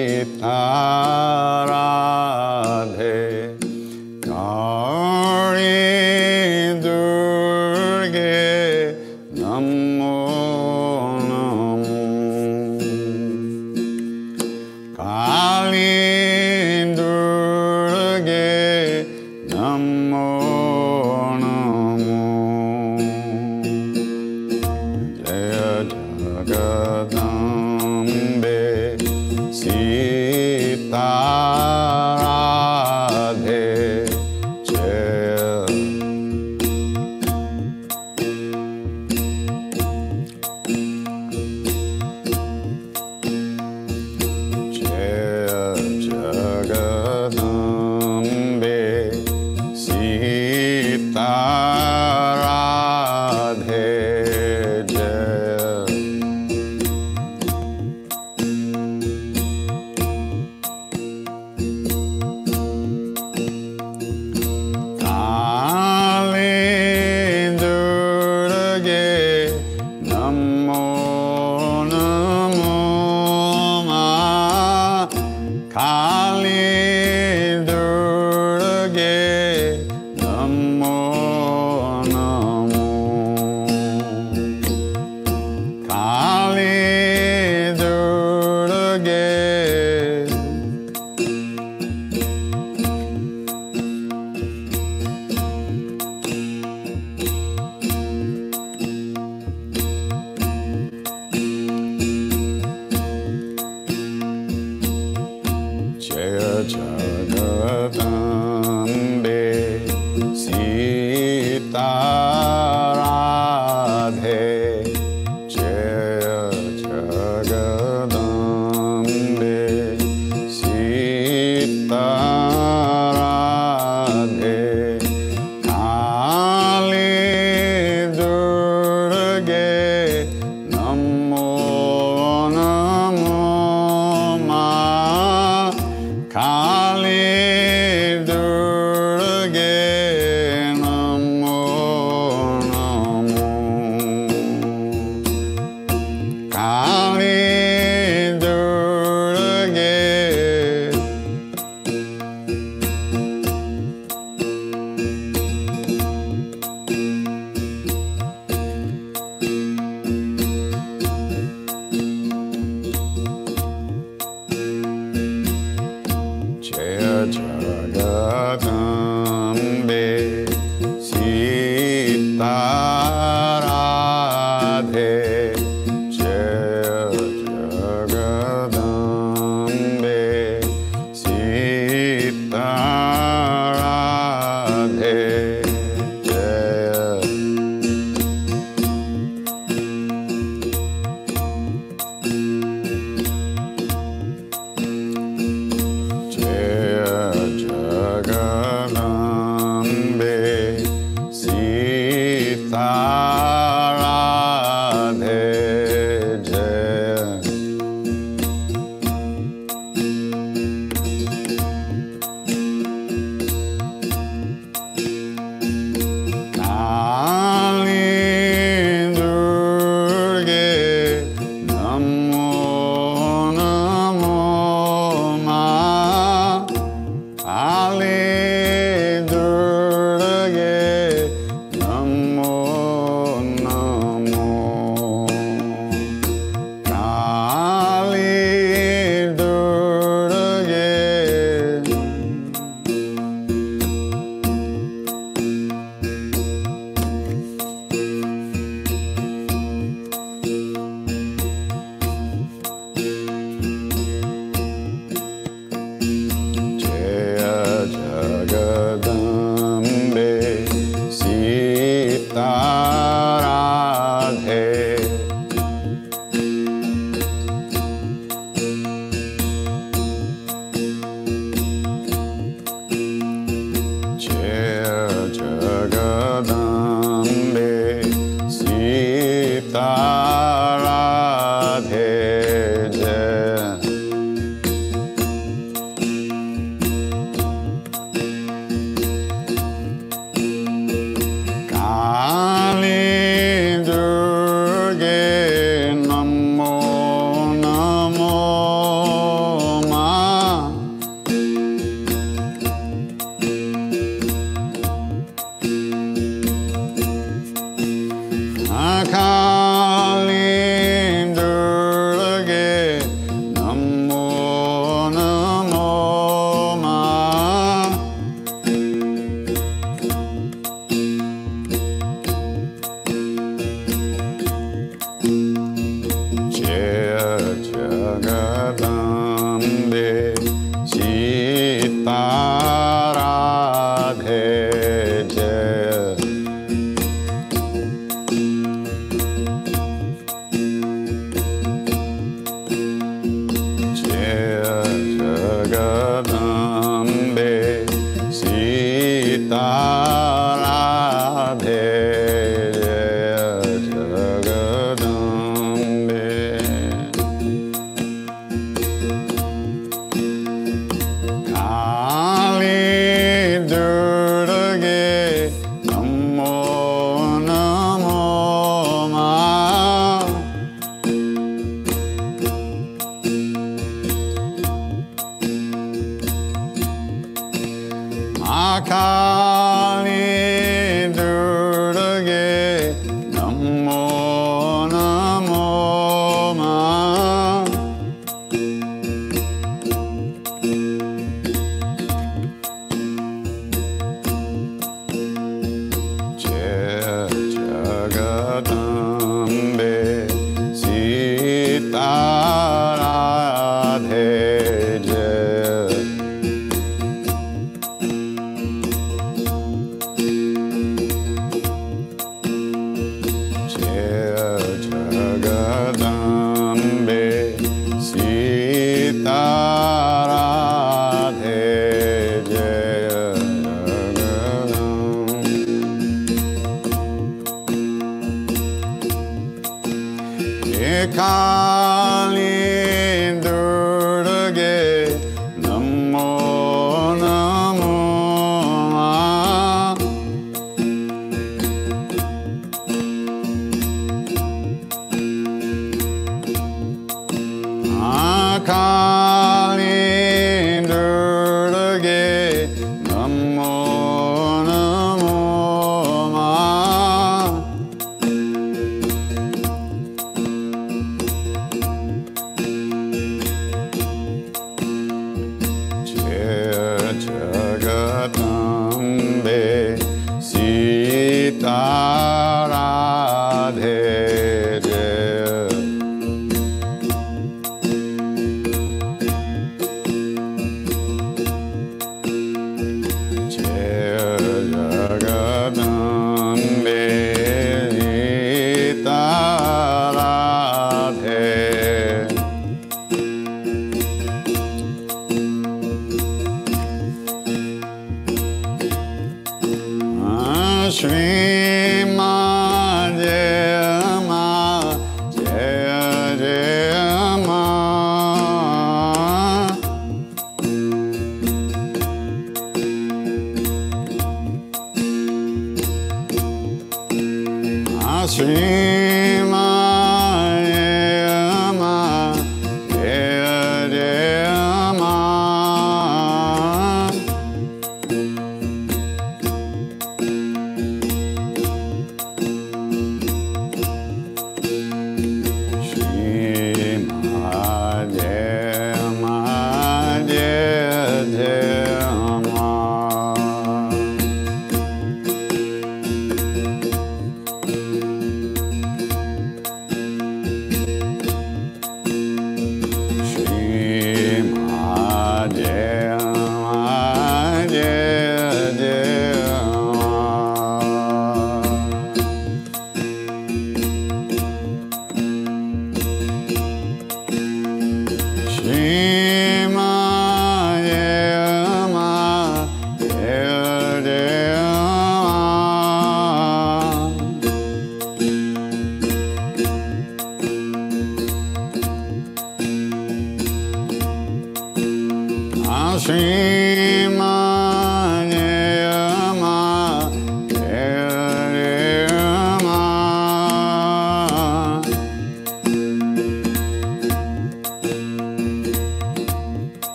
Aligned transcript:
Shri 586.05 586.54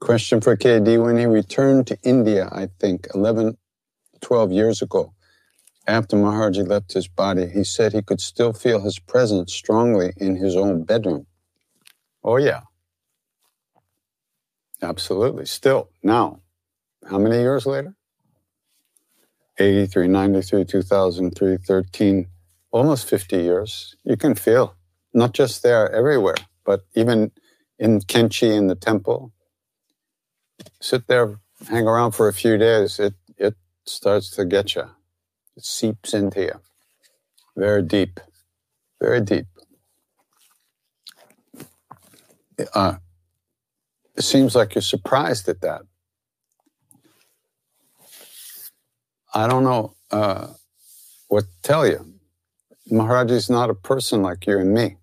Question 0.00 0.40
for 0.40 0.56
KD. 0.56 1.02
When 1.04 1.18
he 1.18 1.26
returned 1.26 1.86
to 1.88 1.98
India, 2.02 2.48
I 2.50 2.68
think 2.80 3.06
11, 3.14 3.58
12 4.22 4.52
years 4.52 4.82
ago, 4.82 5.12
after 5.86 6.16
Maharaji 6.16 6.66
left 6.66 6.94
his 6.94 7.06
body, 7.06 7.46
he 7.46 7.64
said 7.64 7.92
he 7.92 8.02
could 8.02 8.20
still 8.20 8.52
feel 8.52 8.80
his 8.80 8.98
presence 8.98 9.52
strongly 9.52 10.12
in 10.16 10.36
his 10.36 10.56
own 10.56 10.84
bedroom. 10.84 11.26
Oh, 12.24 12.36
yeah. 12.36 12.62
Absolutely. 14.82 15.46
Still, 15.46 15.90
now, 16.02 16.40
how 17.08 17.18
many 17.18 17.36
years 17.36 17.66
later? 17.66 17.94
83, 19.58 20.08
93, 20.08 20.64
2003, 20.64 21.58
13, 21.58 22.26
almost 22.70 23.06
50 23.06 23.36
years. 23.36 23.96
You 24.04 24.16
can 24.16 24.34
feel, 24.34 24.74
not 25.12 25.34
just 25.34 25.62
there, 25.62 25.90
everywhere, 25.92 26.36
but 26.64 26.80
even 26.94 27.32
in 27.78 28.00
Kainchi 28.00 28.56
in 28.56 28.68
the 28.68 28.74
temple. 28.74 29.32
Sit 30.80 31.06
there, 31.06 31.38
hang 31.68 31.86
around 31.86 32.12
for 32.12 32.28
a 32.28 32.32
few 32.32 32.56
days, 32.58 32.98
it, 32.98 33.14
it 33.36 33.54
starts 33.86 34.30
to 34.36 34.44
get 34.44 34.74
you. 34.74 34.84
It 35.56 35.64
seeps 35.64 36.14
into 36.14 36.40
you. 36.42 36.60
Very 37.56 37.82
deep, 37.82 38.20
very 39.00 39.20
deep. 39.20 39.46
Uh, 42.74 42.96
it 44.16 44.22
seems 44.22 44.54
like 44.54 44.74
you're 44.74 44.82
surprised 44.82 45.48
at 45.48 45.60
that. 45.62 45.82
I 49.34 49.46
don't 49.46 49.64
know 49.64 49.94
uh, 50.10 50.48
what 51.28 51.44
to 51.44 51.62
tell 51.62 51.86
you. 51.86 52.14
Maharaj 52.90 53.30
is 53.30 53.48
not 53.48 53.70
a 53.70 53.74
person 53.74 54.22
like 54.22 54.46
you 54.46 54.58
and 54.58 54.74
me. 54.74 54.96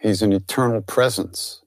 He's 0.00 0.22
an 0.22 0.32
eternal 0.32 0.82
presence, 0.82 1.62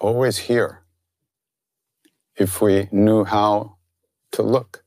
always 0.00 0.38
here, 0.38 0.82
if 2.36 2.60
we 2.60 2.88
knew 2.92 3.24
how 3.24 3.76
to 4.32 4.42
look, 4.42 4.84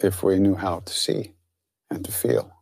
if 0.00 0.22
we 0.22 0.38
knew 0.38 0.54
how 0.54 0.80
to 0.80 0.92
see 0.92 1.34
and 1.90 2.04
to 2.04 2.12
feel. 2.12 2.52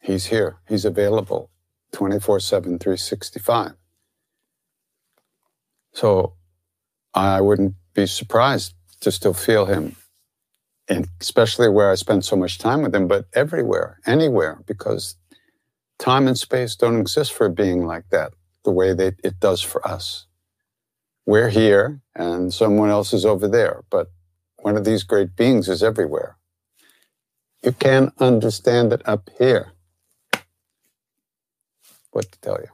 He's 0.00 0.26
here, 0.26 0.58
He's 0.68 0.84
available 0.84 1.50
24 1.92 2.40
7, 2.40 2.78
365. 2.78 3.72
So 5.94 6.34
I 7.14 7.40
wouldn't 7.40 7.74
be 7.94 8.06
surprised 8.06 8.74
to 9.00 9.12
still 9.12 9.34
feel 9.34 9.66
him, 9.66 9.96
and 10.88 11.08
especially 11.20 11.68
where 11.68 11.90
I 11.90 11.94
spend 11.94 12.24
so 12.24 12.36
much 12.36 12.58
time 12.58 12.82
with 12.82 12.94
him, 12.94 13.06
but 13.06 13.26
everywhere, 13.34 14.00
anywhere, 14.04 14.62
because 14.66 15.16
time 15.98 16.26
and 16.26 16.38
space 16.38 16.74
don't 16.74 17.00
exist 17.00 17.32
for 17.32 17.46
a 17.46 17.50
being 17.50 17.86
like 17.86 18.08
that 18.10 18.32
the 18.64 18.70
way 18.70 18.94
that 18.94 19.14
it 19.22 19.40
does 19.40 19.62
for 19.62 19.86
us. 19.86 20.26
We're 21.26 21.50
here 21.50 22.00
and 22.14 22.52
someone 22.52 22.90
else 22.90 23.12
is 23.12 23.24
over 23.24 23.48
there, 23.48 23.84
but 23.90 24.10
one 24.58 24.76
of 24.76 24.84
these 24.84 25.02
great 25.04 25.36
beings 25.36 25.68
is 25.68 25.82
everywhere. 25.82 26.36
You 27.62 27.72
can't 27.72 28.12
understand 28.18 28.92
it 28.92 29.02
up 29.06 29.30
here. 29.38 29.72
What 32.10 32.30
to 32.30 32.40
tell 32.40 32.58
you? 32.60 32.68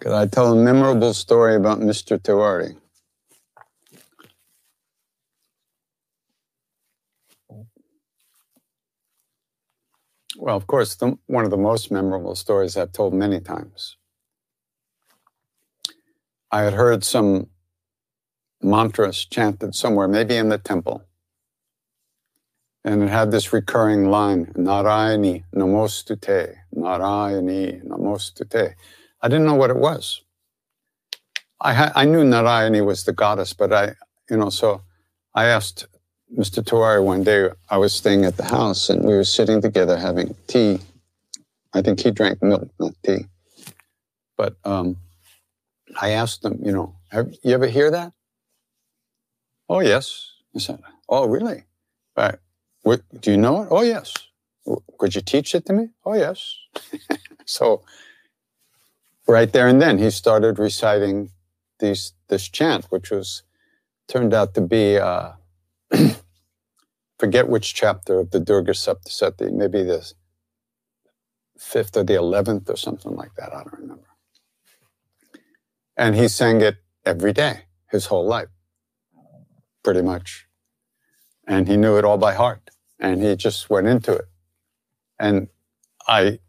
Could 0.00 0.12
I 0.12 0.26
tell 0.26 0.52
a 0.52 0.56
memorable 0.56 1.14
story 1.14 1.54
about 1.54 1.80
Mr. 1.80 2.18
Tiwari? 2.18 2.76
Well, 10.42 10.56
of 10.56 10.66
course, 10.66 10.96
the, 10.96 11.18
one 11.28 11.44
of 11.44 11.52
the 11.52 11.56
most 11.56 11.92
memorable 11.92 12.34
stories 12.34 12.76
I've 12.76 12.92
told 12.92 13.14
many 13.14 13.40
times. 13.40 13.96
I 16.50 16.62
had 16.62 16.74
heard 16.74 17.04
some 17.04 17.48
mantras 18.62 19.24
chanted 19.24 19.74
somewhere, 19.76 20.08
maybe 20.08 20.36
in 20.36 20.48
the 20.48 20.58
temple. 20.58 21.04
And 22.84 23.04
it 23.04 23.10
had 23.10 23.30
this 23.30 23.52
recurring 23.52 24.10
line, 24.10 24.46
Narayani 24.56 25.44
Namostute, 25.54 26.56
Narayani 26.76 27.84
Namostute. 27.86 28.74
I 29.22 29.28
didn't 29.28 29.46
know 29.46 29.54
what 29.54 29.70
it 29.70 29.76
was. 29.78 30.22
I, 31.60 31.74
ha- 31.74 31.92
I 31.94 32.06
knew 32.06 32.24
Narayani 32.24 32.84
was 32.84 33.04
the 33.04 33.12
goddess, 33.12 33.52
but 33.52 33.72
I, 33.72 33.94
you 34.30 34.38
know, 34.38 34.50
so 34.50 34.82
I 35.34 35.46
asked 35.46 35.86
Mr. 36.36 36.62
Tiwari 36.62 37.02
one 37.04 37.24
day, 37.24 37.50
I 37.68 37.76
was 37.76 37.92
staying 37.92 38.24
at 38.24 38.36
the 38.36 38.44
house 38.44 38.88
and 38.88 39.04
we 39.04 39.14
were 39.14 39.24
sitting 39.24 39.60
together 39.60 39.98
having 39.98 40.34
tea. 40.46 40.80
I 41.74 41.82
think 41.82 42.00
he 42.00 42.10
drank 42.10 42.42
milk, 42.42 42.68
not 42.80 42.94
tea. 43.04 43.26
But 44.36 44.56
um, 44.64 44.96
I 46.00 46.10
asked 46.10 46.44
him, 46.44 46.58
you 46.64 46.72
know, 46.72 46.96
have 47.10 47.34
you 47.42 47.52
ever 47.52 47.66
hear 47.66 47.90
that? 47.90 48.12
Oh, 49.68 49.80
yes. 49.80 50.32
I 50.56 50.58
said, 50.58 50.80
oh, 51.08 51.26
really? 51.26 51.64
Right. 52.16 52.38
What, 52.82 53.02
do 53.20 53.30
you 53.30 53.36
know 53.36 53.62
it? 53.62 53.68
Oh, 53.70 53.82
yes. 53.82 54.14
Could 54.98 55.14
you 55.14 55.20
teach 55.20 55.54
it 55.54 55.66
to 55.66 55.72
me? 55.72 55.88
Oh, 56.04 56.14
yes. 56.14 56.56
so 57.46 57.82
right 59.26 59.52
there 59.52 59.68
and 59.68 59.80
then 59.80 59.98
he 59.98 60.10
started 60.10 60.58
reciting 60.58 61.30
these 61.78 62.12
this 62.28 62.48
chant, 62.48 62.86
which 62.86 63.10
was 63.10 63.42
turned 64.08 64.32
out 64.34 64.54
to 64.54 64.60
be 64.60 64.96
uh, 64.98 65.32
forget 67.22 67.48
which 67.48 67.72
chapter 67.72 68.18
of 68.18 68.32
the 68.32 68.40
Durga 68.40 68.72
Saptasati, 68.72 69.52
maybe 69.52 69.84
the 69.84 70.12
fifth 71.56 71.96
or 71.96 72.02
the 72.02 72.16
eleventh 72.16 72.68
or 72.68 72.76
something 72.76 73.14
like 73.14 73.32
that. 73.36 73.54
I 73.54 73.62
don't 73.62 73.78
remember. 73.78 74.08
And 75.96 76.16
he 76.16 76.26
sang 76.26 76.60
it 76.62 76.78
every 77.06 77.32
day, 77.32 77.66
his 77.92 78.06
whole 78.06 78.26
life, 78.26 78.48
pretty 79.84 80.02
much. 80.02 80.48
And 81.46 81.68
he 81.68 81.76
knew 81.76 81.96
it 81.96 82.04
all 82.04 82.18
by 82.18 82.34
heart. 82.34 82.70
And 82.98 83.22
he 83.22 83.36
just 83.36 83.70
went 83.70 83.86
into 83.86 84.14
it. 84.14 84.26
And 85.16 85.46
I 86.08 86.40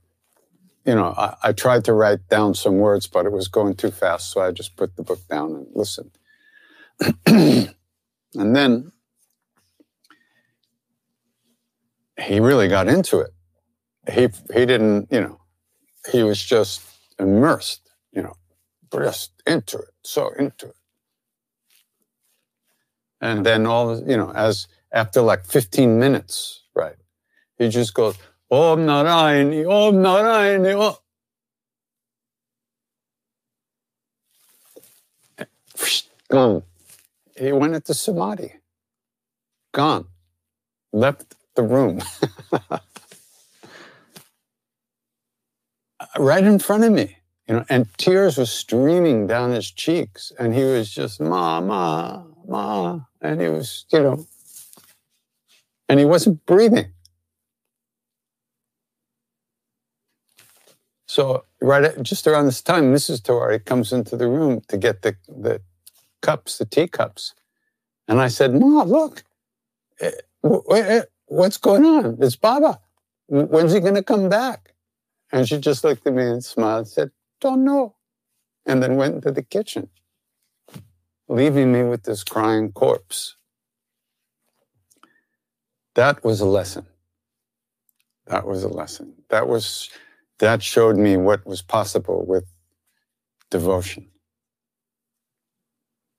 you 0.86 0.96
know, 0.96 1.14
I, 1.16 1.36
I, 1.44 1.52
tried 1.54 1.86
to 1.86 1.94
write 1.94 2.28
down 2.30 2.56
some 2.56 2.78
words, 2.78 3.06
but 3.08 3.26
it 3.26 3.32
was 3.32 3.48
going 3.48 3.76
too 3.76 3.92
fast. 3.92 4.32
So 4.32 4.42
I 4.42 4.52
just 4.52 4.76
put 4.76 4.98
the 4.98 5.04
book 5.04 5.22
down 5.30 5.56
and 5.56 5.68
listened. 5.74 6.18
and 7.26 7.76
then 8.34 8.93
he 12.20 12.40
really 12.40 12.68
got 12.68 12.88
into 12.88 13.20
it. 13.20 13.32
He, 14.12 14.30
he 14.54 14.66
didn't, 14.66 15.08
you 15.12 15.22
know, 15.22 15.40
he 16.12 16.24
was 16.24 16.42
just 16.42 16.82
immersed, 17.20 17.90
you 18.12 18.22
know, 18.22 18.36
just 18.92 19.32
into 19.48 19.78
it, 19.78 19.94
so 20.04 20.30
into 20.38 20.68
it. 20.68 20.76
And 23.22 23.46
then 23.46 23.66
all, 23.66 23.98
you 24.08 24.18
know, 24.18 24.32
as 24.32 24.68
after 24.92 25.22
like 25.22 25.46
15 25.46 25.98
minutes, 25.98 26.64
right, 26.76 26.98
he 27.58 27.70
just 27.70 27.94
goes, 27.94 28.18
Om 28.52 28.86
Narayani, 28.86 29.66
Om 29.66 29.96
Narayani, 29.96 30.80
Om. 30.80 30.96
Gone. 36.30 36.64
He 37.38 37.52
went 37.52 37.76
into 37.76 37.94
samadhi. 37.94 38.56
Gone. 39.72 40.08
Left 40.92 41.36
the 41.56 41.64
room. 41.64 42.02
right 46.18 46.44
in 46.44 46.60
front 46.60 46.84
of 46.84 46.92
me, 46.92 47.18
you 47.48 47.56
know, 47.56 47.66
and 47.70 47.88
tears 47.98 48.38
were 48.38 48.46
streaming 48.46 49.28
down 49.28 49.52
his 49.52 49.70
cheeks, 49.72 50.32
and 50.40 50.54
he 50.54 50.64
was 50.64 50.92
just 50.92 51.20
ma 51.20 51.62
ma 51.62 52.24
ma, 52.48 53.00
and 53.22 53.42
he 53.42 53.50
was, 53.50 53.86
you 53.92 54.02
know, 54.02 54.26
and 55.90 56.00
he 56.00 56.06
wasn't 56.06 56.46
breathing. 56.46 56.92
So 61.08 61.46
right 61.62 61.84
at, 61.84 62.02
just 62.02 62.26
around 62.26 62.46
this 62.46 62.62
time, 62.62 62.94
Mrs. 62.94 63.22
Tiwari 63.22 63.64
comes 63.64 63.94
into 63.94 64.18
the 64.18 64.28
room 64.28 64.62
to 64.68 64.78
get 64.78 65.04
the, 65.04 65.16
the 65.28 65.62
cups, 66.24 66.58
the 66.58 66.66
teacups. 66.66 67.36
And 68.08 68.20
I 68.20 68.30
said, 68.30 68.56
Ma, 68.56 68.82
look, 68.84 69.24
eh, 70.02 70.12
eh, 70.44 71.02
what's 71.34 71.58
going 71.58 71.84
hmm. 71.84 72.06
on? 72.06 72.18
It's 72.22 72.36
Baba. 72.36 72.80
When's 73.28 73.74
he 73.74 73.80
going 73.80 73.96
to 73.96 74.04
come 74.04 74.30
back? 74.30 74.74
And 75.32 75.48
she 75.48 75.58
just 75.58 75.84
looked 75.84 76.06
at 76.06 76.14
me 76.14 76.24
and 76.24 76.44
smiled 76.44 76.80
and 76.80 76.88
said, 76.88 77.12
don't 77.42 77.64
know. 77.64 77.96
And 78.66 78.82
then 78.82 78.96
went 78.96 79.16
into 79.16 79.32
the 79.32 79.42
kitchen, 79.44 79.90
leaving 81.28 81.74
me 81.74 81.84
with 81.84 82.04
this 82.04 82.24
crying 82.24 82.72
corpse. 82.72 83.36
That 85.96 86.24
was 86.24 86.40
a 86.40 86.46
lesson. 86.46 86.86
That 88.28 88.48
was 88.48 88.64
a 88.64 88.70
lesson. 88.70 89.16
That 89.30 89.48
was 89.48 89.90
that 90.40 90.64
showed 90.64 90.98
me 90.98 91.18
what 91.18 91.46
was 91.46 91.62
possible 91.62 92.26
with 92.26 92.46
devotion. 93.52 94.08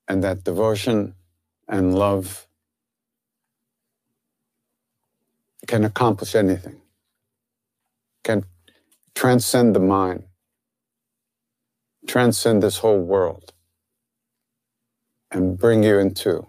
And 0.06 0.22
that 0.22 0.44
devotion 0.44 1.14
and 1.66 1.94
love 1.94 2.46
can 5.66 5.84
accomplish 5.84 6.34
anything, 6.34 6.80
can 8.22 8.44
transcend 9.14 9.74
the 9.74 9.80
mind, 9.80 10.24
transcend 12.06 12.62
this 12.62 12.78
whole 12.78 13.00
world, 13.00 13.52
and 15.30 15.58
bring 15.58 15.82
you 15.82 15.98
into 15.98 16.46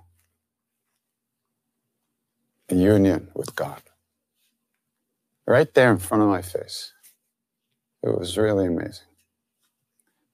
a 2.69 2.75
union 2.75 3.29
with 3.33 3.55
God. 3.55 3.81
Right 5.47 5.71
there 5.73 5.91
in 5.91 5.99
front 5.99 6.23
of 6.23 6.29
my 6.29 6.41
face. 6.41 6.91
It 8.01 8.17
was 8.17 8.37
really 8.37 8.65
amazing. 8.67 9.07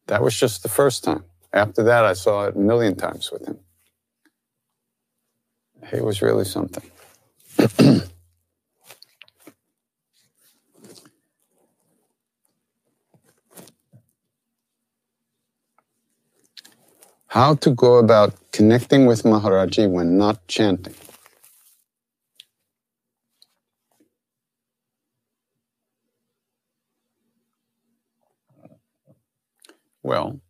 That 0.08 0.22
was 0.22 0.38
just 0.38 0.64
the 0.64 0.70
first 0.70 1.04
time. 1.04 1.26
After 1.54 1.84
that, 1.84 2.06
I 2.06 2.14
saw 2.14 2.46
it 2.46 2.56
a 2.56 2.60
million 2.60 2.96
times 2.96 3.30
with 3.32 3.46
him. 3.46 3.60
He 5.90 6.00
was 6.00 6.22
really 6.22 6.46
something. 6.46 6.90
How 17.32 17.56
to 17.56 17.72
go 17.72 17.96
about 17.96 18.36
connecting 18.52 19.06
with 19.06 19.24
Maharaji 19.24 19.90
when 19.90 20.18
not 20.18 20.46
chanting. 20.50 20.96
Well, 30.04 30.42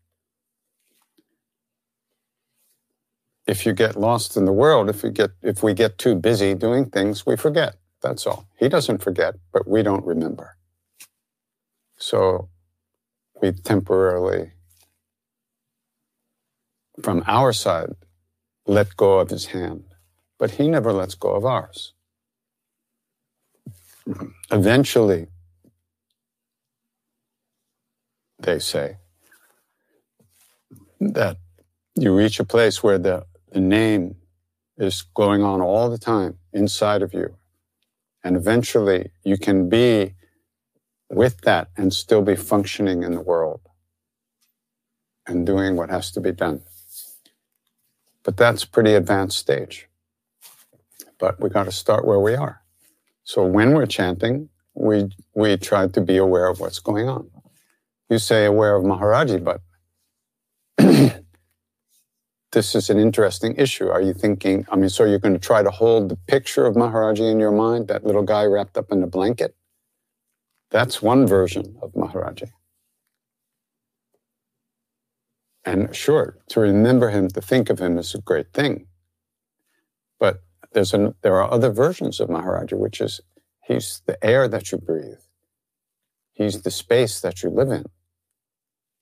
if 3.46 3.63
you 3.67 3.74
get 3.74 3.96
lost 3.96 4.36
in 4.36 4.46
the 4.46 4.52
world, 4.52 4.89
if 4.89 5.04
we 5.04 5.12
get 5.12 5.30
if 5.44 5.62
we 5.62 5.76
get 5.76 6.00
too 6.00 6.15
busy 6.15 6.56
doing 6.56 6.89
things, 6.89 7.28
we 7.28 7.38
forget. 7.38 7.76
That's 8.02 8.26
all. 8.26 8.48
He 8.58 8.70
doesn't 8.70 9.04
forget, 9.04 9.36
but 9.54 9.67
we 9.67 9.84
don't 9.84 10.04
remember. 10.04 10.58
So 11.98 12.50
we 13.39 13.52
temporarily 13.52 14.54
from 17.04 17.24
our 17.28 17.54
side, 17.54 17.96
let 18.66 18.96
go 18.96 19.20
of 19.20 19.30
his 19.30 19.48
hand, 19.48 19.84
but 20.40 20.52
he 20.52 20.68
never 20.68 20.94
lets 20.94 21.16
go 21.16 21.32
of 21.34 21.46
ours. 21.46 21.94
Eventually, 24.52 25.28
they 28.40 28.60
say 28.60 28.98
that 31.00 31.38
you 31.96 32.16
reach 32.16 32.40
a 32.40 32.44
place 32.44 32.82
where 32.84 32.98
the, 32.98 33.26
the 33.52 33.60
name 33.60 34.16
is 34.78 35.04
going 35.14 35.44
on 35.44 35.62
all 35.62 35.90
the 35.90 35.98
time 35.98 36.38
inside 36.54 37.02
of 37.02 37.14
you. 37.14 37.36
And 38.24 38.36
eventually 38.36 39.12
you 39.24 39.38
can 39.38 39.70
be 39.70 40.16
with 41.10 41.42
that 41.42 41.70
and 41.76 41.94
still 41.94 42.22
be 42.22 42.36
functioning 42.36 43.04
in 43.04 43.14
the 43.14 43.22
world 43.22 43.62
and 45.28 45.46
doing 45.46 45.76
what 45.76 45.90
has 45.90 46.12
to 46.12 46.22
be 46.22 46.32
done. 46.32 46.62
But 48.23 48.38
that's 48.38 48.65
pretty 48.65 48.93
advanced 48.93 49.38
stage. 49.38 49.88
But 51.19 51.39
we 51.39 51.49
got 51.49 51.65
to 51.65 51.71
start 51.71 52.05
where 52.05 52.19
we 52.19 52.36
are. 52.36 52.62
So 53.23 53.45
when 53.45 53.73
we're 53.73 53.86
chanting, 53.86 54.49
we 54.73 55.12
we 55.36 55.57
try 55.57 55.88
to 55.88 56.01
be 56.01 56.17
aware 56.17 56.47
of 56.47 56.60
what's 56.60 56.79
going 56.79 57.07
on. 57.10 57.29
You 58.10 58.19
say 58.19 58.45
aware 58.45 58.75
of 58.75 58.84
Maharaji, 58.84 59.43
but 59.43 59.62
this 62.51 62.75
is 62.75 62.89
an 62.89 62.99
interesting 62.99 63.55
issue. 63.55 63.88
Are 63.88 64.01
you 64.01 64.13
thinking, 64.13 64.65
I 64.69 64.75
mean, 64.75 64.89
so 64.89 65.05
you're 65.05 65.19
going 65.19 65.34
to 65.34 65.39
try 65.39 65.63
to 65.63 65.71
hold 65.71 66.10
the 66.10 66.15
picture 66.15 66.65
of 66.65 66.75
Maharaji 66.75 67.31
in 67.31 67.39
your 67.39 67.51
mind, 67.51 67.88
that 67.88 68.05
little 68.05 68.23
guy 68.23 68.45
wrapped 68.45 68.77
up 68.77 68.91
in 68.91 69.01
a 69.03 69.07
blanket? 69.07 69.55
That's 70.71 71.01
one 71.01 71.27
version 71.27 71.77
of 71.81 71.93
Maharaji. 71.93 72.51
And 75.63 75.95
sure, 75.95 76.38
to 76.50 76.60
remember 76.60 77.10
him, 77.10 77.30
to 77.30 77.41
think 77.41 77.69
of 77.69 77.80
him 77.80 77.97
is 77.97 78.15
a 78.15 78.21
great 78.21 78.52
thing. 78.54 78.88
But 80.19 80.41
there's 80.74 80.93
an, 80.93 81.13
there 81.21 81.36
are 81.41 81.52
other 81.52 81.71
versions 81.71 82.19
of 82.19 82.30
Maharaji, 82.30 82.78
which 82.78 83.00
is 83.00 83.21
he's 83.63 84.02
the 84.06 84.24
air 84.26 84.47
that 84.47 84.71
you 84.71 84.78
breathe. 84.78 85.19
He's 86.34 86.62
the 86.62 86.71
space 86.71 87.21
that 87.21 87.43
you 87.43 87.50
live 87.50 87.69
in. 87.69 87.86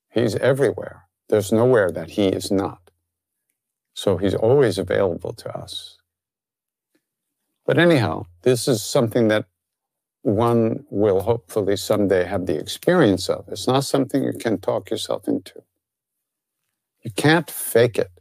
He's 0.09 0.35
everywhere. 0.35 1.03
There's 1.29 1.51
nowhere 1.51 1.91
that 1.91 2.11
he 2.11 2.27
is 2.27 2.51
not. 2.51 2.91
So 3.93 4.17
he's 4.17 4.35
always 4.35 4.77
available 4.77 5.33
to 5.33 5.57
us. 5.57 5.97
But 7.65 7.77
anyhow, 7.77 8.25
this 8.41 8.67
is 8.67 8.81
something 8.81 9.27
that 9.27 9.45
one 10.23 10.85
will 10.89 11.21
hopefully 11.21 11.77
someday 11.77 12.25
have 12.25 12.45
the 12.45 12.57
experience 12.57 13.29
of. 13.29 13.45
It's 13.47 13.67
not 13.67 13.85
something 13.85 14.23
you 14.23 14.33
can 14.33 14.57
talk 14.57 14.89
yourself 14.89 15.27
into. 15.27 15.61
You 17.03 17.11
can't 17.11 17.49
fake 17.49 17.97
it. 17.97 18.11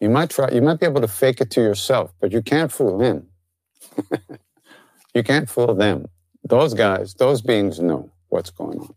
You 0.00 0.10
might 0.10 0.30
try, 0.30 0.50
you 0.50 0.62
might 0.62 0.80
be 0.80 0.86
able 0.86 1.00
to 1.00 1.08
fake 1.08 1.40
it 1.40 1.50
to 1.52 1.60
yourself, 1.60 2.12
but 2.20 2.32
you 2.32 2.42
can't 2.42 2.72
fool 2.72 3.00
him. 3.00 3.28
you 5.14 5.22
can't 5.22 5.48
fool 5.48 5.74
them. 5.74 6.06
Those 6.44 6.74
guys, 6.74 7.14
those 7.14 7.40
beings 7.40 7.78
know 7.78 8.10
what's 8.28 8.50
going 8.50 8.80
on. 8.80 8.94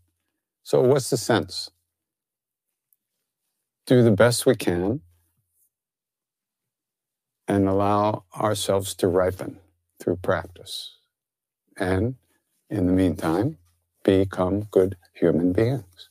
So, 0.64 0.80
what's 0.80 1.10
the 1.10 1.16
sense? 1.16 1.70
Do 3.86 4.02
the 4.02 4.10
best 4.10 4.46
we 4.46 4.56
can 4.56 5.00
and 7.46 7.68
allow 7.68 8.24
ourselves 8.36 8.94
to 8.96 9.06
ripen 9.06 9.58
through 10.00 10.16
practice. 10.16 10.96
And 11.78 12.16
in 12.68 12.86
the 12.86 12.92
meantime, 12.92 13.58
become 14.02 14.62
good 14.70 14.96
human 15.14 15.52
beings 15.52 16.10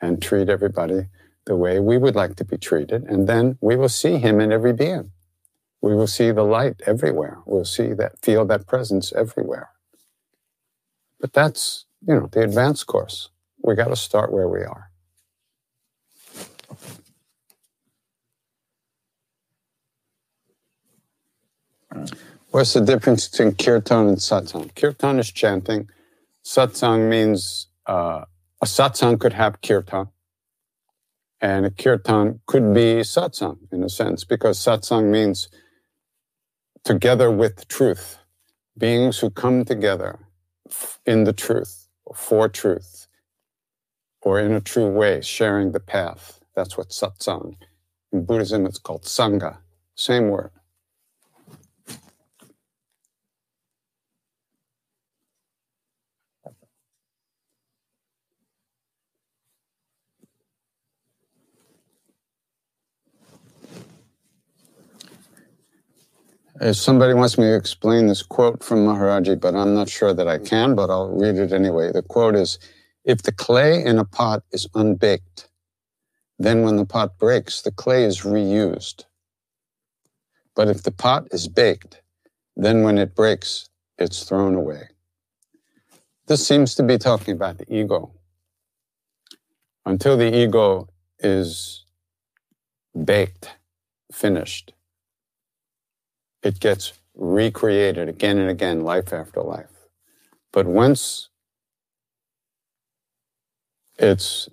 and 0.00 0.20
treat 0.20 0.48
everybody 0.48 1.06
the 1.46 1.56
way 1.56 1.80
we 1.80 1.96
would 1.96 2.14
like 2.14 2.36
to 2.36 2.44
be 2.44 2.58
treated, 2.58 3.04
and 3.04 3.28
then 3.28 3.56
we 3.60 3.76
will 3.76 3.88
see 3.88 4.18
Him 4.18 4.40
in 4.40 4.52
every 4.52 4.72
being. 4.72 5.12
We 5.80 5.94
will 5.94 6.08
see 6.08 6.32
the 6.32 6.42
light 6.42 6.82
everywhere. 6.86 7.38
We'll 7.46 7.64
see 7.64 7.92
that, 7.94 8.20
feel 8.20 8.44
that 8.46 8.66
presence 8.66 9.12
everywhere. 9.12 9.70
But 11.20 11.32
that's, 11.32 11.86
you 12.06 12.14
know, 12.14 12.28
the 12.30 12.42
advanced 12.42 12.86
course. 12.86 13.30
We 13.62 13.74
got 13.74 13.88
to 13.88 13.96
start 13.96 14.32
where 14.32 14.48
we 14.48 14.60
are. 14.60 14.90
What's 22.50 22.72
the 22.72 22.80
difference 22.80 23.28
between 23.28 23.54
kirtan 23.54 24.08
and 24.08 24.16
satsang? 24.16 24.74
Kirtan 24.74 25.18
is 25.18 25.30
chanting. 25.30 25.88
Satsang 26.44 27.08
means 27.08 27.68
uh, 27.86 28.24
a 28.62 28.66
satsang 28.66 29.20
could 29.20 29.34
have 29.34 29.60
kirtan. 29.60 30.08
And 31.40 31.66
a 31.66 31.70
kirtan 31.70 32.40
could 32.46 32.72
be 32.74 33.02
satsang 33.02 33.58
in 33.70 33.84
a 33.84 33.88
sense, 33.88 34.24
because 34.24 34.58
satsang 34.58 35.10
means 35.10 35.48
together 36.84 37.30
with 37.30 37.68
truth, 37.68 38.18
beings 38.78 39.18
who 39.18 39.30
come 39.30 39.64
together 39.64 40.18
in 41.04 41.24
the 41.24 41.32
truth, 41.32 41.88
for 42.14 42.48
truth, 42.48 43.06
or 44.22 44.40
in 44.40 44.52
a 44.52 44.60
true 44.60 44.88
way, 44.88 45.20
sharing 45.20 45.72
the 45.72 45.80
path. 45.80 46.40
That's 46.54 46.78
what 46.78 46.88
satsang. 46.88 47.56
In 48.12 48.24
Buddhism, 48.24 48.66
it's 48.66 48.78
called 48.78 49.02
sangha, 49.02 49.58
same 49.94 50.28
word. 50.28 50.52
If 66.58 66.76
somebody 66.76 67.12
wants 67.12 67.36
me 67.36 67.44
to 67.44 67.54
explain 67.54 68.06
this 68.06 68.22
quote 68.22 68.64
from 68.64 68.86
Maharaji, 68.86 69.38
but 69.38 69.54
I'm 69.54 69.74
not 69.74 69.90
sure 69.90 70.14
that 70.14 70.26
I 70.26 70.38
can, 70.38 70.74
but 70.74 70.88
I'll 70.88 71.10
read 71.10 71.36
it 71.36 71.52
anyway. 71.52 71.92
The 71.92 72.02
quote 72.02 72.34
is 72.34 72.58
If 73.04 73.22
the 73.22 73.32
clay 73.32 73.84
in 73.84 73.98
a 73.98 74.06
pot 74.06 74.42
is 74.52 74.66
unbaked, 74.74 75.50
then 76.38 76.62
when 76.62 76.76
the 76.76 76.86
pot 76.86 77.18
breaks, 77.18 77.60
the 77.60 77.72
clay 77.72 78.04
is 78.04 78.22
reused. 78.22 79.04
But 80.54 80.68
if 80.68 80.82
the 80.82 80.92
pot 80.92 81.28
is 81.30 81.46
baked, 81.46 82.00
then 82.56 82.82
when 82.82 82.96
it 82.96 83.14
breaks, 83.14 83.68
it's 83.98 84.24
thrown 84.24 84.54
away. 84.54 84.88
This 86.26 86.46
seems 86.46 86.74
to 86.76 86.82
be 86.82 86.96
talking 86.96 87.34
about 87.34 87.58
the 87.58 87.72
ego. 87.72 88.12
Until 89.84 90.16
the 90.16 90.34
ego 90.34 90.88
is 91.18 91.84
baked, 93.04 93.56
finished, 94.10 94.72
it 96.46 96.60
gets 96.60 96.92
recreated 97.16 98.08
again 98.08 98.38
and 98.38 98.48
again, 98.48 98.82
life 98.82 99.12
after 99.12 99.42
life. 99.42 99.88
But 100.52 100.66
once 100.66 101.28
it's 103.98 104.48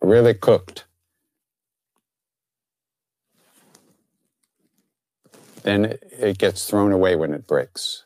really 0.00 0.34
cooked, 0.34 0.84
then 5.64 5.98
it 6.18 6.38
gets 6.38 6.68
thrown 6.68 6.92
away 6.92 7.16
when 7.16 7.34
it 7.34 7.48
breaks 7.48 8.04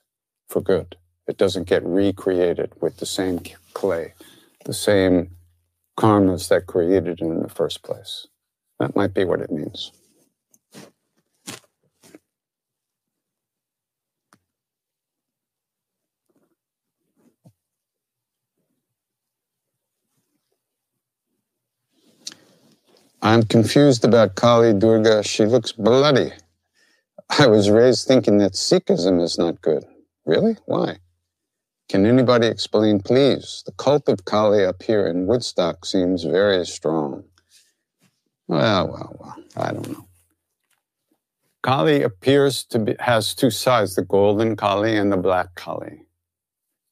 for 0.49 0.63
good. 0.63 0.97
It 1.27 1.37
doesn't 1.37 1.69
get 1.69 1.85
recreated 1.85 2.73
with 2.81 2.97
the 2.99 3.07
same 3.07 3.41
clay, 3.75 4.15
the 4.65 4.75
same 4.75 5.33
karmas 5.99 6.49
that 6.49 6.67
created 6.67 7.21
it 7.21 7.21
in 7.21 7.43
the 7.43 7.51
first 7.51 7.83
place. 7.83 8.27
That 8.79 8.97
might 8.97 9.13
be 9.13 9.25
what 9.25 9.41
it 9.41 9.51
means. 9.51 9.93
I'm 23.27 23.43
confused 23.43 24.05
about 24.05 24.37
Kali 24.37 24.73
Durga. 24.73 25.25
She 25.25 25.47
looks 25.47 25.73
bloody. 25.73 26.31
I 27.29 27.49
was 27.49 27.71
raised 27.71 28.07
thinking 28.07 28.39
that 28.39 28.53
Sikhism 28.53 29.21
is 29.21 29.37
not 29.37 29.61
good. 29.61 29.85
Really? 30.25 30.59
Why? 30.67 30.99
Can 31.89 32.07
anybody 32.07 32.47
explain, 32.47 33.01
please? 33.01 33.65
The 33.67 33.73
cult 33.73 34.09
of 34.09 34.25
Kali 34.25 34.65
up 34.65 34.81
here 34.81 35.09
in 35.09 35.27
Woodstock 35.27 35.85
seems 35.85 36.23
very 36.23 36.65
strong. 36.65 37.25
Well, 38.47 38.87
well, 38.93 39.17
well, 39.19 39.37
I 39.57 39.73
don't 39.73 39.91
know. 39.91 40.07
Kali 41.65 42.05
appears 42.05 42.63
to 42.67 42.79
be, 42.79 42.95
has 43.01 43.35
two 43.35 43.51
sides, 43.51 43.97
the 43.97 44.03
golden 44.03 44.55
Kali 44.55 44.97
and 44.97 45.11
the 45.11 45.17
black 45.17 45.53
Kali. 45.57 46.03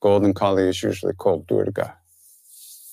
Golden 0.02 0.34
Kali 0.34 0.68
is 0.68 0.82
usually 0.82 1.14
called 1.14 1.46
Durga. 1.46 1.96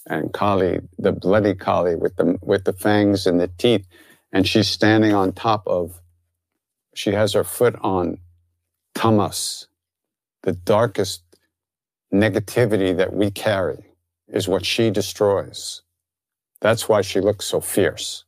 And 0.08 0.34
Kali, 0.34 0.80
the 0.98 1.12
bloody 1.12 1.54
Kali 1.54 1.96
with 1.96 2.16
the, 2.16 2.38
with 2.42 2.66
the 2.66 2.74
fangs 2.74 3.28
and 3.28 3.40
the 3.40 3.48
teeth, 3.48 3.86
and 4.32 4.48
she's 4.48 4.68
standing 4.68 5.14
on 5.14 5.32
top 5.34 5.64
of, 5.68 6.02
she 6.96 7.12
has 7.12 7.34
her 7.34 7.44
foot 7.44 7.76
on 7.82 8.18
tamas, 8.96 9.68
the 10.44 10.54
darkest 10.54 11.24
negativity 12.14 12.96
that 12.98 13.14
we 13.14 13.32
carry 13.32 13.86
is 14.28 14.48
what 14.48 14.66
she 14.66 14.90
destroys. 14.90 15.82
That's 16.60 16.90
why 16.90 17.02
she 17.02 17.20
looks 17.20 17.46
so 17.46 17.62
fierce, 17.62 18.26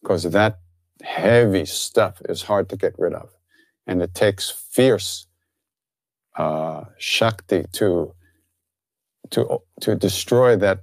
because 0.00 0.24
that 0.24 0.58
heavy 1.02 1.64
stuff 1.64 2.20
is 2.28 2.42
hard 2.42 2.68
to 2.68 2.76
get 2.76 2.94
rid 2.98 3.14
of. 3.14 3.30
And 3.86 4.02
it 4.02 4.14
takes 4.14 4.50
fierce 4.50 5.26
uh, 6.36 6.84
Shakti 6.98 7.64
to, 7.72 8.14
to, 9.30 9.62
to 9.80 9.94
destroy 9.96 10.56
that 10.56 10.82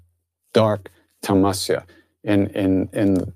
dark 0.55 0.89
tamasya. 1.21 1.83
In, 2.23 2.47
in, 2.63 2.89
in, 2.93 3.33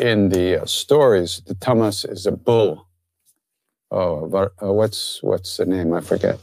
in 0.00 0.30
the 0.30 0.62
uh, 0.62 0.66
stories, 0.66 1.42
the 1.46 1.54
tamas 1.54 2.04
is 2.04 2.26
a 2.26 2.32
bull. 2.32 2.88
Oh, 3.90 4.14
uh, 4.34 4.72
what's, 4.72 5.22
what's 5.22 5.58
the 5.58 5.66
name? 5.66 5.92
I 5.92 6.00
forget. 6.00 6.38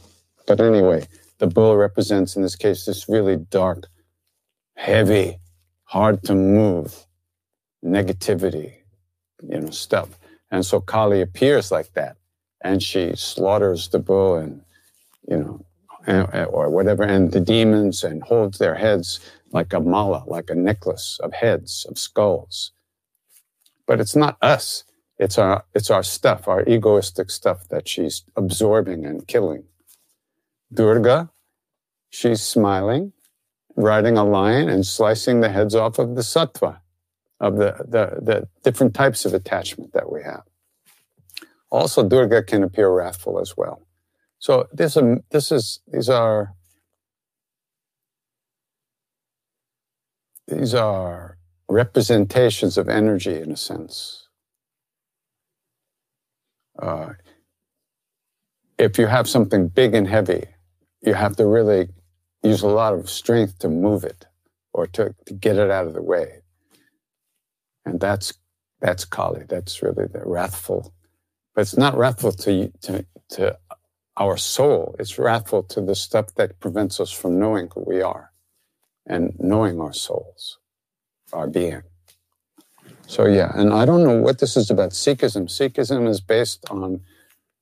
But 0.46 0.60
anyway, 0.60 1.06
the 1.38 1.48
bull 1.48 1.76
represents, 1.76 2.36
in 2.36 2.42
this 2.42 2.56
case, 2.56 2.86
this 2.86 3.08
really 3.08 3.36
dark, 3.36 3.88
heavy, 4.76 5.38
hard 5.84 6.22
to 6.28 6.34
move 6.34 7.06
negativity, 7.84 8.68
you 9.42 9.60
know, 9.60 9.70
stuff. 9.70 10.08
And 10.52 10.64
so 10.64 10.80
Kali 10.80 11.20
appears 11.20 11.72
like 11.72 11.92
that, 11.94 12.16
and 12.62 12.82
she 12.82 13.16
slaughters 13.16 13.88
the 13.88 13.98
bull 13.98 14.36
and, 14.36 14.62
you 15.28 15.38
know, 15.38 15.66
or 16.58 16.70
whatever, 16.70 17.02
and 17.02 17.32
the 17.32 17.40
demons, 17.40 18.04
and 18.04 18.22
holds 18.22 18.58
their 18.58 18.74
heads 18.74 19.20
like 19.52 19.72
a 19.72 19.80
mala, 19.80 20.24
like 20.26 20.50
a 20.50 20.54
necklace 20.54 21.18
of 21.22 21.32
heads, 21.34 21.86
of 21.88 21.98
skulls. 21.98 22.72
But 23.86 24.00
it's 24.00 24.16
not 24.16 24.36
us. 24.42 24.84
It's 25.18 25.38
our, 25.38 25.64
it's 25.74 25.90
our 25.90 26.02
stuff, 26.02 26.48
our 26.48 26.64
egoistic 26.64 27.30
stuff 27.30 27.68
that 27.68 27.86
she's 27.86 28.24
absorbing 28.34 29.04
and 29.04 29.26
killing. 29.26 29.64
Durga, 30.72 31.30
she's 32.10 32.42
smiling, 32.42 33.12
riding 33.76 34.16
a 34.16 34.24
lion 34.24 34.68
and 34.68 34.86
slicing 34.86 35.40
the 35.40 35.50
heads 35.50 35.74
off 35.74 35.98
of 35.98 36.16
the 36.16 36.22
sattva, 36.22 36.78
of 37.38 37.56
the, 37.56 37.76
the, 37.86 38.20
the 38.22 38.48
different 38.64 38.94
types 38.94 39.24
of 39.24 39.34
attachment 39.34 39.92
that 39.92 40.10
we 40.10 40.22
have. 40.22 40.42
Also, 41.70 42.06
Durga 42.06 42.42
can 42.42 42.62
appear 42.62 42.90
wrathful 42.90 43.38
as 43.38 43.56
well. 43.56 43.86
So 44.38 44.68
this, 44.72 44.96
um, 44.96 45.22
this 45.30 45.52
is, 45.52 45.80
these 45.86 46.08
are, 46.08 46.54
these 50.48 50.74
are 50.74 51.38
representations 51.68 52.76
of 52.76 52.88
energy 52.88 53.40
in 53.40 53.52
a 53.52 53.56
sense. 53.56 54.28
Uh, 56.78 57.10
if 58.78 58.98
you 58.98 59.06
have 59.06 59.28
something 59.28 59.68
big 59.68 59.94
and 59.94 60.08
heavy, 60.08 60.44
you 61.00 61.14
have 61.14 61.36
to 61.36 61.46
really 61.46 61.88
use 62.42 62.62
a 62.62 62.68
lot 62.68 62.94
of 62.94 63.08
strength 63.08 63.58
to 63.60 63.68
move 63.68 64.04
it 64.04 64.26
or 64.72 64.86
to, 64.88 65.14
to 65.26 65.34
get 65.34 65.56
it 65.56 65.70
out 65.70 65.86
of 65.86 65.94
the 65.94 66.02
way. 66.02 66.42
And 67.84 68.00
that's 68.00 68.32
that's 68.80 69.04
Kali. 69.04 69.44
That's 69.48 69.80
really 69.80 70.08
the 70.08 70.22
wrathful. 70.24 70.92
But 71.54 71.62
it's 71.62 71.76
not 71.76 71.96
wrathful 71.96 72.32
to, 72.32 72.72
to, 72.82 73.06
to 73.30 73.56
our 74.16 74.36
soul. 74.36 74.96
It's 74.98 75.18
wrathful 75.18 75.62
to 75.64 75.80
the 75.80 75.94
stuff 75.94 76.34
that 76.34 76.58
prevents 76.58 76.98
us 76.98 77.12
from 77.12 77.38
knowing 77.38 77.68
who 77.72 77.84
we 77.86 78.02
are 78.02 78.31
and 79.06 79.34
knowing 79.38 79.80
our 79.80 79.92
souls, 79.92 80.58
our 81.32 81.46
being. 81.46 81.82
So 83.06 83.26
yeah, 83.26 83.52
and 83.54 83.72
I 83.72 83.84
don't 83.84 84.04
know 84.04 84.18
what 84.18 84.38
this 84.38 84.56
is 84.56 84.70
about 84.70 84.90
Sikhism. 84.90 85.48
Sikhism 85.48 86.08
is 86.08 86.20
based 86.20 86.64
on 86.70 87.00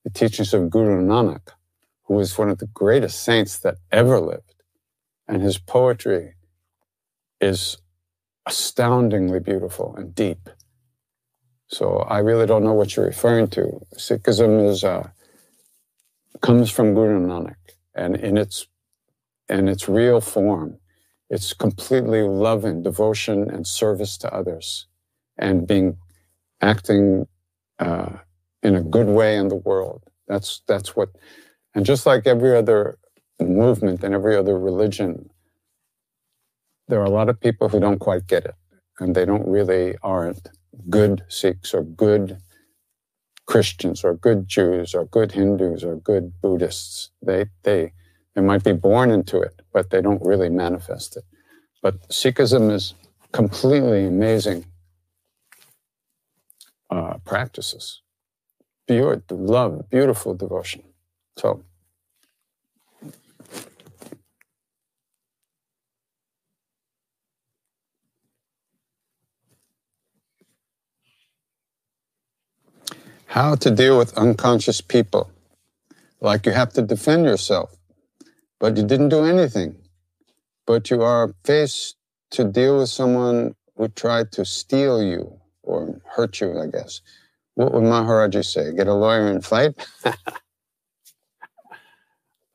the 0.05 0.11
teachings 0.11 0.55
of 0.55 0.71
Guru 0.71 1.03
Nanak 1.05 1.53
who 2.11 2.17
was 2.17 2.37
one 2.37 2.51
of 2.51 2.59
the 2.59 2.67
greatest 2.67 3.23
saints 3.23 3.57
that 3.59 3.77
ever 3.93 4.19
lived. 4.21 4.57
And 5.29 5.41
his 5.41 5.59
poetry 5.59 6.35
is 7.41 7.79
astoundingly 8.47 9.39
beautiful 9.39 9.95
and 9.97 10.13
deep. 10.13 10.51
So 11.69 11.99
I 11.99 12.19
really 12.19 12.47
don't 12.47 12.65
know 12.65 12.73
what 12.73 12.97
you're 12.97 13.07
referring 13.07 13.47
to. 13.51 13.87
Sikhism 13.95 14.69
is 14.69 14.83
uh, 14.83 15.11
comes 16.43 16.69
from 16.69 16.95
Guru 16.95 17.25
Nanak, 17.25 17.55
and 17.95 18.17
in 18.17 18.37
its 18.37 18.67
in 19.49 19.69
its 19.69 19.89
real 19.89 20.21
form, 20.21 20.79
it's 21.31 21.55
completely 21.55 22.23
love 22.23 22.65
and 22.67 22.85
devotion 22.85 23.51
and 23.51 23.67
service 23.67 24.19
to 24.19 24.35
others, 24.35 24.87
and 25.39 25.67
being 25.67 25.97
acting 26.61 27.27
uh, 27.79 28.11
in 28.63 28.77
a 28.77 28.83
good 28.83 29.09
way 29.09 29.37
in 29.37 29.49
the 29.49 29.57
world. 29.57 30.03
That's 30.29 30.63
that's 30.69 30.97
what 30.97 31.11
and 31.75 31.87
just 31.87 32.07
like 32.07 32.27
every 32.27 32.57
other 32.57 32.99
movement 33.41 34.03
and 34.03 34.15
every 34.15 34.37
other 34.37 34.59
religion, 34.59 35.31
there 36.89 37.01
are 37.01 37.07
a 37.07 37.11
lot 37.11 37.29
of 37.29 37.41
people 37.41 37.69
who 37.69 37.81
don't 37.81 37.99
quite 38.01 38.27
get 38.27 38.45
it. 38.45 38.55
And 38.99 39.15
they 39.15 39.25
don't 39.25 39.49
really 39.49 39.97
aren't 40.03 40.51
good 40.91 41.25
Sikhs 41.29 41.73
or 41.73 41.83
good 41.83 42.39
Christians 43.47 44.05
or 44.05 44.15
good 44.15 44.49
Jews 44.49 44.95
or 44.95 45.07
good 45.07 45.33
Hindus 45.33 45.85
or 45.85 45.97
good 45.97 46.33
Buddhists. 46.43 47.11
They, 47.23 47.47
they, 47.63 47.93
they 48.35 48.43
might 48.43 48.65
be 48.65 48.73
born 48.73 49.11
into 49.11 49.41
it, 49.41 49.61
but 49.73 49.91
they 49.91 50.03
don't 50.03 50.25
really 50.25 50.51
manifest 50.51 51.17
it. 51.17 51.25
But 51.83 52.09
Sikhism 52.09 52.73
is 52.73 52.95
completely 53.33 54.07
amazing 54.07 54.67
uh, 56.91 57.19
practices. 57.25 58.03
Pure 58.89 59.23
love, 59.31 59.91
beautiful 59.91 60.35
devotion. 60.35 60.83
So, 61.39 61.65
how 73.27 73.57
to 73.57 73.71
deal 73.71 73.99
with 73.99 74.17
unconscious 74.19 74.81
people. 74.81 75.31
Like 76.21 76.47
you 76.47 76.53
have 76.53 76.73
to 76.75 76.83
defend 76.83 77.25
yourself, 77.27 77.77
but 78.61 78.77
you 78.77 78.85
didn't 78.85 79.09
do 79.09 79.25
anything. 79.25 79.75
But 80.67 80.91
you 80.91 81.03
are 81.03 81.35
faced 81.45 81.97
to 82.33 82.45
deal 82.45 82.79
with 82.79 82.91
someone 82.91 83.57
who 83.77 83.89
tried 83.89 84.31
to 84.33 84.45
steal 84.45 85.03
you 85.03 85.41
or 85.63 86.01
hurt 86.05 86.41
you, 86.41 86.61
I 86.61 86.67
guess. 86.67 87.01
What 87.55 87.73
would 87.73 87.83
Maharaji 87.83 88.45
say? 88.45 88.73
Get 88.75 88.87
a 88.87 88.95
lawyer 88.95 89.29
in 89.29 89.41
flight? 89.41 89.75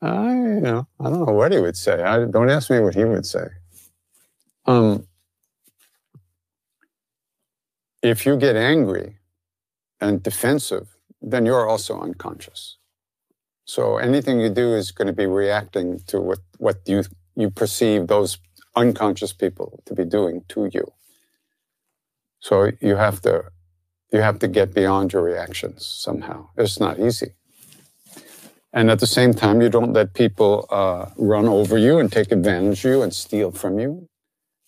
I, 0.00 0.30
you 0.32 0.60
know, 0.60 0.86
I 1.00 1.04
don't 1.04 1.26
know 1.26 1.32
what 1.32 1.52
he 1.52 1.58
would 1.58 1.76
say. 1.76 2.02
I, 2.02 2.24
don't 2.24 2.50
ask 2.50 2.70
me 2.70 2.80
what 2.80 2.94
he 2.94 3.04
would 3.04 3.26
say. 3.26 3.46
Um, 4.66 5.06
if 8.02 8.24
you 8.24 8.36
get 8.36 8.56
angry 8.56 9.16
and 10.00 10.22
defensive, 10.22 10.96
then 11.20 11.44
you're 11.46 11.68
also 11.68 12.00
unconscious. 12.00 12.76
So 13.66 13.98
anything 13.98 14.40
you 14.40 14.48
do 14.48 14.74
is 14.74 14.92
going 14.92 15.08
to 15.08 15.12
be 15.12 15.26
reacting 15.26 16.00
to 16.06 16.20
what, 16.20 16.38
what 16.58 16.76
you, 16.86 17.02
you 17.34 17.50
perceive 17.50 18.06
those 18.06 18.38
unconscious 18.76 19.32
people 19.32 19.82
to 19.86 19.94
be 19.94 20.04
doing 20.04 20.44
to 20.50 20.70
you. 20.72 20.92
So 22.38 22.70
you 22.80 22.94
have 22.94 23.20
to, 23.22 23.46
you 24.12 24.20
have 24.20 24.38
to 24.38 24.48
get 24.48 24.72
beyond 24.72 25.12
your 25.12 25.22
reactions 25.22 25.84
somehow. 25.84 26.50
It's 26.56 26.78
not 26.78 27.00
easy. 27.00 27.32
And 28.72 28.88
at 28.88 29.00
the 29.00 29.06
same 29.06 29.34
time, 29.34 29.60
you 29.60 29.68
don't 29.68 29.92
let 29.92 30.14
people 30.14 30.68
uh, 30.70 31.06
run 31.16 31.48
over 31.48 31.76
you 31.76 31.98
and 31.98 32.12
take 32.12 32.30
advantage 32.30 32.84
of 32.84 32.90
you 32.90 33.02
and 33.02 33.12
steal 33.12 33.50
from 33.50 33.80
you 33.80 34.08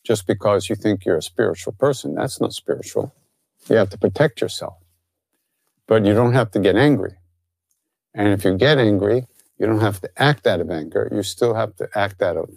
just 0.02 0.26
because 0.26 0.68
you 0.68 0.74
think 0.74 1.04
you're 1.04 1.18
a 1.18 1.22
spiritual 1.22 1.74
person. 1.74 2.16
That's 2.16 2.40
not 2.40 2.52
spiritual. 2.52 3.14
You 3.68 3.76
have 3.76 3.90
to 3.90 3.98
protect 3.98 4.40
yourself. 4.40 4.78
But 5.87 6.04
you 6.04 6.14
don't 6.14 6.32
have 6.32 6.50
to 6.52 6.58
get 6.58 6.74
angry. 6.74 7.17
And 8.18 8.28
if 8.31 8.44
you 8.44 8.57
get 8.57 8.78
angry, 8.78 9.26
you 9.59 9.66
don't 9.66 9.81
have 9.81 10.00
to 10.00 10.11
act 10.20 10.44
out 10.48 10.61
of 10.61 10.72
anger. 10.72 11.09
You 11.12 11.22
still 11.22 11.54
have 11.54 11.76
to 11.76 11.88
act 11.94 12.20
out 12.20 12.37
of 12.37 12.50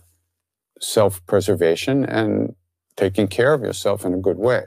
self 0.81 1.23
preservation 1.27 2.03
and 2.03 2.55
taking 2.97 3.27
care 3.27 3.53
of 3.53 3.61
yourself 3.61 4.03
in 4.03 4.15
a 4.15 4.17
good 4.17 4.39
way. 4.39 4.65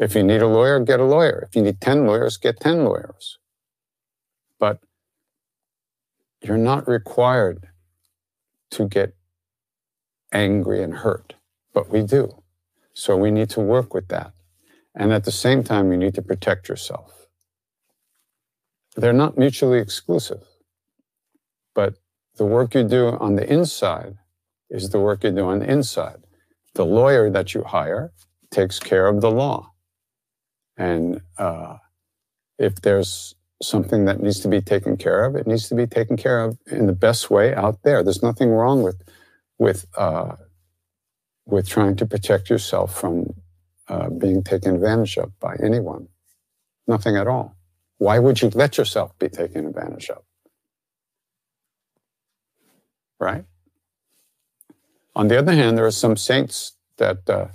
If 0.00 0.16
you 0.16 0.24
need 0.24 0.42
a 0.42 0.48
lawyer, 0.48 0.80
get 0.80 0.98
a 0.98 1.04
lawyer. 1.04 1.46
If 1.48 1.54
you 1.54 1.62
need 1.62 1.80
10 1.80 2.04
lawyers, 2.04 2.36
get 2.36 2.58
10 2.58 2.84
lawyers. 2.84 3.38
But 4.58 4.80
you're 6.42 6.58
not 6.58 6.88
required 6.88 7.68
to 8.72 8.88
get 8.88 9.14
angry 10.32 10.82
and 10.82 10.94
hurt, 10.94 11.34
but 11.72 11.90
we 11.90 12.02
do. 12.02 12.42
So 12.92 13.16
we 13.16 13.30
need 13.30 13.50
to 13.50 13.60
work 13.60 13.94
with 13.94 14.08
that. 14.08 14.32
And 14.96 15.12
at 15.12 15.22
the 15.24 15.30
same 15.30 15.62
time, 15.62 15.92
you 15.92 15.96
need 15.96 16.16
to 16.16 16.22
protect 16.22 16.68
yourself. 16.68 17.21
They're 18.96 19.12
not 19.12 19.38
mutually 19.38 19.78
exclusive, 19.78 20.42
but 21.74 21.94
the 22.36 22.44
work 22.46 22.74
you 22.74 22.84
do 22.84 23.08
on 23.08 23.36
the 23.36 23.50
inside 23.50 24.16
is 24.70 24.90
the 24.90 25.00
work 25.00 25.24
you 25.24 25.30
do 25.30 25.46
on 25.46 25.60
the 25.60 25.70
inside. 25.70 26.22
The 26.74 26.84
lawyer 26.84 27.30
that 27.30 27.54
you 27.54 27.62
hire 27.62 28.12
takes 28.50 28.78
care 28.78 29.06
of 29.06 29.20
the 29.20 29.30
law. 29.30 29.72
And 30.76 31.20
uh, 31.38 31.76
if 32.58 32.80
there's 32.82 33.34
something 33.62 34.04
that 34.06 34.20
needs 34.20 34.40
to 34.40 34.48
be 34.48 34.60
taken 34.60 34.96
care 34.96 35.24
of, 35.24 35.36
it 35.36 35.46
needs 35.46 35.68
to 35.68 35.74
be 35.74 35.86
taken 35.86 36.16
care 36.16 36.44
of 36.44 36.58
in 36.66 36.86
the 36.86 36.92
best 36.92 37.30
way 37.30 37.54
out 37.54 37.82
there. 37.84 38.02
There's 38.02 38.22
nothing 38.22 38.50
wrong 38.50 38.82
with 38.82 39.02
with 39.58 39.86
uh, 39.96 40.36
with 41.46 41.68
trying 41.68 41.96
to 41.96 42.06
protect 42.06 42.50
yourself 42.50 42.98
from 42.98 43.34
uh, 43.88 44.10
being 44.10 44.42
taken 44.42 44.74
advantage 44.74 45.16
of 45.18 45.38
by 45.38 45.56
anyone. 45.62 46.08
Nothing 46.86 47.16
at 47.16 47.26
all. 47.26 47.56
Why 48.02 48.18
would 48.18 48.42
you 48.42 48.50
let 48.52 48.78
yourself 48.78 49.16
be 49.20 49.28
taken 49.28 49.64
advantage 49.64 50.10
of? 50.10 50.24
Right? 53.20 53.44
On 55.14 55.28
the 55.28 55.38
other 55.38 55.52
hand, 55.52 55.78
there 55.78 55.86
are 55.86 55.92
some 55.92 56.16
saints 56.16 56.72
that 56.96 57.18
uh, 57.30 57.46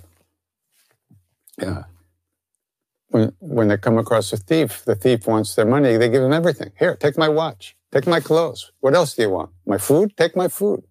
when, 3.08 3.34
when 3.40 3.68
they 3.68 3.76
come 3.76 3.98
across 3.98 4.32
a 4.32 4.38
thief, 4.38 4.86
the 4.86 4.94
thief 4.94 5.26
wants 5.26 5.54
their 5.54 5.66
money, 5.66 5.98
they 5.98 6.08
give 6.08 6.22
him 6.22 6.32
everything. 6.32 6.72
Here, 6.78 6.96
take 6.96 7.18
my 7.18 7.28
watch, 7.28 7.76
take 7.92 8.06
my 8.06 8.20
clothes. 8.20 8.72
What 8.80 8.94
else 8.94 9.14
do 9.14 9.20
you 9.24 9.30
want? 9.30 9.50
My 9.66 9.76
food? 9.76 10.16
Take 10.16 10.34
my 10.34 10.48
food. 10.48 10.82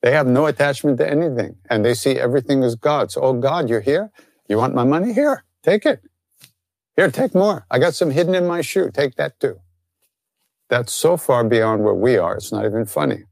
They 0.00 0.12
have 0.12 0.28
no 0.28 0.46
attachment 0.46 0.98
to 0.98 1.10
anything 1.10 1.56
and 1.68 1.84
they 1.84 1.94
see 1.94 2.12
everything 2.12 2.62
as 2.62 2.76
God's. 2.76 3.16
Oh, 3.20 3.32
God, 3.32 3.68
you're 3.68 3.80
here? 3.80 4.12
You 4.48 4.58
want 4.58 4.76
my 4.76 4.84
money? 4.84 5.12
Here, 5.12 5.42
take 5.64 5.86
it. 5.86 6.02
Here, 7.00 7.10
take 7.10 7.34
more. 7.34 7.64
I 7.70 7.78
got 7.78 7.94
some 7.94 8.10
hidden 8.10 8.34
in 8.34 8.46
my 8.46 8.60
shoe. 8.60 8.90
Take 8.92 9.14
that 9.14 9.40
too. 9.40 9.58
That's 10.68 10.92
so 10.92 11.16
far 11.16 11.42
beyond 11.44 11.82
where 11.82 11.94
we 11.94 12.18
are. 12.18 12.36
It's 12.36 12.52
not 12.52 12.66
even 12.66 12.84
funny, 12.84 13.24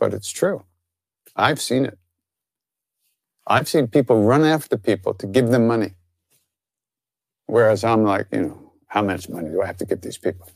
but 0.00 0.12
it's 0.12 0.32
true. 0.32 0.64
I've 1.36 1.60
seen 1.60 1.86
it. 1.86 1.96
I've 3.46 3.68
seen 3.68 3.86
people 3.86 4.24
run 4.24 4.42
after 4.42 4.76
people 4.76 5.14
to 5.14 5.28
give 5.28 5.50
them 5.50 5.68
money. 5.68 5.92
Whereas 7.46 7.84
I'm 7.84 8.02
like, 8.02 8.26
you 8.32 8.40
know, 8.42 8.72
how 8.88 9.02
much 9.02 9.28
money 9.28 9.48
do 9.48 9.62
I 9.62 9.66
have 9.66 9.76
to 9.76 9.86
give 9.86 10.00
these 10.00 10.18
people? 10.18 10.50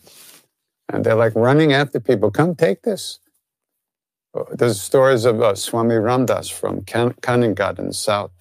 And 0.88 1.04
they're 1.04 1.14
like 1.14 1.36
running 1.36 1.72
after 1.72 2.00
people. 2.00 2.32
Come 2.32 2.56
take 2.56 2.82
this. 2.82 3.20
Uh, 4.34 4.42
there's 4.50 4.82
stories 4.82 5.24
of 5.24 5.40
uh, 5.40 5.54
Swami 5.54 5.94
Ramdas 5.94 6.50
from 6.52 6.82
Kan- 6.82 7.14
in 7.78 7.92
south. 7.92 8.32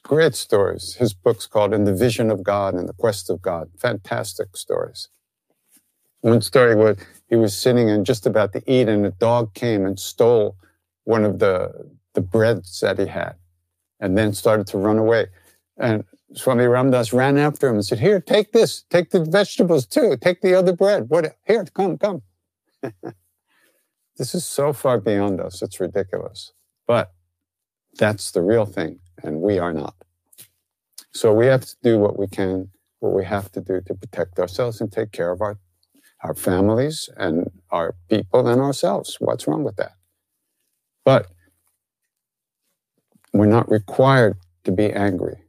Great 0.00 0.34
stories. 0.34 0.94
His 0.94 1.14
book's 1.14 1.46
called 1.46 1.72
In 1.72 1.84
the 1.84 1.94
Vision 1.94 2.30
of 2.30 2.42
God 2.42 2.74
and 2.74 2.88
the 2.88 2.94
Quest 2.94 3.30
of 3.30 3.40
God. 3.42 3.70
Fantastic 3.78 4.56
stories. 4.56 5.08
One 6.22 6.40
story 6.40 6.74
was 6.74 6.98
he 7.28 7.36
was 7.36 7.56
sitting 7.56 7.90
and 7.90 8.06
just 8.06 8.26
about 8.26 8.52
to 8.52 8.62
eat, 8.70 8.88
and 8.88 9.04
a 9.04 9.10
dog 9.10 9.54
came 9.54 9.84
and 9.86 9.98
stole 9.98 10.56
one 11.04 11.24
of 11.24 11.38
the, 11.38 11.90
the 12.14 12.20
breads 12.20 12.80
that 12.80 12.98
he 12.98 13.06
had 13.06 13.34
and 14.00 14.18
then 14.18 14.34
started 14.34 14.66
to 14.68 14.78
run 14.78 14.98
away. 14.98 15.28
And 15.78 16.04
Swami 16.34 16.64
Ramdas 16.64 17.12
ran 17.12 17.38
after 17.38 17.68
him 17.68 17.76
and 17.76 17.84
said, 17.84 18.00
Here, 18.00 18.20
take 18.20 18.52
this, 18.52 18.84
take 18.90 19.10
the 19.10 19.24
vegetables 19.24 19.86
too, 19.86 20.16
take 20.20 20.42
the 20.42 20.54
other 20.54 20.74
bread. 20.74 21.08
What? 21.08 21.36
Here, 21.46 21.64
come, 21.72 21.98
come. 21.98 22.22
this 24.16 24.34
is 24.34 24.44
so 24.44 24.72
far 24.72 25.00
beyond 25.00 25.40
us, 25.40 25.62
it's 25.62 25.80
ridiculous. 25.80 26.52
But 26.86 27.12
that's 27.98 28.30
the 28.30 28.42
real 28.42 28.66
thing, 28.66 28.98
and 29.22 29.40
we 29.40 29.58
are 29.58 29.72
not. 29.72 29.94
So 31.12 31.32
we 31.32 31.46
have 31.46 31.62
to 31.62 31.76
do 31.82 31.98
what 31.98 32.18
we 32.18 32.26
can, 32.26 32.70
what 33.00 33.12
we 33.12 33.24
have 33.24 33.50
to 33.52 33.60
do 33.60 33.80
to 33.86 33.94
protect 33.94 34.38
ourselves 34.38 34.80
and 34.80 34.90
take 34.90 35.12
care 35.12 35.30
of 35.30 35.40
our, 35.40 35.58
our 36.22 36.34
families 36.34 37.08
and 37.16 37.50
our 37.70 37.94
people 38.08 38.46
and 38.48 38.60
ourselves. 38.60 39.16
What's 39.20 39.46
wrong 39.46 39.64
with 39.64 39.76
that? 39.76 39.92
But 41.04 41.26
we're 43.32 43.46
not 43.46 43.70
required 43.70 44.36
to 44.64 44.72
be 44.72 44.90
angry. 44.90 45.42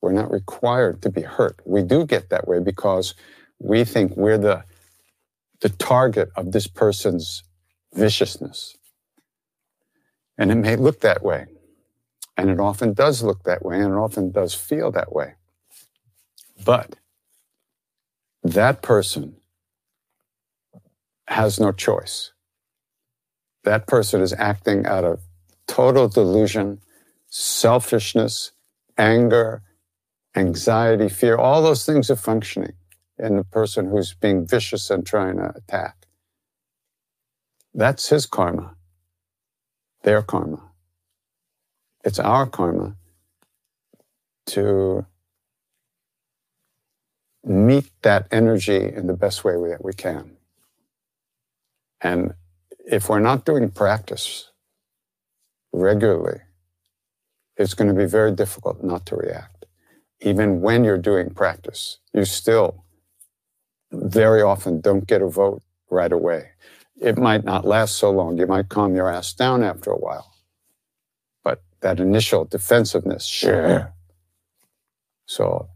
We're 0.00 0.12
not 0.12 0.30
required 0.30 1.02
to 1.02 1.10
be 1.10 1.22
hurt. 1.22 1.60
We 1.64 1.82
do 1.82 2.06
get 2.06 2.30
that 2.30 2.48
way 2.48 2.60
because 2.60 3.14
we 3.58 3.84
think 3.84 4.16
we're 4.16 4.38
the, 4.38 4.64
the 5.60 5.68
target 5.68 6.30
of 6.36 6.52
this 6.52 6.66
person's 6.66 7.42
viciousness. 7.94 8.76
And 10.38 10.50
it 10.50 10.56
may 10.56 10.76
look 10.76 11.00
that 11.00 11.22
way. 11.22 11.46
And 12.36 12.50
it 12.50 12.58
mm. 12.58 12.64
often 12.64 12.94
does 12.94 13.22
look 13.22 13.44
that 13.44 13.64
way, 13.64 13.80
and 13.80 13.92
it 13.92 13.96
often 13.96 14.30
does 14.30 14.54
feel 14.54 14.90
that 14.92 15.12
way. 15.12 15.34
But 16.64 16.96
that 18.42 18.82
person 18.82 19.36
has 21.28 21.60
no 21.60 21.72
choice. 21.72 22.32
That 23.64 23.86
person 23.86 24.20
is 24.20 24.32
acting 24.32 24.86
out 24.86 25.04
of 25.04 25.20
total 25.66 26.08
delusion, 26.08 26.80
selfishness, 27.28 28.52
anger, 28.98 29.62
anxiety, 30.34 31.08
fear, 31.08 31.36
all 31.36 31.62
those 31.62 31.84
things 31.84 32.10
are 32.10 32.16
functioning 32.16 32.72
in 33.18 33.36
the 33.36 33.44
person 33.44 33.90
who's 33.90 34.14
being 34.14 34.46
vicious 34.46 34.90
and 34.90 35.06
trying 35.06 35.36
to 35.36 35.52
attack. 35.54 36.06
That's 37.74 38.08
his 38.08 38.26
karma, 38.26 38.74
their 40.02 40.22
karma. 40.22 40.69
It's 42.04 42.18
our 42.18 42.46
karma 42.46 42.96
to 44.46 45.06
meet 47.44 47.90
that 48.02 48.26
energy 48.30 48.92
in 48.92 49.06
the 49.06 49.14
best 49.14 49.44
way 49.44 49.54
that 49.70 49.84
we 49.84 49.92
can. 49.92 50.36
And 52.00 52.34
if 52.86 53.08
we're 53.08 53.20
not 53.20 53.44
doing 53.44 53.70
practice 53.70 54.50
regularly, 55.72 56.40
it's 57.56 57.74
going 57.74 57.88
to 57.88 57.94
be 57.94 58.06
very 58.06 58.32
difficult 58.32 58.82
not 58.82 59.06
to 59.06 59.16
react 59.16 59.60
even 60.20 60.60
when 60.60 60.84
you're 60.84 60.98
doing 60.98 61.30
practice, 61.30 61.98
you 62.12 62.24
still 62.24 62.84
very 63.90 64.42
often 64.42 64.80
don't 64.80 65.06
get 65.06 65.22
a 65.22 65.28
vote 65.28 65.62
right 65.90 66.12
away. 66.12 66.50
It 67.00 67.16
might 67.16 67.44
not 67.44 67.64
last 67.64 67.96
so 67.96 68.10
long. 68.10 68.36
You 68.38 68.46
might 68.46 68.68
calm 68.68 68.94
your 68.94 69.10
ass 69.10 69.32
down 69.32 69.62
after 69.62 69.90
a 69.90 69.96
while. 69.98 70.32
That 71.82 72.00
initial 72.00 72.44
defensiveness, 72.44 73.24
sure. 73.24 73.94
So 75.26 75.68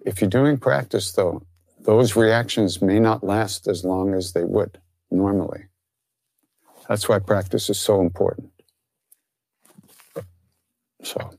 if 0.00 0.20
you're 0.20 0.30
doing 0.30 0.58
practice, 0.58 1.12
though, 1.12 1.46
those 1.80 2.16
reactions 2.16 2.82
may 2.82 2.98
not 2.98 3.22
last 3.22 3.68
as 3.68 3.84
long 3.84 4.14
as 4.14 4.32
they 4.32 4.44
would 4.44 4.80
normally. 5.10 5.66
That's 6.88 7.08
why 7.08 7.18
practice 7.18 7.70
is 7.70 7.78
so 7.78 8.00
important. 8.00 8.50
So. 11.02 11.30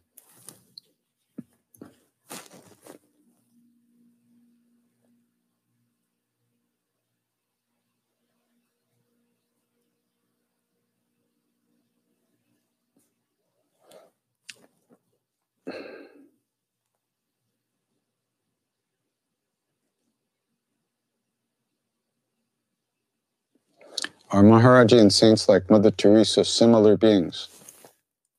Are 24.31 24.43
Maharaji 24.43 24.99
and 24.99 25.13
saints 25.13 25.47
like 25.47 25.69
Mother 25.69 25.91
Teresa 25.91 26.43
similar 26.43 26.97
beings? 26.97 27.47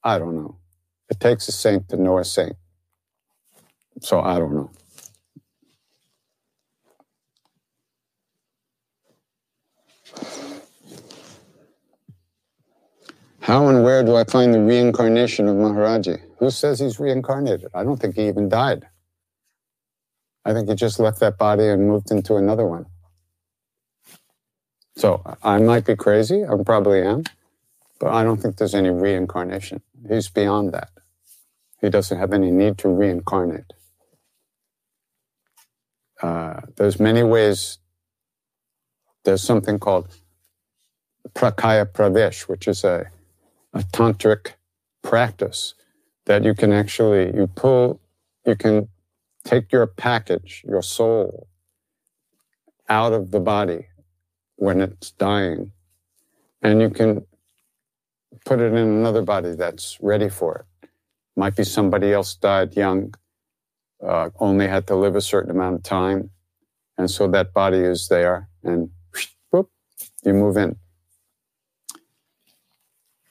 I 0.04 0.18
don't 0.18 0.36
know. 0.36 0.56
It 1.08 1.20
takes 1.20 1.48
a 1.48 1.52
saint 1.52 1.88
to 1.88 1.96
know 1.96 2.18
a 2.18 2.24
saint. 2.24 2.56
So 4.00 4.20
I 4.20 4.38
don't 4.38 4.54
know. 4.54 4.70
How 13.40 13.68
and 13.68 13.84
where 13.84 14.02
do 14.02 14.16
I 14.16 14.24
find 14.24 14.52
the 14.52 14.60
reincarnation 14.60 15.46
of 15.46 15.54
Maharaji? 15.54 16.20
Who 16.38 16.50
says 16.50 16.80
he's 16.80 16.98
reincarnated? 16.98 17.68
I 17.74 17.84
don't 17.84 17.96
think 17.96 18.16
he 18.16 18.26
even 18.26 18.48
died. 18.48 18.88
I 20.44 20.52
think 20.52 20.68
he 20.68 20.74
just 20.74 20.98
left 20.98 21.20
that 21.20 21.38
body 21.38 21.68
and 21.68 21.86
moved 21.86 22.10
into 22.10 22.36
another 22.36 22.66
one. 22.66 22.86
So 24.96 25.22
I 25.42 25.58
might 25.60 25.86
be 25.86 25.96
crazy, 25.96 26.44
I 26.44 26.50
probably 26.64 27.02
am, 27.02 27.24
but 28.00 28.12
I 28.12 28.24
don't 28.24 28.40
think 28.42 28.56
there's 28.58 28.74
any 28.74 28.90
reincarnation. 28.90 29.82
He's 30.08 30.28
beyond 30.30 30.72
that. 30.74 30.90
He 31.80 31.90
doesn't 31.90 32.18
have 32.18 32.32
any 32.32 32.50
need 32.50 32.78
to 32.78 32.88
reincarnate. 32.88 33.64
uh, 36.22 36.62
there's 36.76 37.00
many 37.00 37.22
ways. 37.22 37.78
There's 39.24 39.42
something 39.42 39.78
called 39.78 40.08
parakaya 41.34 41.86
pravesh, 41.86 42.42
which 42.48 42.68
is 42.68 42.84
a, 42.84 43.10
a 43.74 43.80
tantric 43.80 44.52
practice 45.02 45.74
that 46.26 46.44
you 46.44 46.54
can 46.54 46.72
actually 46.72 47.34
you 47.36 47.46
pull 47.48 48.00
you 48.46 48.56
can 48.56 48.88
take 49.44 49.72
your 49.72 49.86
package 49.86 50.64
your 50.68 50.82
soul 50.82 51.48
out 52.88 53.12
of 53.12 53.30
the 53.32 53.40
body 53.40 53.88
when 54.56 54.80
it's 54.80 55.12
dying. 55.12 55.72
And 56.62 56.80
you 56.80 56.90
can 56.90 57.24
put 58.44 58.60
it 58.60 58.72
in 58.72 58.76
another 58.76 59.22
body 59.22 59.54
that's 59.54 59.98
ready 60.00 60.28
for 60.28 60.66
it. 60.82 60.88
Might 61.36 61.56
be 61.56 61.64
somebody 61.64 62.12
else 62.12 62.34
died 62.34 62.76
young 62.76 63.14
uh, 64.04 64.30
only 64.38 64.68
had 64.68 64.86
to 64.88 64.96
live 64.96 65.16
a 65.16 65.20
certain 65.20 65.50
amount 65.50 65.76
of 65.76 65.82
time. 65.82 66.30
And 66.98 67.10
so 67.10 67.28
that 67.28 67.52
body 67.52 67.78
is 67.78 68.08
there 68.08 68.48
and 68.62 68.90
whoop, 69.50 69.70
you 70.24 70.32
move 70.32 70.56
in. 70.56 70.76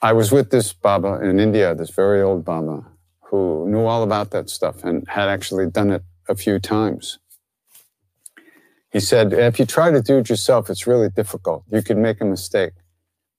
I 0.02 0.14
was 0.14 0.32
with 0.32 0.52
this 0.52 0.72
Baba 0.72 1.20
in 1.24 1.40
India, 1.40 1.74
this 1.74 1.90
very 1.90 2.22
old 2.22 2.46
Baba, 2.46 2.86
who 3.22 3.68
knew 3.68 3.86
all 3.86 4.04
about 4.04 4.32
that 4.32 4.50
stuff 4.50 4.84
and 4.84 5.08
had 5.08 5.30
actually 5.30 5.68
done 5.68 5.92
it 5.92 6.04
a 6.30 6.36
few 6.36 6.60
times. 6.60 7.18
He 8.96 9.02
said, 9.02 9.34
if 9.34 9.60
you 9.60 9.66
try 9.66 9.92
to 9.92 10.02
do 10.02 10.20
it 10.20 10.30
yourself, 10.30 10.70
it's 10.70 10.88
really 10.88 11.10
difficult. 11.10 11.66
You 11.70 11.82
can 11.82 12.02
make 12.02 12.22
a 12.22 12.24
mistake. 12.24 12.72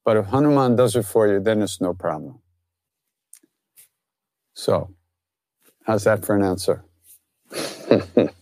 But 0.04 0.18
if 0.18 0.26
Hanuman 0.26 0.76
does 0.76 0.94
it 0.94 1.06
for 1.06 1.26
you, 1.26 1.40
then 1.40 1.62
it's 1.62 1.80
no 1.80 1.94
problem. 1.94 2.40
So, 4.52 4.90
how's 5.86 6.04
that 6.04 6.26
for 6.26 6.36
an 6.36 6.42
answer? 6.42 6.84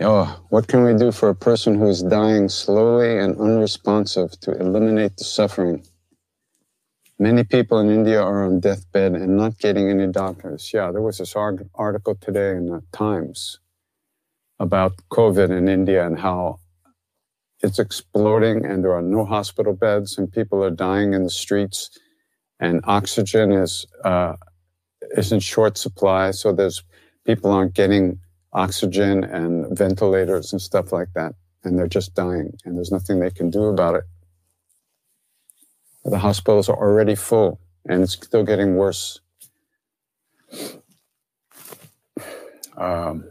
Oh, 0.00 0.40
what 0.50 0.68
can 0.68 0.84
we 0.84 0.94
do 0.94 1.10
for 1.10 1.28
a 1.28 1.34
person 1.34 1.74
who 1.74 1.88
is 1.88 2.04
dying 2.04 2.48
slowly 2.48 3.18
and 3.18 3.36
unresponsive 3.36 4.38
to 4.40 4.52
eliminate 4.52 5.16
the 5.16 5.24
suffering? 5.24 5.84
Many 7.18 7.42
people 7.42 7.80
in 7.80 7.90
India 7.90 8.22
are 8.22 8.44
on 8.44 8.60
deathbed 8.60 9.14
and 9.14 9.36
not 9.36 9.58
getting 9.58 9.90
any 9.90 10.06
doctors. 10.06 10.70
Yeah, 10.72 10.92
there 10.92 11.02
was 11.02 11.18
this 11.18 11.34
article 11.34 12.14
today 12.14 12.52
in 12.52 12.66
the 12.66 12.80
Times 12.92 13.58
about 14.60 14.92
COVID 15.10 15.50
in 15.50 15.68
India 15.68 16.06
and 16.06 16.16
how 16.16 16.60
it's 17.60 17.80
exploding 17.80 18.64
and 18.64 18.84
there 18.84 18.94
are 18.94 19.02
no 19.02 19.24
hospital 19.24 19.72
beds 19.72 20.16
and 20.16 20.30
people 20.30 20.62
are 20.62 20.70
dying 20.70 21.12
in 21.12 21.24
the 21.24 21.30
streets 21.30 21.90
and 22.60 22.80
oxygen 22.84 23.50
is 23.50 23.84
uh, 24.04 24.36
is 25.16 25.32
in 25.32 25.40
short 25.40 25.76
supply. 25.76 26.30
So 26.30 26.52
there's 26.52 26.84
people 27.26 27.50
aren't 27.50 27.74
getting 27.74 28.20
oxygen 28.52 29.24
and 29.24 29.57
ventilators 29.70 30.52
and 30.52 30.60
stuff 30.60 30.92
like 30.92 31.12
that. 31.14 31.34
And 31.64 31.78
they're 31.78 31.88
just 31.88 32.14
dying, 32.14 32.56
and 32.64 32.76
there's 32.76 32.92
nothing 32.92 33.20
they 33.20 33.30
can 33.30 33.50
do 33.50 33.64
about 33.64 33.96
it. 33.96 34.04
The 36.04 36.18
hospitals 36.18 36.68
are 36.68 36.76
already 36.76 37.14
full, 37.14 37.60
and 37.88 38.02
it's 38.02 38.12
still 38.12 38.44
getting 38.44 38.76
worse. 38.76 39.20
Um, 42.76 43.24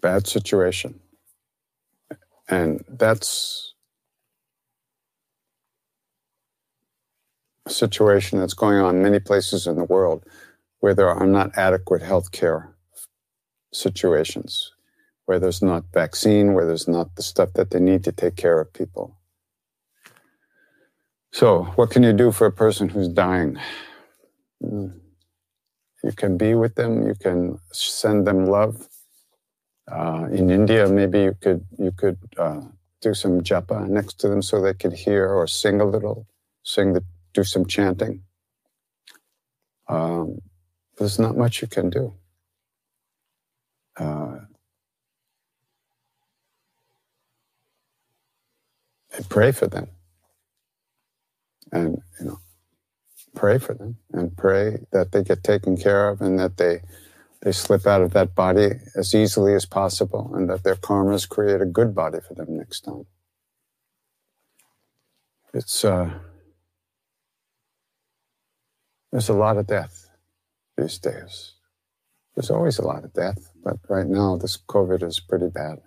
bad 0.00 0.26
situation. 0.26 1.00
And 2.48 2.84
that's 2.88 3.74
a 7.66 7.70
situation 7.70 8.38
that's 8.38 8.54
going 8.54 8.78
on 8.78 8.96
in 8.96 9.02
many 9.02 9.18
places 9.18 9.66
in 9.66 9.76
the 9.76 9.84
world 9.84 10.24
where 10.80 10.94
there 10.94 11.10
are 11.10 11.26
not 11.26 11.50
adequate 11.58 12.00
health 12.00 12.30
care 12.32 12.74
situations, 13.72 14.72
where 15.26 15.38
there's 15.38 15.62
not 15.62 15.84
vaccine, 15.92 16.54
where 16.54 16.66
there's 16.66 16.88
not 16.88 17.14
the 17.16 17.22
stuff 17.22 17.52
that 17.54 17.70
they 17.70 17.80
need 17.80 18.04
to 18.04 18.12
take 18.12 18.36
care 18.36 18.60
of 18.60 18.72
people. 18.72 19.16
So, 21.32 21.64
what 21.76 21.90
can 21.90 22.02
you 22.02 22.12
do 22.12 22.32
for 22.32 22.46
a 22.46 22.52
person 22.52 22.88
who's 22.88 23.08
dying? 23.08 23.58
Hmm. 24.62 24.88
You 26.02 26.12
can 26.12 26.36
be 26.36 26.54
with 26.54 26.76
them. 26.76 27.06
You 27.06 27.14
can 27.14 27.58
send 27.72 28.26
them 28.26 28.46
love. 28.46 28.88
Uh, 29.90 30.28
in 30.30 30.50
India, 30.50 30.88
maybe 30.88 31.22
you 31.22 31.36
could 31.40 31.64
you 31.78 31.92
could 31.92 32.18
uh, 32.36 32.60
do 33.00 33.14
some 33.14 33.40
japa 33.40 33.88
next 33.88 34.20
to 34.20 34.28
them 34.28 34.42
so 34.42 34.60
they 34.60 34.74
could 34.74 34.92
hear, 34.92 35.28
or 35.28 35.46
sing 35.46 35.80
a 35.80 35.84
little, 35.84 36.26
sing 36.62 36.92
the, 36.92 37.02
do 37.32 37.44
some 37.44 37.66
chanting. 37.66 38.22
Um, 39.88 40.40
there's 40.98 41.18
not 41.18 41.36
much 41.36 41.62
you 41.62 41.68
can 41.68 41.90
do. 41.90 42.14
Uh, 43.98 44.38
pray 49.28 49.52
for 49.52 49.66
them. 49.66 49.88
And, 51.72 52.00
you 52.18 52.26
know, 52.26 52.38
pray 53.34 53.58
for 53.58 53.74
them 53.74 53.98
and 54.12 54.36
pray 54.36 54.86
that 54.92 55.12
they 55.12 55.22
get 55.22 55.42
taken 55.44 55.76
care 55.76 56.08
of 56.08 56.20
and 56.20 56.38
that 56.38 56.56
they 56.56 56.80
they 57.42 57.52
slip 57.52 57.86
out 57.86 58.02
of 58.02 58.12
that 58.12 58.34
body 58.34 58.70
as 58.96 59.14
easily 59.14 59.54
as 59.54 59.64
possible 59.64 60.32
and 60.34 60.50
that 60.50 60.64
their 60.64 60.74
karmas 60.74 61.28
create 61.28 61.60
a 61.60 61.66
good 61.66 61.94
body 61.94 62.18
for 62.26 62.34
them 62.34 62.56
next 62.56 62.80
time. 62.80 63.06
It's 65.54 65.84
uh, 65.84 66.18
there's 69.12 69.28
a 69.28 69.34
lot 69.34 69.56
of 69.56 69.68
death 69.68 70.10
these 70.76 70.98
days. 70.98 71.54
There's 72.34 72.50
always 72.50 72.78
a 72.78 72.84
lot 72.86 73.04
of 73.04 73.12
death, 73.12 73.50
but 73.68 73.78
right 73.94 74.06
now 74.06 74.36
this 74.36 74.56
COVID 74.56 75.02
is 75.02 75.20
pretty 75.20 75.48
bad. 75.48 75.78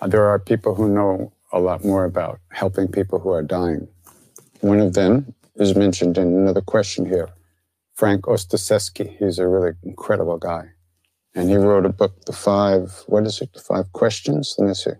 Uh, 0.00 0.06
there 0.06 0.26
are 0.26 0.38
people 0.38 0.76
who 0.76 0.88
know 0.88 1.32
a 1.52 1.58
lot 1.58 1.84
more 1.84 2.04
about 2.04 2.38
helping 2.52 2.86
people 2.86 3.18
who 3.18 3.30
are 3.30 3.42
dying. 3.42 3.88
One 4.60 4.78
of 4.78 4.92
them 4.94 5.34
is 5.56 5.74
mentioned 5.74 6.16
in 6.16 6.28
another 6.28 6.60
question 6.60 7.06
here. 7.06 7.30
Frank 7.94 8.26
Ostaseski, 8.26 9.16
he's 9.18 9.38
a 9.38 9.48
really 9.48 9.72
incredible 9.82 10.38
guy. 10.38 10.70
And 11.34 11.48
he 11.50 11.56
wrote 11.56 11.86
a 11.86 11.88
book, 11.90 12.24
The 12.26 12.32
Five, 12.32 13.02
what 13.06 13.26
is 13.26 13.40
it, 13.40 13.52
The 13.52 13.60
Five 13.60 13.92
Questions? 13.92 14.54
Let 14.58 14.68
me 14.68 14.74
see. 14.74 14.92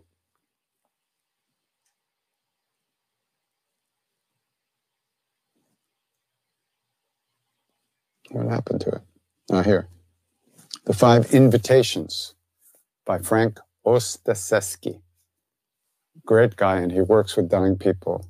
What 8.30 8.48
happened 8.48 8.80
to 8.82 8.90
it? 8.90 9.02
Ah, 9.50 9.62
here. 9.62 9.88
The 10.84 10.92
Five 10.92 11.32
Invitations 11.32 12.34
by 13.04 13.18
Frank 13.18 13.58
Ostaseski. 13.86 15.00
Great 16.24 16.56
guy, 16.56 16.80
and 16.80 16.92
he 16.92 17.00
works 17.00 17.36
with 17.36 17.48
dying 17.48 17.76
people. 17.76 18.26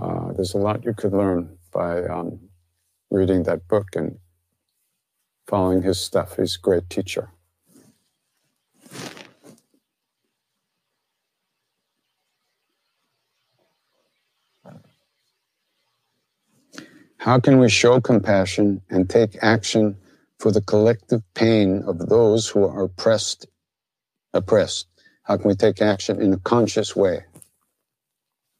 Uh, 0.00 0.32
there's 0.32 0.54
a 0.54 0.58
lot 0.58 0.84
you 0.84 0.94
could 0.94 1.12
learn 1.12 1.58
by 1.72 2.02
um, 2.04 2.40
reading 3.10 3.42
that 3.44 3.68
book 3.68 3.88
and 3.94 4.18
following 5.46 5.82
his 5.82 6.00
stuff. 6.00 6.36
He's 6.36 6.56
a 6.56 6.60
great 6.60 6.88
teacher. 6.88 7.30
How 17.24 17.40
can 17.40 17.58
we 17.58 17.70
show 17.70 18.02
compassion 18.02 18.82
and 18.90 19.08
take 19.08 19.38
action 19.40 19.96
for 20.38 20.52
the 20.52 20.60
collective 20.60 21.22
pain 21.32 21.82
of 21.86 22.10
those 22.10 22.46
who 22.46 22.64
are 22.64 22.82
oppressed? 22.82 23.46
Oppressed. 24.34 24.88
How 25.22 25.38
can 25.38 25.48
we 25.48 25.54
take 25.54 25.80
action 25.80 26.20
in 26.20 26.34
a 26.34 26.36
conscious 26.36 26.94
way? 26.94 27.24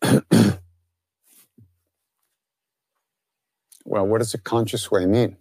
well, 3.85 4.07
what 4.07 4.21
does 4.21 4.33
a 4.33 4.39
conscious 4.39 4.91
way 4.91 5.05
mean? 5.05 5.37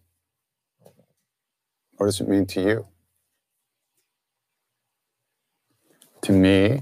What 1.96 2.08
does 2.08 2.20
it 2.20 2.28
mean 2.28 2.46
to 2.48 2.62
you? 2.62 2.86
To 6.24 6.34
me, 6.34 6.82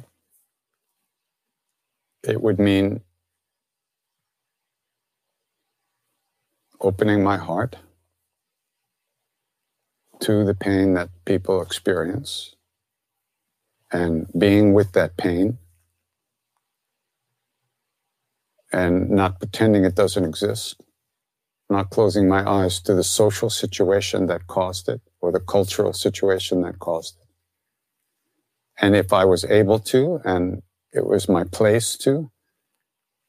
it 2.24 2.42
would 2.42 2.58
mean 2.58 3.02
opening 6.82 7.24
my 7.24 7.38
heart 7.38 7.78
to 10.22 10.44
the 10.46 10.56
pain 10.56 10.94
that 10.94 11.10
people 11.26 11.62
experience 11.62 12.56
and 13.92 14.28
being 14.38 14.74
with 14.74 14.94
that 14.94 15.18
pain 15.18 15.58
and 18.72 19.10
not 19.10 19.40
pretending 19.40 19.84
it 19.86 19.96
doesn't 19.96 20.26
exist, 20.26 20.82
not 21.70 21.90
closing 21.90 22.28
my 22.28 22.50
eyes 22.50 22.80
to 22.82 22.94
the 22.94 23.04
social 23.04 23.50
situation 23.50 24.28
that 24.28 24.48
caused 24.48 24.88
it 24.90 25.02
or 25.20 25.32
the 25.32 25.40
cultural 25.40 25.94
situation 25.94 26.62
that 26.62 26.80
caused 26.80 27.18
it. 27.20 27.28
And 28.82 28.96
if 28.96 29.14
I 29.14 29.26
was 29.26 29.46
able 29.46 29.80
to, 29.80 30.22
and 30.24 30.64
it 30.94 31.06
was 31.06 31.30
my 31.30 31.44
place 31.44 31.98
to, 31.98 32.31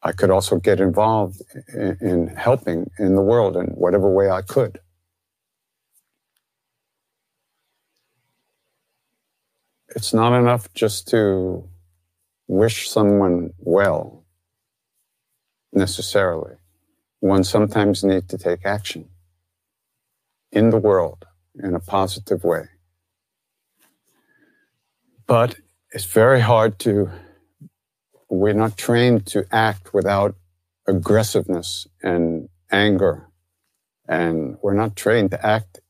I 0.02 0.12
could 0.12 0.30
also 0.30 0.56
get 0.58 0.80
involved 0.80 1.42
in, 1.72 1.96
in 2.00 2.26
helping 2.28 2.90
in 2.98 3.14
the 3.14 3.22
world 3.22 3.56
in 3.56 3.66
whatever 3.66 4.10
way 4.10 4.30
I 4.30 4.42
could. 4.42 4.80
It's 9.94 10.14
not 10.14 10.32
enough 10.38 10.72
just 10.74 11.08
to 11.08 11.68
wish 12.48 12.88
someone 12.88 13.50
well 13.58 14.24
necessarily. 15.72 16.56
One 17.20 17.44
sometimes 17.44 18.02
needs 18.02 18.26
to 18.28 18.38
take 18.38 18.64
action 18.64 19.08
in 20.50 20.70
the 20.70 20.78
world 20.78 21.24
in 21.62 21.74
a 21.74 21.80
positive 21.80 22.42
way. 22.42 22.64
But 25.26 25.56
it's 25.92 26.04
very 26.04 26.40
hard 26.40 26.78
to, 26.80 27.10
we're 28.32 28.54
not 28.54 28.78
trained 28.78 29.26
to 29.26 29.44
act 29.52 29.92
without 29.92 30.34
aggressiveness 30.88 31.86
and 32.02 32.48
anger. 32.70 33.28
And 34.08 34.56
we're 34.62 34.74
not 34.74 34.96
trained 34.96 35.32
to 35.32 35.46
act 35.46 35.80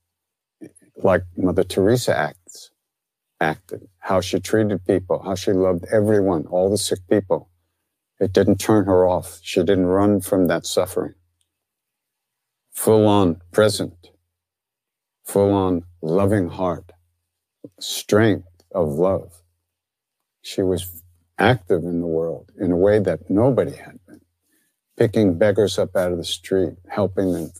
like 0.96 1.22
Mother 1.36 1.62
Teresa 1.62 2.16
acts, 2.16 2.70
acted, 3.40 3.88
how 4.00 4.20
she 4.20 4.40
treated 4.40 4.84
people, 4.84 5.22
how 5.22 5.36
she 5.36 5.52
loved 5.52 5.84
everyone, 5.92 6.46
all 6.46 6.68
the 6.68 6.78
sick 6.78 6.98
people. 7.08 7.48
It 8.18 8.32
didn't 8.32 8.58
turn 8.58 8.86
her 8.86 9.06
off. 9.06 9.38
She 9.42 9.60
didn't 9.60 9.86
run 9.86 10.20
from 10.20 10.48
that 10.48 10.66
suffering. 10.66 11.14
Full 12.72 13.06
on 13.06 13.40
present, 13.52 14.10
full 15.24 15.52
on 15.52 15.84
loving 16.00 16.48
heart, 16.48 16.90
strength 17.78 18.48
of 18.74 18.88
love. 18.88 19.42
She 20.40 20.62
was 20.62 21.01
active 21.42 21.82
in 21.82 22.00
the 22.00 22.06
world 22.06 22.50
in 22.58 22.70
a 22.70 22.76
way 22.76 23.00
that 23.00 23.28
nobody 23.28 23.74
had 23.74 23.98
been, 24.06 24.20
picking 24.96 25.36
beggars 25.36 25.78
up 25.78 25.96
out 25.96 26.12
of 26.12 26.18
the 26.18 26.24
street, 26.24 26.74
helping 26.88 27.32
them, 27.32 27.50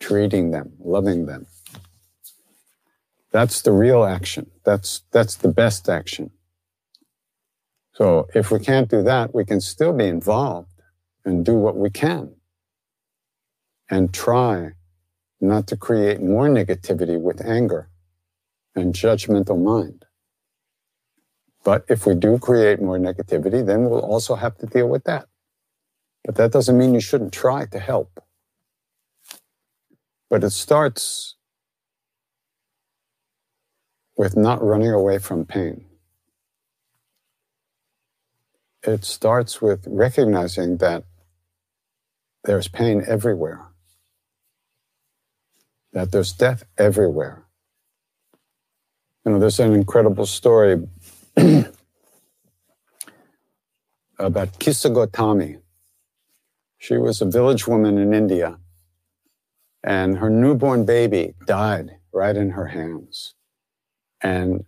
treating 0.00 0.52
them, 0.52 0.72
loving 0.78 1.26
them. 1.26 1.46
That's 3.32 3.62
the 3.62 3.72
real 3.72 4.04
action. 4.04 4.50
That's, 4.64 5.02
that's 5.10 5.34
the 5.34 5.48
best 5.48 5.88
action. 5.88 6.30
So 7.94 8.28
if 8.34 8.50
we 8.50 8.60
can't 8.60 8.88
do 8.88 9.02
that, 9.02 9.34
we 9.34 9.44
can 9.44 9.60
still 9.60 9.92
be 9.92 10.06
involved 10.06 10.68
and 11.24 11.44
do 11.44 11.54
what 11.54 11.76
we 11.76 11.90
can 11.90 12.36
and 13.90 14.14
try 14.14 14.72
not 15.40 15.66
to 15.66 15.76
create 15.76 16.20
more 16.22 16.48
negativity 16.48 17.20
with 17.20 17.44
anger 17.44 17.88
and 18.74 18.94
judgmental 18.94 19.60
mind. 19.60 20.04
But 21.64 21.84
if 21.88 22.06
we 22.06 22.14
do 22.14 22.38
create 22.38 22.80
more 22.80 22.98
negativity, 22.98 23.64
then 23.64 23.88
we'll 23.88 24.00
also 24.00 24.34
have 24.34 24.56
to 24.58 24.66
deal 24.66 24.88
with 24.88 25.04
that. 25.04 25.26
But 26.24 26.36
that 26.36 26.52
doesn't 26.52 26.76
mean 26.76 26.94
you 26.94 27.00
shouldn't 27.00 27.32
try 27.32 27.66
to 27.66 27.78
help. 27.78 28.20
But 30.28 30.44
it 30.44 30.50
starts 30.50 31.36
with 34.16 34.36
not 34.36 34.62
running 34.62 34.90
away 34.92 35.18
from 35.18 35.44
pain. 35.44 35.84
It 38.82 39.04
starts 39.04 39.62
with 39.62 39.86
recognizing 39.86 40.78
that 40.78 41.04
there's 42.44 42.66
pain 42.66 43.04
everywhere, 43.06 43.60
that 45.92 46.10
there's 46.10 46.32
death 46.32 46.64
everywhere. 46.76 47.44
You 49.24 49.32
know, 49.32 49.38
there's 49.38 49.60
an 49.60 49.72
incredible 49.72 50.26
story 50.26 50.82
about 54.18 54.52
Kissa 54.58 54.90
Gotami. 54.90 55.60
She 56.78 56.96
was 56.96 57.20
a 57.20 57.26
village 57.26 57.66
woman 57.66 57.96
in 57.96 58.12
India, 58.12 58.58
and 59.82 60.18
her 60.18 60.28
newborn 60.28 60.84
baby 60.84 61.34
died 61.46 61.90
right 62.12 62.36
in 62.36 62.50
her 62.50 62.66
hands. 62.66 63.34
And 64.20 64.64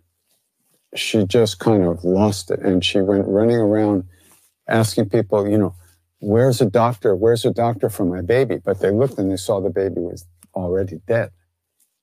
she 0.95 1.25
just 1.25 1.59
kind 1.59 1.83
of 1.83 2.03
lost 2.03 2.51
it. 2.51 2.59
And 2.59 2.83
she 2.83 3.01
went 3.01 3.27
running 3.27 3.57
around 3.57 4.05
asking 4.67 5.09
people, 5.09 5.47
you 5.47 5.57
know, 5.57 5.75
where's 6.19 6.61
a 6.61 6.65
doctor? 6.65 7.15
Where's 7.15 7.45
a 7.45 7.51
doctor 7.51 7.89
for 7.89 8.05
my 8.05 8.21
baby? 8.21 8.57
But 8.63 8.79
they 8.79 8.91
looked 8.91 9.17
and 9.17 9.31
they 9.31 9.37
saw 9.37 9.59
the 9.59 9.69
baby 9.69 10.01
was 10.01 10.25
already 10.53 11.01
dead. 11.07 11.31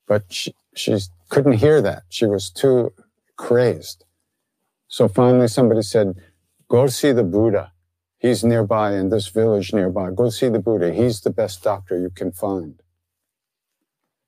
But 0.06 0.24
she, 0.30 0.54
she 0.74 0.96
couldn't 1.28 1.54
hear 1.54 1.80
that. 1.82 2.04
She 2.08 2.26
was 2.26 2.50
too 2.50 2.92
crazed. 3.36 4.04
So 4.92 5.08
finally 5.08 5.48
somebody 5.48 5.80
said, 5.80 6.20
go 6.68 6.86
see 6.86 7.12
the 7.12 7.24
Buddha. 7.24 7.72
He's 8.18 8.44
nearby 8.44 8.92
in 8.92 9.08
this 9.08 9.26
village 9.28 9.72
nearby. 9.72 10.10
Go 10.10 10.28
see 10.28 10.50
the 10.50 10.58
Buddha. 10.58 10.92
He's 10.92 11.22
the 11.22 11.30
best 11.30 11.62
doctor 11.62 11.98
you 11.98 12.10
can 12.10 12.30
find. 12.30 12.78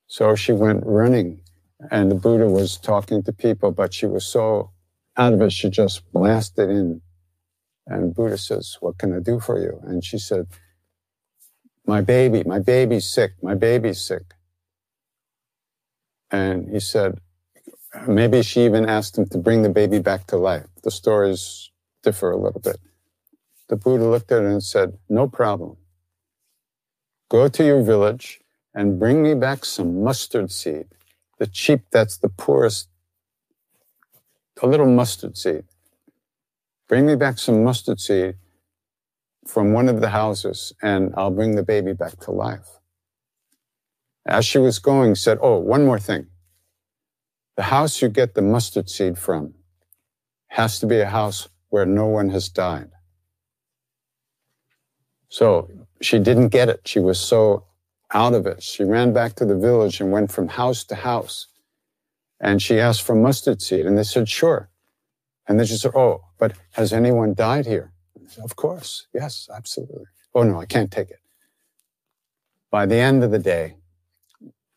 So 0.06 0.34
she 0.34 0.52
went 0.52 0.82
running 0.86 1.42
and 1.90 2.10
the 2.10 2.14
Buddha 2.14 2.48
was 2.48 2.78
talking 2.78 3.22
to 3.24 3.32
people, 3.32 3.72
but 3.72 3.92
she 3.92 4.06
was 4.06 4.24
so 4.24 4.70
out 5.18 5.34
of 5.34 5.42
it, 5.42 5.52
she 5.52 5.68
just 5.68 6.10
blasted 6.14 6.70
in. 6.70 7.02
And 7.86 8.14
Buddha 8.14 8.38
says, 8.38 8.78
what 8.80 8.96
can 8.96 9.14
I 9.14 9.18
do 9.18 9.40
for 9.40 9.60
you? 9.60 9.78
And 9.82 10.02
she 10.02 10.16
said, 10.16 10.46
my 11.86 12.00
baby, 12.00 12.42
my 12.42 12.58
baby's 12.58 13.04
sick. 13.04 13.32
My 13.42 13.54
baby's 13.54 14.00
sick. 14.00 14.32
And 16.30 16.70
he 16.70 16.80
said, 16.80 17.20
Maybe 18.08 18.42
she 18.42 18.64
even 18.64 18.86
asked 18.88 19.16
him 19.16 19.26
to 19.26 19.38
bring 19.38 19.62
the 19.62 19.68
baby 19.70 20.00
back 20.00 20.26
to 20.28 20.36
life. 20.36 20.66
The 20.82 20.90
stories 20.90 21.70
differ 22.02 22.30
a 22.30 22.36
little 22.36 22.60
bit. 22.60 22.78
The 23.68 23.76
Buddha 23.76 24.04
looked 24.04 24.32
at 24.32 24.42
her 24.42 24.48
and 24.48 24.62
said, 24.62 24.98
No 25.08 25.28
problem. 25.28 25.76
Go 27.30 27.48
to 27.48 27.64
your 27.64 27.82
village 27.82 28.40
and 28.74 28.98
bring 28.98 29.22
me 29.22 29.34
back 29.34 29.64
some 29.64 30.02
mustard 30.02 30.50
seed. 30.50 30.86
The 31.38 31.46
cheap, 31.46 31.82
that's 31.90 32.18
the 32.18 32.28
poorest, 32.28 32.88
a 34.62 34.66
little 34.66 34.86
mustard 34.86 35.36
seed. 35.36 35.64
Bring 36.88 37.06
me 37.06 37.16
back 37.16 37.38
some 37.38 37.64
mustard 37.64 38.00
seed 38.00 38.34
from 39.46 39.72
one 39.72 39.88
of 39.88 40.00
the 40.00 40.10
houses 40.10 40.72
and 40.82 41.14
I'll 41.16 41.30
bring 41.30 41.54
the 41.54 41.62
baby 41.62 41.92
back 41.92 42.18
to 42.20 42.30
life. 42.30 42.68
As 44.26 44.44
she 44.44 44.58
was 44.58 44.78
going, 44.78 45.14
said, 45.14 45.38
Oh, 45.40 45.58
one 45.58 45.84
more 45.84 45.98
thing. 45.98 46.26
The 47.56 47.64
house 47.64 48.02
you 48.02 48.08
get 48.08 48.34
the 48.34 48.42
mustard 48.42 48.90
seed 48.90 49.18
from 49.18 49.54
has 50.48 50.78
to 50.80 50.86
be 50.86 51.00
a 51.00 51.06
house 51.06 51.48
where 51.68 51.86
no 51.86 52.06
one 52.06 52.30
has 52.30 52.48
died. 52.48 52.90
So 55.28 55.70
she 56.00 56.18
didn't 56.18 56.48
get 56.48 56.68
it. 56.68 56.82
She 56.84 57.00
was 57.00 57.18
so 57.18 57.64
out 58.12 58.34
of 58.34 58.46
it. 58.46 58.62
She 58.62 58.84
ran 58.84 59.12
back 59.12 59.34
to 59.36 59.44
the 59.44 59.56
village 59.56 60.00
and 60.00 60.12
went 60.12 60.30
from 60.30 60.48
house 60.48 60.84
to 60.84 60.94
house. 60.94 61.48
And 62.40 62.60
she 62.60 62.78
asked 62.78 63.02
for 63.02 63.14
mustard 63.14 63.62
seed, 63.62 63.86
and 63.86 63.96
they 63.96 64.04
said, 64.04 64.28
sure. 64.28 64.68
And 65.48 65.58
then 65.58 65.66
she 65.66 65.76
said, 65.76 65.92
oh, 65.94 66.22
but 66.38 66.52
has 66.72 66.92
anyone 66.92 67.34
died 67.34 67.66
here? 67.66 67.92
Said, 68.28 68.44
of 68.44 68.56
course. 68.56 69.06
Yes, 69.12 69.48
absolutely. 69.54 70.04
Oh, 70.34 70.42
no, 70.42 70.60
I 70.60 70.66
can't 70.66 70.90
take 70.90 71.10
it. 71.10 71.20
By 72.70 72.86
the 72.86 72.96
end 72.96 73.22
of 73.24 73.30
the 73.30 73.38
day, 73.38 73.76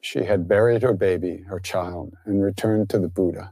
she 0.08 0.24
had 0.24 0.48
buried 0.48 0.84
her 0.84 0.94
baby, 0.94 1.44
her 1.50 1.60
child, 1.60 2.16
and 2.24 2.42
returned 2.42 2.90
to 2.90 2.98
the 2.98 3.10
Buddha. 3.10 3.52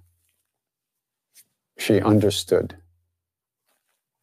She 1.78 1.99
understood. 1.99 2.78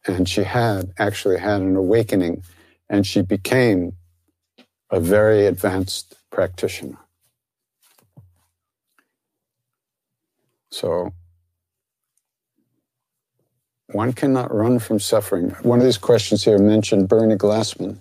And 0.07 0.27
she 0.27 0.41
had 0.41 0.93
actually 0.97 1.37
had 1.37 1.61
an 1.61 1.75
awakening, 1.75 2.41
and 2.89 3.05
she 3.05 3.21
became 3.21 3.93
a 4.89 4.99
very 4.99 5.45
advanced 5.45 6.15
practitioner. 6.31 6.97
So, 10.71 11.13
one 13.91 14.11
cannot 14.11 14.51
run 14.51 14.79
from 14.79 14.99
suffering. 14.99 15.51
One 15.61 15.77
of 15.77 15.85
these 15.85 15.99
questions 15.99 16.43
here 16.43 16.57
mentioned 16.57 17.07
Bernie 17.09 17.35
Glassman. 17.35 17.99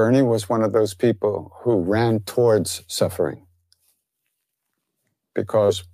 Bernie 0.00 0.22
was 0.22 0.48
one 0.48 0.62
of 0.62 0.72
those 0.72 0.94
people 0.94 1.52
who 1.56 1.76
ran 1.76 2.20
towards 2.20 2.82
suffering 2.86 3.44
because 5.34 5.84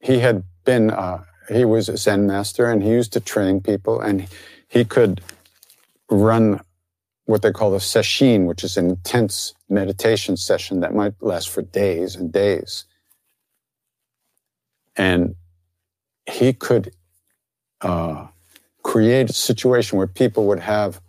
he 0.00 0.18
had 0.18 0.42
been, 0.64 0.90
uh, 0.90 1.22
he 1.48 1.64
was 1.64 1.88
a 1.88 1.96
Zen 1.96 2.26
master 2.26 2.68
and 2.68 2.82
he 2.82 2.90
used 2.90 3.12
to 3.12 3.20
train 3.20 3.60
people 3.60 4.00
and 4.00 4.26
he 4.66 4.84
could 4.84 5.20
run 6.10 6.62
what 7.26 7.42
they 7.42 7.52
call 7.52 7.76
a 7.76 7.78
sesshin, 7.78 8.44
which 8.44 8.64
is 8.64 8.76
an 8.76 8.90
intense 8.90 9.54
meditation 9.68 10.36
session 10.36 10.80
that 10.80 10.92
might 10.92 11.14
last 11.20 11.50
for 11.50 11.62
days 11.62 12.16
and 12.16 12.32
days. 12.32 12.86
And 14.96 15.36
he 16.28 16.52
could 16.52 16.92
uh, 17.82 18.26
create 18.82 19.30
a 19.30 19.32
situation 19.32 19.96
where 19.96 20.08
people 20.08 20.48
would 20.48 20.58
have 20.58 21.00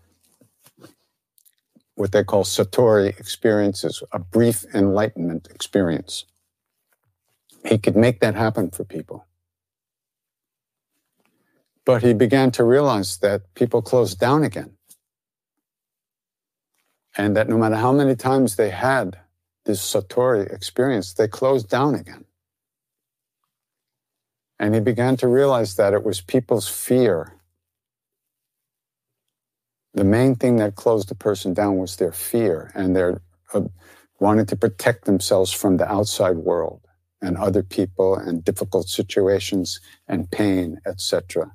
what 1.96 2.12
they 2.12 2.24
call 2.24 2.44
Satori 2.44 3.18
experiences, 3.20 4.04
a 4.12 4.20
brief 4.20 4.66
enlightenment 4.74 5.48
experience. 5.50 6.26
He 7.66 7.78
could 7.78 7.96
make 7.96 8.20
that 8.20 8.36
happen 8.36 8.70
for 8.70 8.84
people. 8.84 9.26
But 11.86 12.04
he 12.04 12.14
began 12.14 12.52
to 12.52 12.64
realize 12.64 13.18
that 13.18 13.54
people 13.56 13.82
closed 13.82 14.20
down 14.20 14.44
again. 14.44 14.72
And 17.18 17.36
that 17.38 17.48
no 17.48 17.58
matter 17.58 17.76
how 17.76 17.94
many 17.94 18.16
times 18.16 18.56
they 18.56 18.72
had 18.72 19.18
this 19.66 19.82
Satori 19.82 20.52
experience, 20.54 21.14
they 21.14 21.28
closed 21.28 21.70
down 21.70 21.96
again. 21.96 22.26
And 24.60 24.74
he 24.74 24.82
began 24.82 25.18
to 25.18 25.28
realize 25.28 25.76
that 25.76 25.94
it 25.94 26.04
was 26.04 26.22
people's 26.22 26.68
fear. 26.68 27.35
The 29.96 30.04
main 30.04 30.36
thing 30.36 30.58
that 30.58 30.76
closed 30.76 31.08
the 31.08 31.16
person 31.16 31.54
down 31.54 31.78
was 31.78 31.96
their 31.96 32.12
fear 32.12 32.70
and 32.76 32.94
their 32.94 33.22
uh, 33.54 33.62
wanting 34.20 34.46
to 34.48 34.58
protect 34.58 35.06
themselves 35.06 35.54
from 35.54 35.78
the 35.78 35.90
outside 35.90 36.36
world 36.36 36.82
and 37.22 37.38
other 37.38 37.64
people 37.64 38.16
and 38.16 38.44
difficult 38.44 38.90
situations 38.90 39.80
and 40.06 40.30
pain, 40.30 40.82
etc. 40.86 41.54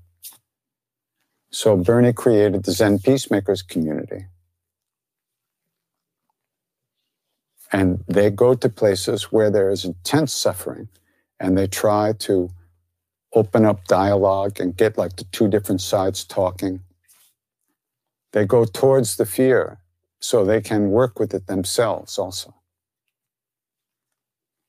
So 1.50 1.76
Bernie 1.76 2.14
created 2.14 2.64
the 2.64 2.72
Zen 2.72 3.00
Peacemakers 3.00 3.60
community. 3.60 4.26
And 7.70 8.02
they 8.08 8.30
go 8.30 8.54
to 8.54 8.68
places 8.70 9.24
where 9.24 9.50
there 9.50 9.68
is 9.68 9.84
intense 9.84 10.32
suffering 10.32 10.88
and 11.38 11.58
they 11.58 11.66
try 11.66 12.14
to 12.20 12.50
open 13.34 13.66
up 13.66 13.84
dialogue 13.84 14.58
and 14.60 14.76
get 14.76 14.96
like 14.96 15.16
the 15.16 15.24
two 15.24 15.46
different 15.46 15.82
sides 15.82 16.24
talking. 16.24 16.80
They 18.32 18.44
go 18.44 18.64
towards 18.64 19.16
the 19.16 19.26
fear 19.26 19.78
so 20.20 20.44
they 20.44 20.60
can 20.60 20.90
work 20.90 21.18
with 21.18 21.34
it 21.34 21.46
themselves 21.46 22.18
also. 22.18 22.54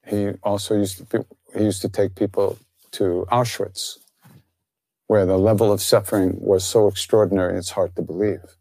He 0.08 0.30
also 0.44 0.76
used 0.76 0.98
to, 0.98 1.04
be, 1.06 1.26
he 1.58 1.64
used 1.66 1.82
to 1.82 1.90
take 1.90 2.16
people 2.16 2.58
to 2.92 3.26
Auschwitz, 3.32 4.00
where 5.08 5.26
the 5.26 5.38
level 5.38 5.72
of 5.72 5.82
suffering 5.82 6.38
was 6.40 6.66
so 6.66 6.88
extraordinary 6.88 7.58
it's 7.58 7.72
hard 7.72 7.96
to 7.96 8.02
believe. 8.02 8.58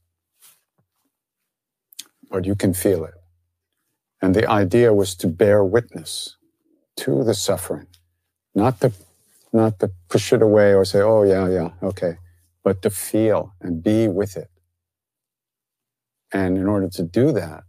But 2.31 2.45
you 2.45 2.55
can 2.55 2.75
feel 2.75 3.05
it. 3.05 3.15
And 4.23 4.35
the 4.35 4.49
idea 4.49 4.93
was 4.93 5.15
to 5.17 5.27
bear 5.27 5.65
witness 5.65 6.37
to 6.97 7.25
the 7.25 7.35
suffering, 7.35 7.87
not 8.55 8.81
to 8.81 8.93
not 9.53 9.79
to 9.81 9.91
push 10.09 10.33
it 10.33 10.43
away 10.43 10.75
or 10.75 10.85
say, 10.85 11.01
oh, 11.01 11.25
yeah, 11.25 11.49
yeah, 11.49 11.71
okay, 11.83 12.19
but 12.63 12.83
to 12.83 12.91
feel 12.91 13.53
and 13.61 13.83
be 13.83 14.07
with 14.07 14.37
it. 14.37 14.49
And 16.33 16.57
in 16.57 16.67
order 16.67 16.89
to 16.89 17.03
do 17.03 17.33
that, 17.33 17.65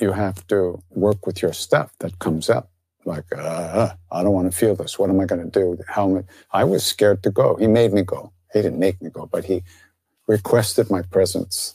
you 0.00 0.12
have 0.12 0.46
to 0.48 0.82
work 0.90 1.26
with 1.26 1.40
your 1.40 1.52
stuff 1.52 1.92
that 2.00 2.18
comes 2.18 2.50
up. 2.50 2.70
Like, 3.04 3.24
uh, 3.36 3.94
I 4.10 4.22
don't 4.22 4.32
want 4.32 4.50
to 4.50 4.56
feel 4.56 4.74
this. 4.74 4.98
What 4.98 5.10
am 5.10 5.20
I 5.20 5.26
going 5.26 5.48
to 5.48 5.50
do? 5.50 5.78
How 5.88 6.10
am 6.10 6.24
I? 6.52 6.60
I 6.60 6.64
was 6.64 6.84
scared 6.84 7.22
to 7.22 7.30
go. 7.30 7.56
He 7.56 7.66
made 7.66 7.92
me 7.92 8.02
go. 8.02 8.32
He 8.52 8.60
didn't 8.62 8.80
make 8.80 9.00
me 9.00 9.10
go, 9.10 9.26
but 9.26 9.44
he 9.44 9.62
requested 10.26 10.90
my 10.90 11.02
presence. 11.02 11.74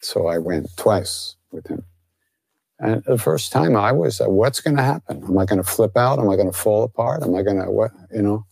So 0.00 0.26
I 0.26 0.38
went 0.38 0.74
twice 0.76 1.36
with 1.50 1.66
him. 1.66 1.84
And 2.78 3.04
the 3.04 3.18
first 3.18 3.52
time 3.52 3.76
I 3.76 3.92
was, 3.92 4.20
uh, 4.20 4.28
what's 4.28 4.60
going 4.60 4.76
to 4.76 4.82
happen? 4.82 5.22
Am 5.22 5.38
I 5.38 5.44
going 5.44 5.62
to 5.62 5.70
flip 5.70 5.96
out? 5.96 6.18
Am 6.18 6.28
I 6.28 6.36
going 6.36 6.50
to 6.50 6.58
fall 6.58 6.82
apart? 6.82 7.22
Am 7.22 7.34
I 7.34 7.42
going 7.42 7.62
to, 7.62 7.70
what, 7.70 7.92
you 8.12 8.22
know, 8.22 8.44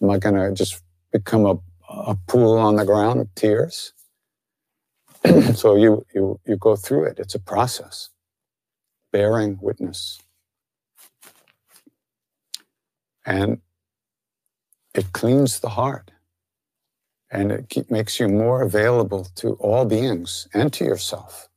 am 0.00 0.10
I 0.10 0.18
going 0.18 0.36
to 0.36 0.52
just 0.54 0.80
become 1.12 1.44
a, 1.44 1.58
a 1.88 2.16
pool 2.28 2.56
on 2.58 2.76
the 2.76 2.84
ground 2.84 3.20
of 3.20 3.34
tears? 3.34 3.92
so 5.54 5.76
you, 5.76 6.06
you, 6.14 6.40
you 6.46 6.56
go 6.56 6.76
through 6.76 7.06
it. 7.06 7.18
It's 7.18 7.34
a 7.34 7.40
process, 7.40 8.10
bearing 9.12 9.58
witness. 9.62 10.20
And 13.26 13.60
it 14.94 15.12
cleans 15.12 15.60
the 15.60 15.70
heart 15.70 16.12
and 17.30 17.52
it 17.52 17.68
keep, 17.70 17.90
makes 17.90 18.20
you 18.20 18.28
more 18.28 18.62
available 18.62 19.26
to 19.36 19.54
all 19.54 19.84
beings 19.86 20.48
and 20.54 20.72
to 20.74 20.84
yourself. 20.84 21.48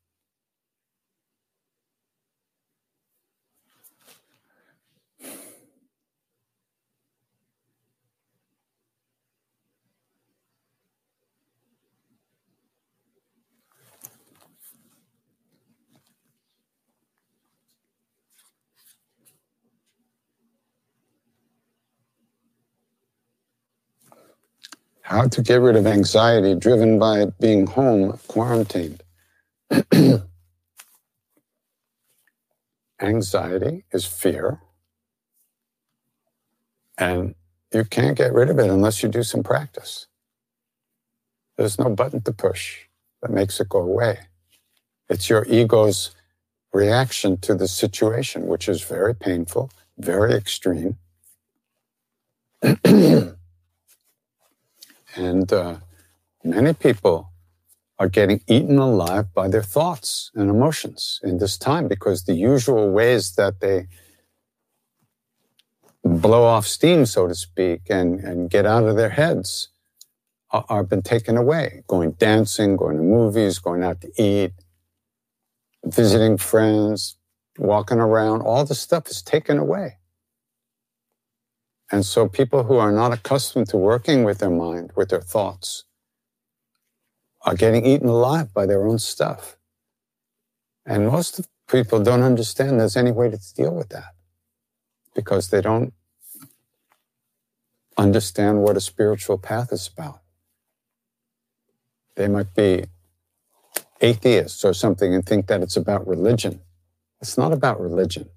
How 25.08 25.26
to 25.26 25.41
get 25.41 25.62
rid 25.62 25.78
of 25.78 25.88
anxiety 25.88 26.53
driven 26.53 26.99
by 26.99 27.28
being 27.39 27.66
home 27.66 28.20
quarantined. 28.28 29.01
anxiety 33.01 33.86
is 33.93 34.05
fear. 34.05 34.60
And 36.97 37.36
you 37.74 37.86
can't 37.86 38.18
get 38.18 38.34
rid 38.34 38.49
of 38.49 38.60
it 38.60 38.70
unless 38.70 39.01
you 39.01 39.08
do 39.08 39.24
some 39.24 39.43
practice. 39.43 40.08
There's 41.55 41.80
no 41.80 41.89
button 41.89 42.20
to 42.24 42.34
push 42.34 42.80
that 43.22 43.32
makes 43.32 43.62
it 43.62 43.70
go 43.70 43.80
away. 43.80 44.20
It's 45.08 45.30
your 45.30 45.45
ego's 45.45 46.14
reaction 46.74 47.38
to 47.38 47.55
the 47.55 47.70
situation, 47.70 48.47
which 48.47 48.68
is 48.68 48.82
very 48.84 49.16
painful, 49.16 49.72
very 49.97 50.34
extreme. 50.34 50.97
And 55.18 55.51
uh, 55.51 55.78
many 56.43 56.74
people 56.74 57.32
are 57.99 58.07
getting 58.07 58.41
eaten 58.47 58.78
alive 58.78 59.34
by 59.34 59.47
their 59.47 59.63
thoughts 59.63 60.32
and 60.36 60.49
emotions 60.49 61.20
in 61.24 61.39
this 61.39 61.57
time 61.57 61.88
because 61.88 62.24
the 62.24 62.36
usual 62.36 62.91
ways 62.91 63.36
that 63.36 63.59
they 63.59 63.88
blow 66.03 66.43
off 66.43 66.68
steam, 66.68 67.05
so 67.05 67.28
to 67.28 67.36
speak, 67.36 67.82
and, 67.89 68.20
and 68.20 68.49
get 68.49 68.65
out 68.65 68.84
of 68.84 68.95
their 68.95 69.09
heads 69.09 69.70
are, 70.51 70.65
are 70.70 70.84
been 70.84 71.01
taken 71.01 71.36
away. 71.36 71.84
Going 71.88 72.11
dancing, 72.11 72.78
going 72.78 72.97
to 72.97 73.03
movies, 73.03 73.59
going 73.59 73.84
out 73.84 74.01
to 74.01 74.11
eat, 74.22 74.53
visiting 75.84 76.38
friends, 76.38 77.18
walking 77.57 77.99
around, 77.99 78.41
all 78.41 78.63
the 78.63 78.76
stuff 78.76 79.07
is 79.09 79.22
taken 79.24 79.57
away. 79.57 79.97
And 81.91 82.05
so 82.05 82.27
people 82.27 82.63
who 82.63 82.77
are 82.77 82.91
not 82.91 83.13
accustomed 83.13 83.69
to 83.69 83.77
working 83.77 84.23
with 84.23 84.39
their 84.39 84.49
mind, 84.49 84.91
with 84.95 85.09
their 85.09 85.21
thoughts, 85.21 85.85
are 87.43 87.55
getting 87.55 87.85
eaten 87.85 88.09
alive 88.09 88.53
by 88.53 88.65
their 88.65 88.85
own 88.85 88.99
stuff. 88.99 89.57
And 90.85 91.07
most 91.07 91.47
people 91.69 92.03
don't 92.03 92.23
understand 92.23 92.79
there's 92.79 92.97
any 92.97 93.11
way 93.11 93.29
to 93.29 93.39
deal 93.55 93.73
with 93.73 93.89
that 93.89 94.15
because 95.15 95.49
they 95.49 95.61
don't 95.61 95.93
understand 97.97 98.61
what 98.61 98.77
a 98.77 98.81
spiritual 98.81 99.38
path 99.38 99.71
is 99.71 99.89
about. 99.91 100.21
They 102.15 102.27
might 102.27 102.53
be 102.53 102.85
atheists 104.01 104.63
or 104.63 104.73
something 104.73 105.13
and 105.13 105.25
think 105.25 105.47
that 105.47 105.61
it's 105.61 105.77
about 105.77 106.07
religion. 106.07 106.61
It's 107.21 107.38
not 107.38 107.51
about 107.51 107.79
religion. 107.79 108.29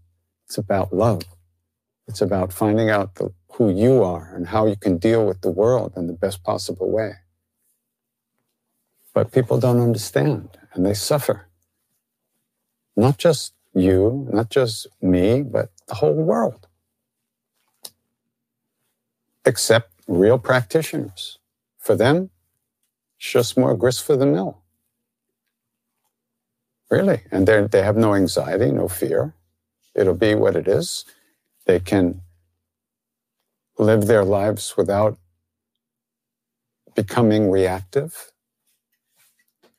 It's 0.47 0.59
about 0.59 0.93
love. 0.93 1.23
It's 2.09 2.21
about 2.21 2.53
finding 2.53 2.91
out 2.91 3.17
the, 3.17 3.33
who 3.61 3.71
you 3.71 4.03
are 4.03 4.33
and 4.35 4.47
how 4.47 4.65
you 4.65 4.75
can 4.75 4.97
deal 4.97 5.27
with 5.27 5.43
the 5.43 5.51
world 5.51 5.93
in 5.95 6.07
the 6.07 6.15
best 6.15 6.43
possible 6.43 6.91
way. 6.91 7.13
But 9.13 9.33
people 9.33 9.61
don't 9.61 9.83
understand 9.83 10.57
and 10.73 10.87
they 10.87 10.95
suffer. 10.95 11.47
Not 12.97 13.19
just 13.19 13.53
you, 13.75 14.27
not 14.33 14.49
just 14.49 14.87
me, 15.03 15.43
but 15.43 15.69
the 15.89 15.97
whole 15.97 16.15
world. 16.15 16.69
Except 19.45 19.93
real 20.09 20.39
practitioners. 20.39 21.39
For 21.77 21.95
them, 21.95 22.31
it's 23.19 23.31
just 23.31 23.59
more 23.59 23.77
grist 23.77 24.03
for 24.03 24.17
the 24.17 24.25
mill. 24.25 24.63
Really. 26.91 27.25
And 27.31 27.47
they 27.47 27.83
have 27.83 27.99
no 27.99 28.15
anxiety, 28.15 28.73
no 28.73 28.89
fear. 28.89 29.35
It'll 29.95 30.15
be 30.15 30.35
what 30.35 30.57
it 30.57 30.67
is. 30.67 31.05
They 31.67 31.79
can 31.79 32.23
live 33.81 34.07
their 34.07 34.25
lives 34.25 34.75
without 34.77 35.19
becoming 36.97 37.51
reactive 37.51 38.33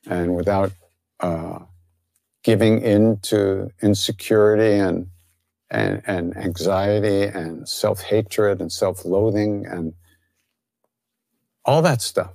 and 0.08 0.36
without 0.36 0.72
uh, 1.20 1.60
giving 2.44 2.80
in 2.82 3.18
to 3.22 3.70
insecurity 3.82 4.74
and, 4.78 5.08
and, 5.70 6.02
and 6.06 6.36
anxiety 6.36 7.24
and 7.24 7.68
self 7.68 8.02
hatred 8.02 8.60
and 8.60 8.72
self 8.72 9.04
loathing 9.04 9.66
and 9.66 9.94
all 11.64 11.82
that 11.82 12.02
stuff. 12.02 12.32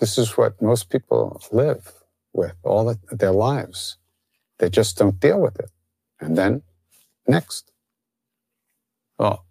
This 0.00 0.18
is 0.18 0.36
what 0.36 0.60
most 0.62 0.90
people 0.90 1.42
live 1.52 1.92
with 2.32 2.54
all 2.64 2.84
the, 2.86 2.98
their 3.16 3.32
lives. 3.32 3.98
They 4.58 4.70
just 4.70 4.98
don't 4.98 5.20
deal 5.20 5.40
with 5.40 5.58
it. 5.60 5.70
And 6.20 6.38
then 6.38 6.62
next. 7.28 7.72
Well, 9.18 9.45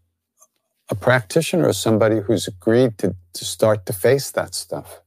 a 0.90 0.96
practitioner 0.96 1.70
is 1.70 1.78
somebody 1.78 2.20
who's 2.20 2.48
agreed 2.48 2.98
to, 3.00 3.16
to 3.34 3.46
start 3.46 3.86
to 3.86 3.94
face 3.94 4.32
that 4.32 4.54
stuff 4.54 5.02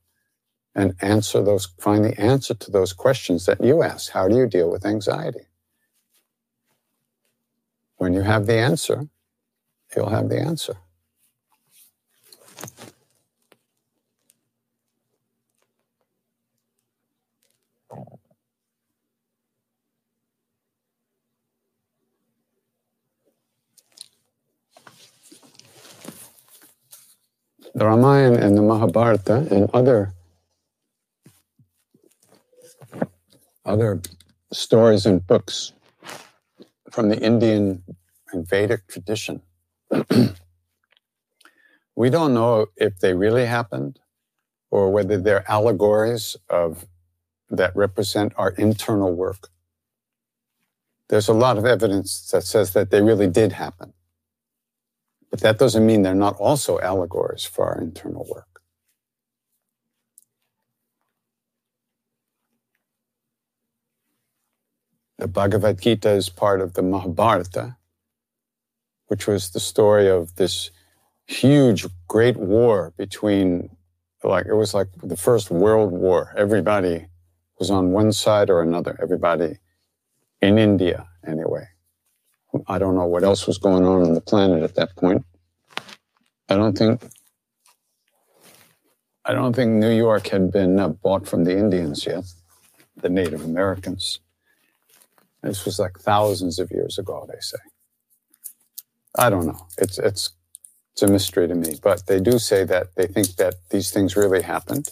and 0.75 0.95
answer 1.01 1.43
those, 1.43 1.67
find 1.81 2.05
the 2.05 2.19
answer 2.21 2.55
to 2.55 2.71
those 2.71 2.93
questions 2.93 3.47
that 3.47 3.63
you 3.63 3.83
ask. 3.83 4.13
How 4.13 4.29
do 4.29 4.37
you 4.37 4.47
deal 4.47 4.71
with 4.71 4.85
anxiety? 4.85 5.47
When 7.97 8.13
you 8.13 8.23
have 8.23 8.47
the 8.47 8.59
answer, 8.59 9.09
you'll 9.95 10.11
have 10.11 10.29
the 10.29 10.41
answer. 10.41 10.77
The 27.79 27.87
Ramayana 27.87 28.39
and 28.45 28.59
the 28.59 28.63
Mahabharata 28.63 29.47
and 29.53 29.71
other 29.73 30.13
other 33.65 34.03
stories 34.53 35.07
and 35.07 35.25
books 35.25 35.75
from 36.91 37.09
the 37.09 37.17
Indian 37.21 37.85
and 38.33 38.49
Vedic 38.49 38.89
tradition. 38.89 39.43
we 41.95 42.11
don't 42.11 42.35
know 42.35 42.67
if 42.77 42.99
they 42.99 43.15
really 43.15 43.47
happened 43.47 44.01
or 44.73 44.91
whether 44.91 45.17
they're 45.17 45.49
allegories 45.49 46.37
of 46.51 46.85
that 47.49 47.77
represent 47.77 48.33
our 48.37 48.51
internal 48.59 49.15
work. 49.15 49.51
There's 51.11 51.29
a 51.29 51.33
lot 51.33 51.57
of 51.57 51.65
evidence 51.65 52.29
that 52.33 52.43
says 52.43 52.73
that 52.73 52.91
they 52.91 53.03
really 53.03 53.29
did 53.29 53.53
happen. 53.53 53.93
But 55.31 55.41
that 55.41 55.59
doesn't 55.59 55.85
mean 55.85 56.03
they're 56.03 56.15
not 56.15 56.37
also 56.37 56.81
allegories 56.81 57.45
for 57.45 57.67
our 57.67 57.81
internal 57.81 58.27
work. 58.29 58.63
The 65.19 65.27
Bhagavad 65.27 65.81
Gita 65.81 66.11
is 66.11 66.29
part 66.29 66.61
of 66.61 66.75
the 66.75 66.83
Mahabharata, 66.83 67.77
which 69.09 69.27
was 69.27 69.51
the 69.51 69.61
story 69.61 70.09
of 70.09 70.37
this 70.37 70.71
huge, 71.27 71.87
great 72.07 72.37
war 72.37 72.95
between, 72.97 73.77
like, 74.23 74.47
it 74.47 74.55
was 74.55 74.75
like 74.75 74.89
the 75.03 75.17
First 75.17 75.51
World 75.51 75.93
War. 75.93 76.33
Everybody 76.37 77.07
was 77.59 77.71
on 77.71 77.91
one 77.91 78.13
side 78.13 78.49
or 78.49 78.63
another, 78.63 78.97
everybody 79.03 79.59
in 80.41 80.57
India, 80.57 81.09
anyway. 81.27 81.67
I 82.67 82.79
don't 82.79 82.95
know 82.97 83.07
what 83.07 83.25
else 83.25 83.47
was 83.47 83.59
going 83.59 83.85
on 83.85 84.03
on 84.03 84.15
the 84.15 84.21
planet 84.21 84.63
at 84.63 84.75
that 84.77 84.97
point. 84.97 85.25
I 86.49 86.57
don't 86.57 86.77
think 86.77 87.03
I 89.25 89.35
don't 89.35 89.55
think 89.55 89.73
New 89.73 89.91
York 89.95 90.29
had 90.29 90.51
been 90.51 90.81
uh, 90.81 90.89
bought 90.89 91.29
from 91.29 91.45
the 91.45 91.57
Indians 91.57 92.07
yet, 92.07 92.25
the 92.97 93.11
Native 93.11 93.45
Americans. 93.45 94.21
This 95.43 95.67
was 95.67 95.79
like 95.79 95.99
thousands 95.99 96.59
of 96.59 96.71
years 96.71 96.99
ago, 96.99 97.27
they 97.29 97.39
say. 97.41 97.59
I 99.17 99.29
don't 99.29 99.47
know. 99.47 99.67
It's, 99.77 99.99
it's, 99.99 100.31
it's 100.93 101.03
a 101.03 101.09
mystery 101.09 101.47
to 101.47 101.55
me, 101.55 101.77
but 101.83 102.07
they 102.07 102.21
do 102.21 102.39
say 102.39 102.65
that 102.65 102.95
they 102.97 103.07
think 103.07 103.37
that 103.37 103.57
these 103.71 103.91
things 103.91 104.17
really 104.17 104.43
happened 104.43 104.89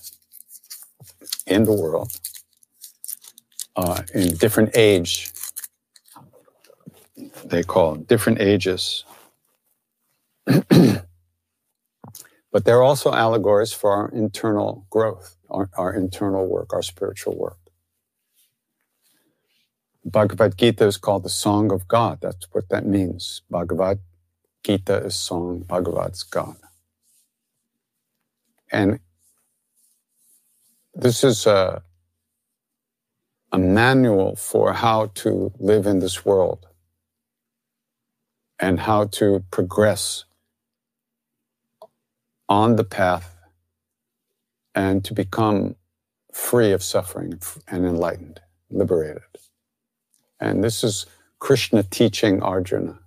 in 1.46 1.64
the 1.64 1.72
world 1.72 2.12
uh, 3.76 4.02
in 4.14 4.36
different 4.36 4.76
age. 4.76 5.32
They 7.48 7.62
call 7.62 7.92
them 7.94 8.02
different 8.04 8.40
ages. 8.40 9.04
but 10.46 11.04
they're 12.64 12.82
also 12.82 13.12
allegories 13.12 13.72
for 13.72 13.92
our 13.92 14.08
internal 14.10 14.86
growth, 14.90 15.36
our, 15.50 15.70
our 15.76 15.94
internal 15.94 16.46
work, 16.46 16.72
our 16.72 16.82
spiritual 16.82 17.36
work. 17.36 17.58
Bhagavad 20.04 20.56
Gita 20.56 20.86
is 20.86 20.96
called 20.96 21.24
the 21.24 21.28
Song 21.28 21.72
of 21.72 21.88
God. 21.88 22.18
That's 22.20 22.46
what 22.52 22.68
that 22.70 22.86
means. 22.86 23.42
Bhagavad 23.50 24.00
Gita 24.64 25.04
is 25.04 25.14
song, 25.16 25.64
Bhagavad's 25.66 26.22
God. 26.24 26.56
And 28.72 29.00
this 30.94 31.22
is 31.22 31.46
a, 31.46 31.82
a 33.52 33.58
manual 33.58 34.36
for 34.36 34.72
how 34.72 35.06
to 35.16 35.52
live 35.58 35.86
in 35.86 36.00
this 36.00 36.24
world 36.24 36.66
and 38.58 38.80
how 38.80 39.04
to 39.04 39.44
progress 39.50 40.24
on 42.48 42.76
the 42.76 42.84
path 42.84 43.36
and 44.74 45.04
to 45.04 45.14
become 45.14 45.76
free 46.32 46.72
of 46.72 46.82
suffering 46.82 47.40
and 47.66 47.86
enlightened, 47.86 48.40
liberated. 48.70 49.22
And 50.38 50.62
this 50.62 50.84
is 50.84 51.06
Krishna 51.38 51.82
teaching 51.82 52.42
Arjuna. 52.42 52.98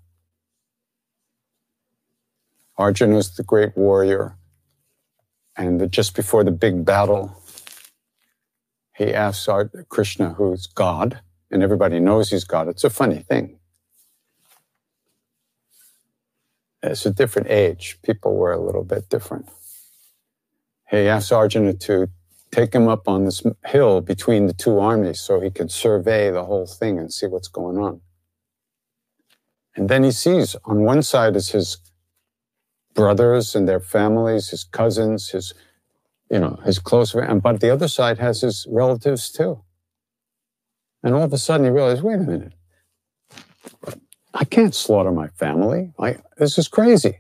Arjuna 2.78 3.18
is 3.18 3.36
the 3.36 3.44
great 3.44 3.78
warrior. 3.78 4.36
And 5.56 5.92
just 5.92 6.16
before 6.16 6.44
the 6.44 6.52
big 6.52 6.86
battle, 6.86 7.36
he 8.96 9.14
asks 9.14 9.48
Krishna, 9.90 10.30
who's 10.34 10.68
God, 10.68 11.22
and 11.52 11.62
everybody 11.62 12.00
knows 12.00 12.30
he's 12.30 12.46
God. 12.46 12.68
It's 12.68 12.84
a 12.84 12.90
funny 12.90 13.20
thing. 13.20 13.59
It's 16.82 17.06
a 17.06 17.12
different 17.12 17.50
age. 17.50 17.98
People 18.04 18.36
were 18.36 18.54
a 18.54 18.60
little 18.60 18.84
bit 18.84 19.10
different. 19.10 19.50
He 20.90 20.98
asked 20.98 21.32
Arjuna 21.32 21.74
to 21.74 22.10
take 22.52 22.74
him 22.74 22.88
up 22.88 23.08
on 23.08 23.26
this 23.26 23.44
hill 23.66 24.02
between 24.02 24.48
the 24.48 24.54
two 24.54 24.80
armies 24.80 25.22
so 25.22 25.40
he 25.40 25.52
can 25.52 25.70
survey 25.70 26.32
the 26.32 26.46
whole 26.46 26.66
thing 26.66 26.98
and 26.98 27.14
see 27.14 27.28
what's 27.28 27.48
going 27.48 27.78
on. 27.78 28.02
And 29.76 29.88
then 29.88 30.04
he 30.04 30.12
sees 30.12 30.56
on 30.66 30.84
one 30.84 31.04
side 31.04 31.36
is 31.36 31.50
his 31.50 31.78
brothers 32.96 33.56
and 33.56 33.68
their 33.68 33.80
families, 33.80 34.50
his 34.50 34.64
cousins, 34.64 35.30
his, 35.30 35.54
you 36.32 36.40
know, 36.40 36.60
his 36.66 36.80
close 36.80 37.14
but 37.14 37.60
the 37.62 37.70
other 37.70 37.88
side 37.88 38.18
has 38.18 38.42
his 38.42 38.66
relatives 38.70 39.32
too. 39.32 39.62
And 41.04 41.14
all 41.14 41.24
of 41.24 41.34
a 41.34 41.38
sudden 41.38 41.66
he 41.66 41.72
realized, 41.72 42.02
wait 42.02 42.16
a 42.16 42.24
minute, 42.24 42.54
I 44.34 44.46
can't 44.46 44.76
slaughter 44.76 45.12
my 45.12 45.28
family. 45.30 45.94
I, 46.00 46.18
this 46.38 46.58
is 46.58 46.68
crazy. 46.68 47.20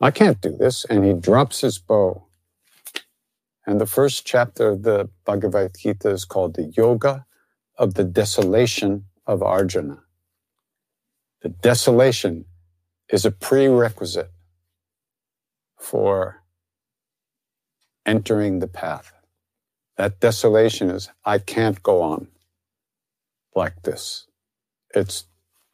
I 0.00 0.10
can't 0.10 0.40
do 0.40 0.56
this. 0.56 0.84
And 0.84 1.04
he 1.04 1.12
drops 1.12 1.60
his 1.60 1.78
bow 1.78 2.30
and 3.70 3.80
the 3.80 3.86
first 3.86 4.26
chapter 4.26 4.70
of 4.70 4.82
the 4.82 5.10
Bhagavad 5.24 5.76
Gita 5.78 6.10
is 6.10 6.24
called 6.24 6.54
the 6.54 6.72
Yoga 6.76 7.24
of 7.78 7.94
the 7.94 8.02
Desolation 8.02 9.04
of 9.28 9.44
Arjuna. 9.44 10.02
The 11.42 11.50
desolation 11.50 12.46
is 13.10 13.24
a 13.24 13.30
prerequisite 13.30 14.32
for 15.78 16.42
entering 18.04 18.58
the 18.58 18.66
path. 18.66 19.12
That 19.96 20.18
desolation 20.18 20.90
is, 20.90 21.08
I 21.24 21.38
can't 21.38 21.80
go 21.80 22.02
on 22.02 22.26
like 23.54 23.82
this. 23.82 24.26
It's, 24.94 25.26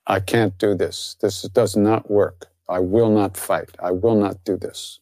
I 0.07 0.21
can't 0.21 0.57
do 0.59 0.75
this. 0.75 1.17
This 1.21 1.43
does 1.43 1.77
not 1.77 2.11
work. 2.11 2.49
I 2.69 2.81
will 2.81 3.11
not 3.11 3.37
fight. 3.37 3.71
I 3.81 3.93
will 3.93 4.17
not 4.17 4.45
do 4.45 4.57
this. 4.57 5.01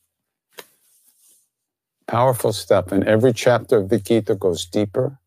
Powerful 2.07 2.53
stuff. 2.53 2.93
And 2.93 3.05
every 3.05 3.33
chapter 3.33 3.79
of 3.79 3.89
the 3.91 3.99
Gita 3.99 4.35
goes 4.37 4.67
deeper. 4.67 5.19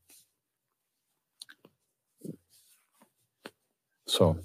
So, 4.08 4.40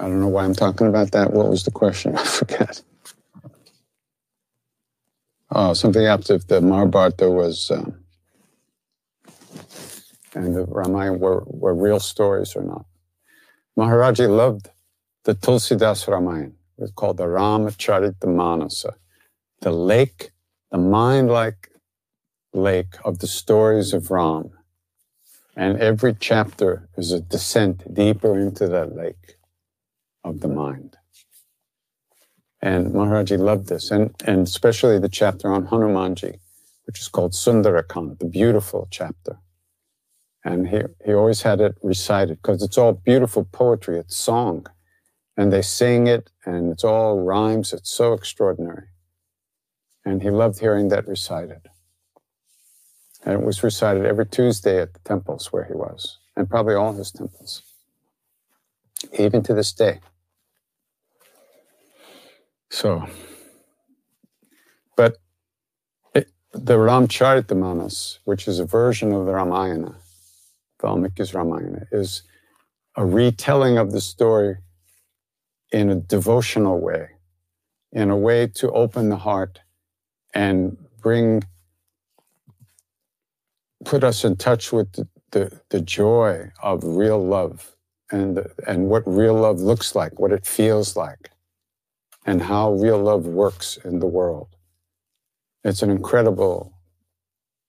I 0.00 0.08
don't 0.08 0.20
know 0.20 0.28
why 0.28 0.44
I'm 0.44 0.54
talking 0.54 0.88
about 0.88 1.12
that. 1.12 1.32
What 1.32 1.48
was 1.50 1.64
the 1.64 1.70
question? 1.70 2.16
I 2.18 2.24
forget. 2.24 2.82
Oh, 5.50 5.74
something 5.74 6.04
after 6.04 6.38
the 6.38 6.60
Mahabharata 6.60 7.30
was, 7.30 7.70
um, 7.70 8.04
and 10.34 10.54
the 10.54 10.64
Ramayana 10.64 11.18
were, 11.18 11.44
were 11.46 11.74
real 11.74 12.00
stories 12.00 12.56
or 12.56 12.62
not. 12.62 12.86
Maharaji 13.78 14.28
loved 14.28 14.70
the 15.24 15.34
Tulsidas 15.34 16.06
Ramayana. 16.06 16.52
It 16.78 16.82
was 16.82 16.90
called 16.92 17.18
the 17.18 17.24
Ramacharita 17.24 18.94
the 19.60 19.70
lake, 19.70 20.30
the 20.70 20.78
mind 20.78 21.30
like 21.30 21.70
lake 22.52 22.94
of 23.04 23.18
the 23.18 23.26
stories 23.26 23.92
of 23.92 24.10
Ram. 24.10 24.50
And 25.56 25.78
every 25.78 26.14
chapter 26.14 26.88
is 26.96 27.12
a 27.12 27.20
descent 27.20 27.94
deeper 27.94 28.38
into 28.38 28.66
that 28.68 28.94
lake 28.94 29.36
of 30.24 30.40
the 30.40 30.48
mind. 30.48 30.96
And 32.60 32.92
Maharaji 32.92 33.38
loved 33.38 33.68
this, 33.68 33.90
and, 33.90 34.14
and 34.24 34.46
especially 34.46 34.98
the 34.98 35.08
chapter 35.08 35.52
on 35.52 35.66
Hanumanji, 35.66 36.38
which 36.86 36.98
is 37.00 37.08
called 37.08 37.32
Sundarakanda, 37.32 38.18
the 38.18 38.26
beautiful 38.26 38.88
chapter. 38.90 39.38
And 40.44 40.68
he, 40.68 40.82
he 41.04 41.14
always 41.14 41.42
had 41.42 41.60
it 41.60 41.76
recited 41.82 42.36
because 42.42 42.62
it's 42.62 42.76
all 42.76 42.92
beautiful 42.92 43.44
poetry, 43.44 43.98
it's 43.98 44.16
song. 44.16 44.66
And 45.36 45.52
they 45.52 45.62
sing 45.62 46.06
it 46.06 46.30
and 46.44 46.70
it's 46.70 46.84
all 46.84 47.20
rhymes. 47.20 47.72
It's 47.72 47.90
so 47.90 48.12
extraordinary. 48.12 48.88
And 50.04 50.22
he 50.22 50.30
loved 50.30 50.60
hearing 50.60 50.88
that 50.88 51.08
recited. 51.08 51.62
And 53.24 53.40
it 53.40 53.46
was 53.46 53.62
recited 53.62 54.04
every 54.04 54.26
Tuesday 54.26 54.80
at 54.80 54.92
the 54.92 55.00
temples 55.00 55.50
where 55.50 55.64
he 55.64 55.72
was, 55.72 56.18
and 56.36 56.48
probably 56.48 56.74
all 56.74 56.92
his 56.92 57.10
temples, 57.10 57.62
even 59.18 59.42
to 59.44 59.54
this 59.54 59.72
day. 59.72 60.00
So, 62.68 63.06
but 64.94 65.16
it, 66.14 66.28
the 66.52 66.76
Ramcharitamanas, 66.76 68.18
which 68.24 68.46
is 68.46 68.58
a 68.58 68.66
version 68.66 69.12
of 69.12 69.24
the 69.24 69.32
Ramayana, 69.32 69.94
Valmiki's 70.84 71.32
Ramayana, 71.32 71.86
is 71.90 72.22
a 72.94 73.04
retelling 73.04 73.78
of 73.78 73.92
the 73.92 74.00
story 74.00 74.58
in 75.72 75.88
a 75.88 75.94
devotional 75.96 76.78
way, 76.78 77.08
in 77.90 78.10
a 78.10 78.16
way 78.16 78.46
to 78.46 78.70
open 78.70 79.08
the 79.08 79.16
heart 79.16 79.60
and 80.34 80.76
bring, 81.00 81.42
put 83.84 84.04
us 84.04 84.24
in 84.24 84.36
touch 84.36 84.72
with 84.72 84.92
the, 84.92 85.08
the, 85.30 85.60
the 85.70 85.80
joy 85.80 86.50
of 86.62 86.84
real 86.84 87.24
love 87.24 87.74
and, 88.12 88.46
and 88.66 88.88
what 88.90 89.02
real 89.06 89.34
love 89.34 89.60
looks 89.60 89.94
like, 89.94 90.20
what 90.20 90.32
it 90.32 90.46
feels 90.46 90.96
like, 90.96 91.30
and 92.26 92.42
how 92.42 92.74
real 92.74 93.02
love 93.02 93.26
works 93.26 93.78
in 93.84 94.00
the 94.00 94.06
world. 94.06 94.48
It's 95.64 95.82
an 95.82 95.90
incredible, 95.90 96.74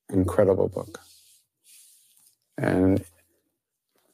incredible 0.10 0.68
book. 0.68 1.00
And 2.58 3.04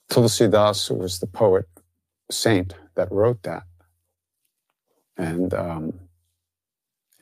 Tulsi 0.09 0.47
Das, 0.47 0.89
was 0.89 1.19
the 1.19 1.27
poet 1.27 1.67
saint 2.29 2.73
that 2.95 3.11
wrote 3.11 3.43
that, 3.43 3.63
and 5.17 5.53
um, 5.53 5.93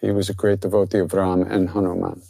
he 0.02 0.12
was 0.12 0.30
a 0.30 0.34
great 0.34 0.62
devotee 0.62 1.00
of 1.00 1.14
Ram 1.14 1.44
and 1.44 1.70
Hanuman. 1.70 2.22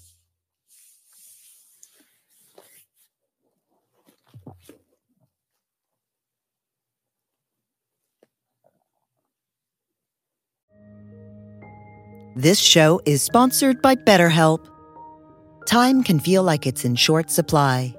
This 12.35 12.59
show 12.59 13.01
is 13.05 13.21
sponsored 13.21 13.81
by 13.81 13.95
BetterHelp. 13.95 14.65
Time 15.65 16.03
can 16.03 16.19
feel 16.19 16.41
like 16.41 16.65
it's 16.65 16.85
in 16.85 16.95
short 16.95 17.29
supply. 17.29 17.98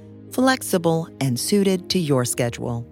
flexible, 0.33 1.07
and 1.19 1.39
suited 1.39 1.89
to 1.89 1.99
your 1.99 2.25
schedule. 2.25 2.87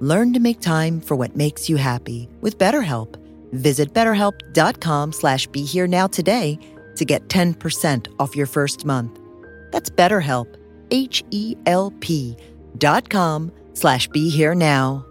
Learn 0.00 0.32
to 0.32 0.40
make 0.40 0.60
time 0.60 1.00
for 1.00 1.14
what 1.16 1.36
makes 1.36 1.68
you 1.68 1.76
happy 1.76 2.28
with 2.40 2.58
BetterHelp. 2.58 3.16
Visit 3.52 3.92
betterhelp.com 3.94 5.12
slash 5.12 5.46
be 5.48 5.64
here 5.64 5.86
now 5.86 6.06
today 6.06 6.58
to 6.96 7.04
get 7.04 7.28
10% 7.28 8.08
off 8.18 8.36
your 8.36 8.46
first 8.46 8.84
month. 8.84 9.18
That's 9.70 9.90
BetterHelp, 9.90 10.54
H-E-L-P 10.90 12.36
dot 12.78 13.08
com 13.08 13.52
slash 13.72 14.08
be 14.08 14.28
here 14.30 14.54
now. 14.54 15.06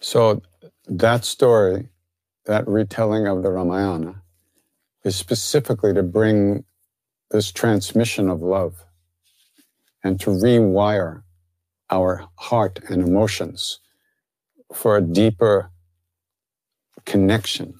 So 0.00 0.42
that 0.88 1.24
story, 1.24 1.88
that 2.46 2.66
retelling 2.66 3.26
of 3.26 3.42
the 3.42 3.50
Ramayana, 3.50 4.22
is 5.04 5.16
specifically 5.16 5.92
to 5.94 6.02
bring 6.02 6.64
this 7.30 7.50
transmission 7.50 8.28
of 8.28 8.40
love 8.42 8.84
and 10.04 10.20
to 10.20 10.30
rewire 10.30 11.22
our 11.90 12.28
heart 12.36 12.80
and 12.88 13.02
emotions 13.02 13.80
for 14.74 14.96
a 14.96 15.02
deeper 15.02 15.70
connection 17.04 17.74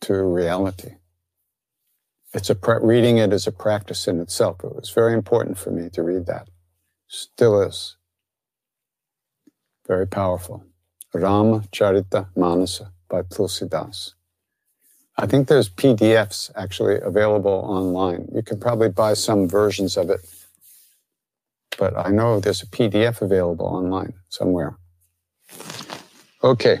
to 0.00 0.14
reality. 0.22 0.96
It's 2.32 2.50
a 2.50 2.56
reading 2.82 3.18
it 3.18 3.32
as 3.32 3.46
a 3.46 3.52
practice 3.52 4.08
in 4.08 4.20
itself. 4.20 4.64
It 4.64 4.74
was 4.74 4.90
very 4.90 5.14
important 5.14 5.56
for 5.56 5.70
me 5.70 5.88
to 5.90 6.02
read 6.02 6.26
that. 6.26 6.48
Still 7.06 7.62
is. 7.62 7.96
Very 9.86 10.06
powerful. 10.06 10.64
Rama 11.14 11.60
Charita 11.70 12.28
Manasa 12.34 12.93
by 13.14 13.22
Tulsidas. 13.22 14.14
I 15.16 15.26
think 15.26 15.46
there's 15.46 15.68
PDFs 15.68 16.50
actually 16.56 16.98
available 17.00 17.58
online. 17.78 18.28
You 18.34 18.42
can 18.42 18.58
probably 18.58 18.88
buy 18.88 19.14
some 19.14 19.48
versions 19.48 19.96
of 19.96 20.10
it, 20.10 20.20
but 21.78 21.96
I 21.96 22.10
know 22.10 22.40
there's 22.40 22.62
a 22.62 22.66
PDF 22.66 23.22
available 23.22 23.66
online 23.66 24.14
somewhere. 24.28 24.76
Okay. 26.42 26.80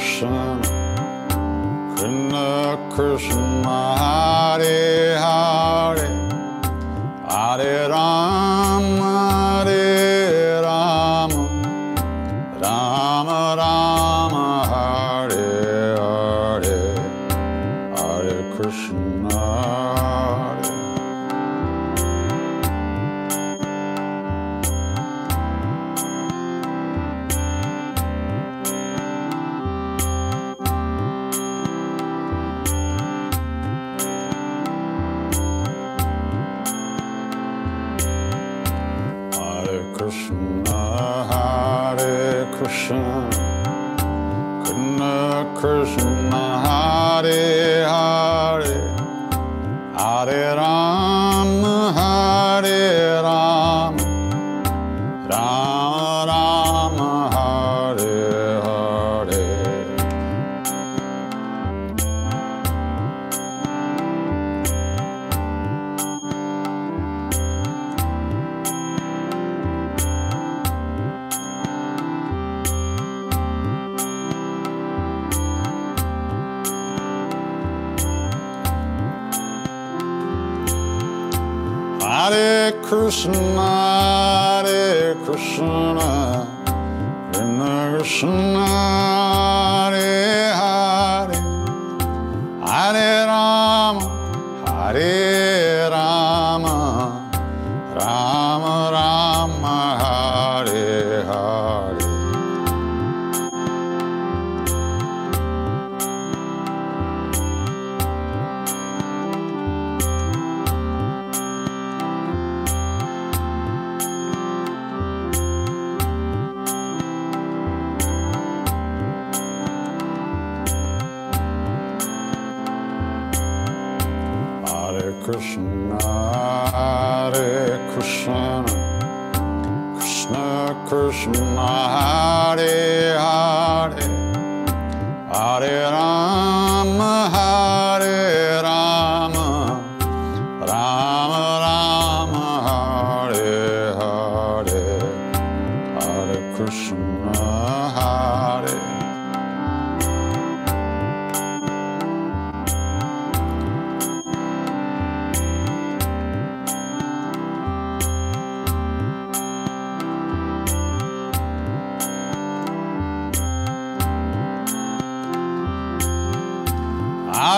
sun 0.00 0.64
in 2.04 2.30
the 2.30 2.76
Christmas. 2.90 3.49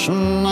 Krishna 0.00 0.49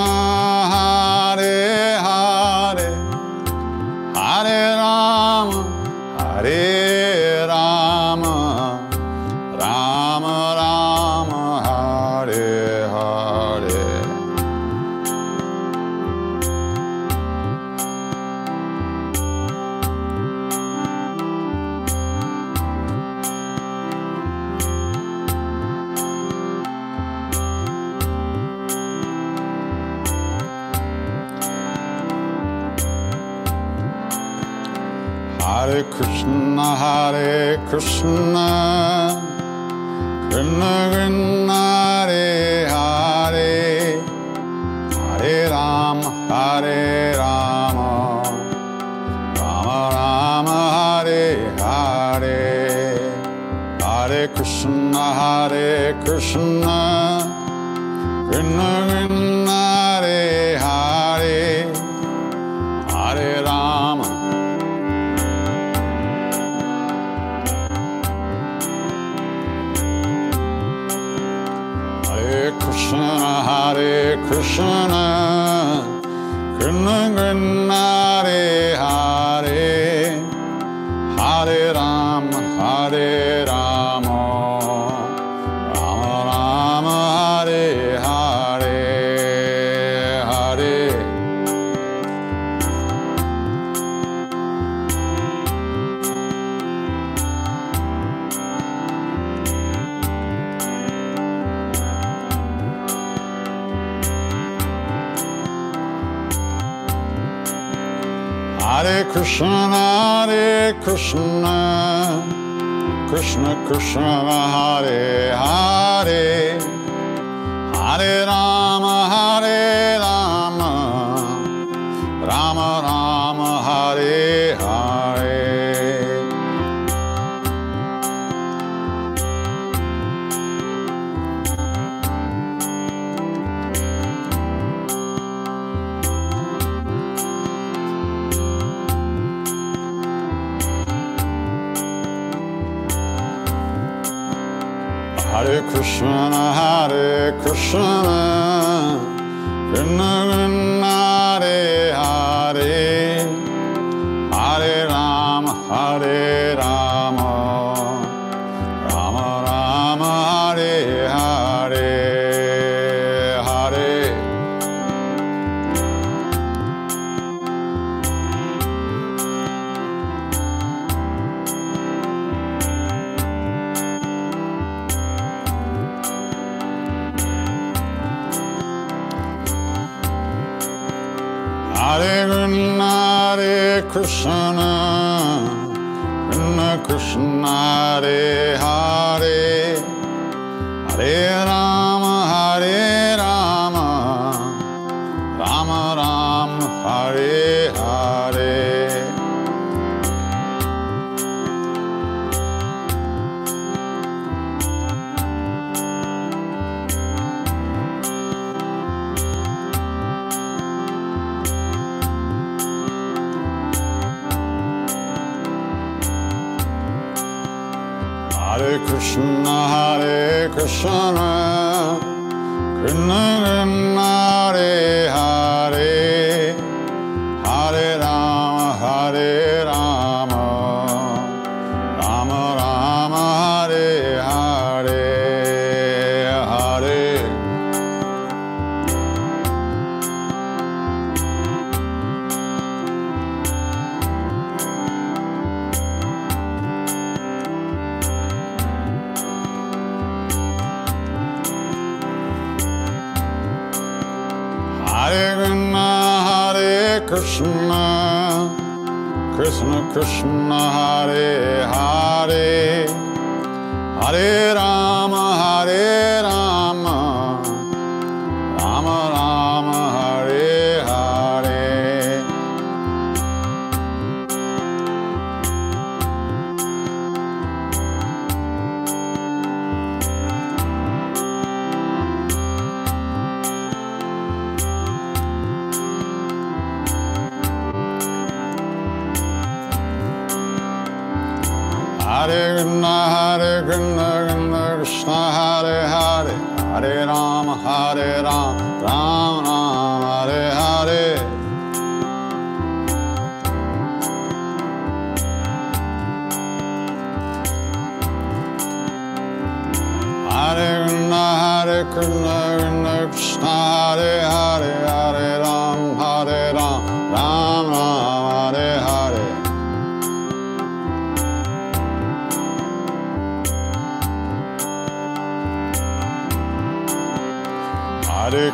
Hare 297.89 298.20
Rama. 298.20 298.68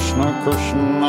Krishna 0.00 0.24
Krishna 0.44 1.08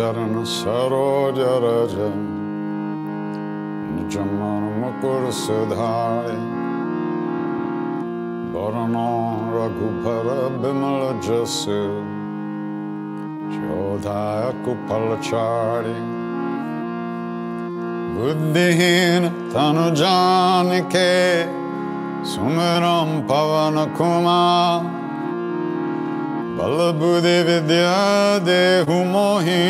شرن 0.00 0.44
سرو 0.48 1.30
جر 1.36 1.64
جج 3.96 4.16
من 4.18 4.62
مکر 4.80 5.30
سدھائے 5.38 6.36
burn 8.52 8.94
رگو 9.54 9.88
بھر 10.04 10.30
بمل 10.62 11.02
جس 11.26 11.56
چودھا 13.50 14.22
کپل 14.64 15.14
چاڑی 15.30 15.98
بدھین 18.14 19.28
تن 19.52 19.82
جان 19.94 20.72
کے 20.92 21.12
سمرم 22.34 23.20
پون 23.28 23.78
کمار 23.98 24.99
बुद्धि 26.99 27.37
विद्या 27.47 27.95
देहु 28.45 28.97
मोहि 29.11 29.63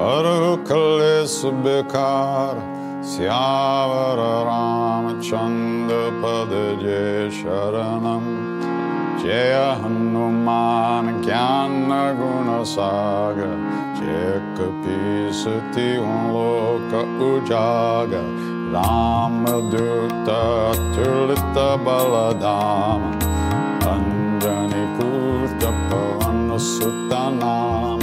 हरहु 0.00 0.50
कलेश 0.68 1.40
बेकार 1.64 2.58
श्यावर 3.12 4.20
रामचंद्र 4.48 6.00
पद 6.22 6.52
जय 6.82 7.30
शरणम 7.38 8.26
जय 9.22 9.54
हनुमान 9.82 11.22
ज्ञान 11.22 11.88
गुण 12.20 12.50
सागर 12.72 13.54
जय 14.00 14.38
कपीसति 14.58 15.88
लोक 16.02 16.94
उजागर 17.30 18.28
राम 18.74 19.44
दूत 19.70 20.28
अतुलित 20.36 21.58
बलधाम 21.86 23.10
Suttanam 26.83 27.99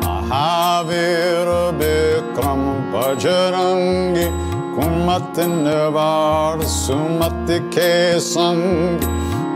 Mahavir 0.00 1.46
Bikram 1.78 2.62
Bajrangi 2.90 4.26
Kumatin 4.74 5.68
var 5.92 6.58
sumati 6.64 7.58
kesan 7.74 8.60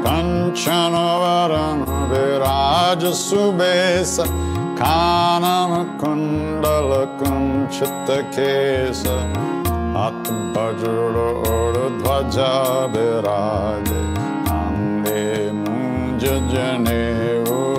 Kanchanavaran 0.04 1.80
viraj 2.12 3.02
subesa 3.16 4.26
Kanan 4.76 5.96
kundala 6.00 7.08
kunchita 7.18 8.20
kesa 8.36 9.16
At 9.96 10.24
bajra 10.52 11.28
urdhvaja 11.56 12.52
viraje 12.92 14.02
Ande 14.60 15.24
muja 15.56 16.36
janev 16.52 17.47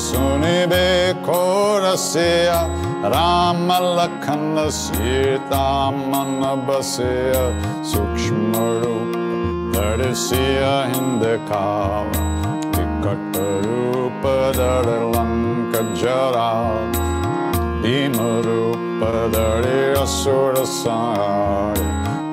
سن 0.00 0.44
بے 0.70 1.12
رام 3.10 3.70
لکھن 3.96 4.70
سی 4.72 5.36
تام 5.48 6.14
بس 6.66 6.94
سوکشم 7.84 8.52
روپ 8.82 9.16
در 9.74 10.12
سیا 10.14 10.72
ہند 10.86 11.24
ٹکٹ 12.72 13.36
روپ 13.66 14.26
در 14.56 14.88
لنک 15.14 15.76
جرا 16.00 16.52
دین 17.82 18.14
روپ 18.44 19.04
در 19.34 19.68
اصر 20.02 20.64
سوار 20.64 21.82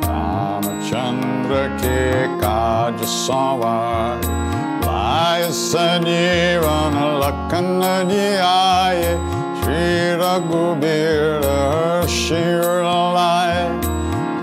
رام 0.07 0.69
چندر 0.89 1.67
کے 1.81 2.25
کاج 2.41 3.05
سوار 3.05 4.31
سجیون 5.53 6.95
لکھن 7.19 7.81
جی 8.09 8.27
آئے 8.43 9.15
شری 9.63 10.11
رگوبیر 10.19 11.47
شیو 12.09 12.81
لائے 13.13 13.67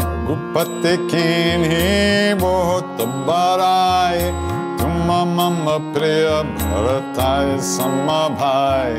رگوپت 0.01 0.87
کین 1.11 1.65
ہی 1.65 2.35
بہت 2.41 3.03
برائے 3.27 4.31
تم 4.79 5.13
مم 5.37 5.69
پری 5.95 6.15
بھرتائے 6.57 7.59
سم 7.61 8.11
بھائے 8.39 8.99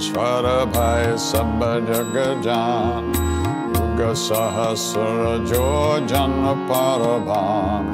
ईश्वर 0.00 0.46
भय 0.74 1.16
सब 1.20 1.60
जग 1.88 2.14
जान 2.44 3.08
युग 3.76 4.00
सहस्र 4.16 5.36
जो 5.50 5.66
जन 6.08 6.40
पर 6.70 7.02
भान 7.26 7.92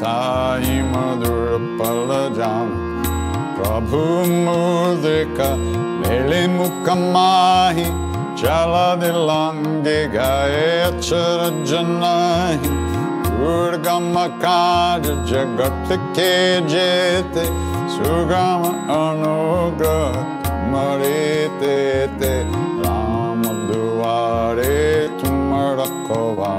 ताई 0.00 0.76
मधुर 0.92 1.58
पल 1.80 2.12
जान 2.36 2.70
प्रभु 3.58 4.04
मुदिक 4.46 5.40
मेले 6.00 6.46
मुख 6.54 6.88
माही 7.14 7.84
चला 8.42 8.88
दिलंगे 9.02 10.00
गए 10.14 10.64
अक्षर 10.82 11.64
जनाही 11.70 12.93
جگ 15.25 15.61
کے 16.15 16.59
جیت 16.67 17.37
سگم 17.95 18.63
انوگ 18.91 19.81
مرت 20.71 21.63
رام 22.85 23.41
در 23.41 24.61
تم 25.21 25.53
رکھوا 25.79 26.55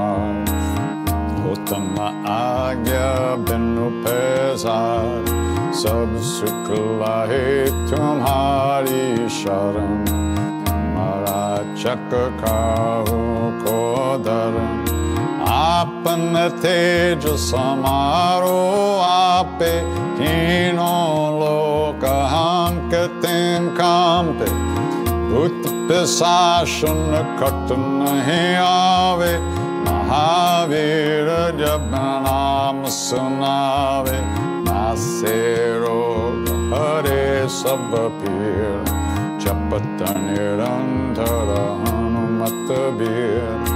تم 1.65 1.99
آگا 2.25 3.35
بنو 3.47 3.89
پیسہ 4.03 4.77
سب 5.81 6.17
شکواہ 6.23 7.31
تمہاری 7.89 9.27
شرمچک 9.43 10.05
درم 14.25 14.86
آپ 15.77 16.07
تے 16.61 16.77
جو 17.21 17.35
سمارو 17.37 19.01
آپ 19.03 19.59
تینوں 20.17 21.39
لوک 21.39 22.03
ہانک 22.31 22.93
تین 23.21 23.67
کام 23.77 24.31
پہ 24.39 24.45
بت 25.29 25.67
پساشن 25.89 27.13
کٹ 27.39 27.71
نہیں 27.71 28.55
آوے 28.59 29.31
مہاویر 29.83 31.29
جب 31.59 31.85
نام 31.91 32.83
سناوے 32.91 34.19
ناسیرو 34.65 36.01
ہرے 36.73 37.47
سب 37.61 37.95
پیر 38.19 38.83
چپت 39.39 40.01
نرندر 40.17 41.55
ہنمت 41.81 42.71
بیر 42.97 43.75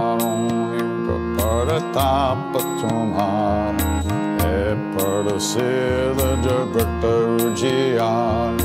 تاپ 1.93 2.57
تمہار 2.81 3.81
ہے 4.41 4.73
پرسد 4.93 6.19
جگت 6.43 7.05
جیار 7.57 8.59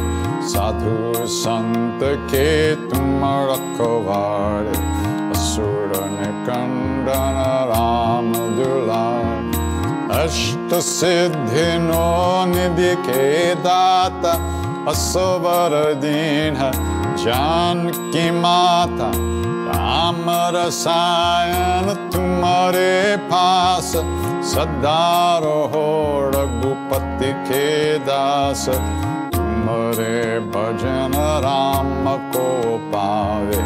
سادھو 0.49 1.27
سنت 1.35 2.05
کے 2.31 2.75
تم 2.91 3.25
رکھوار 3.51 4.73
سورن 5.47 6.17
کندن 6.47 7.39
رام 7.69 8.33
دلار 8.57 9.55
اشٹ 10.19 10.75
سدھی 10.83 11.67
نو 11.79 12.45
ندی 12.49 12.95
کے 13.07 13.55
داتا 13.65 14.37
اسور 14.91 15.73
دین 16.03 16.55
جان 17.25 17.89
کی 18.13 18.31
ماتا 18.31 19.11
نام 20.17 20.29
رسائن 20.57 21.89
تمہارے 22.11 23.17
پاس 23.29 23.97
سدا 24.45 25.41
رہو 25.43 26.31
رگوپتی 26.35 27.33
کے 27.49 27.97
داس 28.07 28.65
تمہارے 29.33 30.39
بھجن 30.53 31.15
رام 31.45 32.09
کو 32.33 32.79
پاوے 32.93 33.61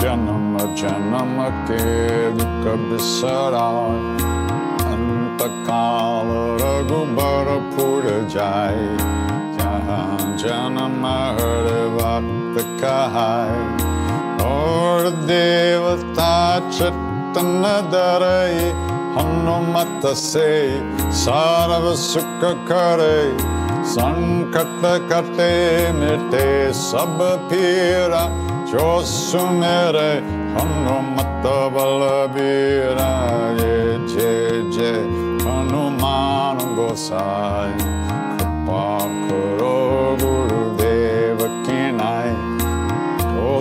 جنم 0.00 0.56
جنم 0.76 1.40
کے 1.68 1.84
رکب 2.32 2.98
سرا 3.00 3.68
انت 4.86 5.42
کال 5.66 6.30
رگوبر 6.62 7.56
پھڑ 7.76 8.18
جائے 8.28 8.88
جہاں 9.58 10.36
جنم 10.38 11.06
ہر 11.06 11.72
وقت 11.94 12.80
کہائے 12.80 13.91
ನೋಡ್ 14.42 15.08
ದೇವತಾ 15.28 16.32
ಚಟ್ಟನ 16.78 17.64
ದರೈ 17.92 18.54
ಹನುಮತ 19.16 20.06
ಸೇ 20.26 20.50
ಸಾರವ 21.24 21.88
ಸುಖ 22.10 22.44
ಕರೈ. 22.68 23.26
ಸಂಕಟ 23.94 24.84
ಕಟೆ 25.10 25.52
ಮಿಟೆ 25.98 26.46
ಸಬ 26.88 27.18
ಪೀರ 27.48 28.12
جو 28.72 28.86
سمیرے 29.06 30.12
ہنمت 30.54 31.46
بلبیرا 31.74 33.10
یہ 33.58 34.06
جے 34.12 34.32
جے 34.76 34.92
ہنمان 35.44 36.58
گوسائی 36.76 37.76
کپا 38.38 38.86
کرو 39.28 40.16
گرو 40.22 40.62
دیو 40.78 41.46
کی 41.66 41.90
نائی 41.98 42.32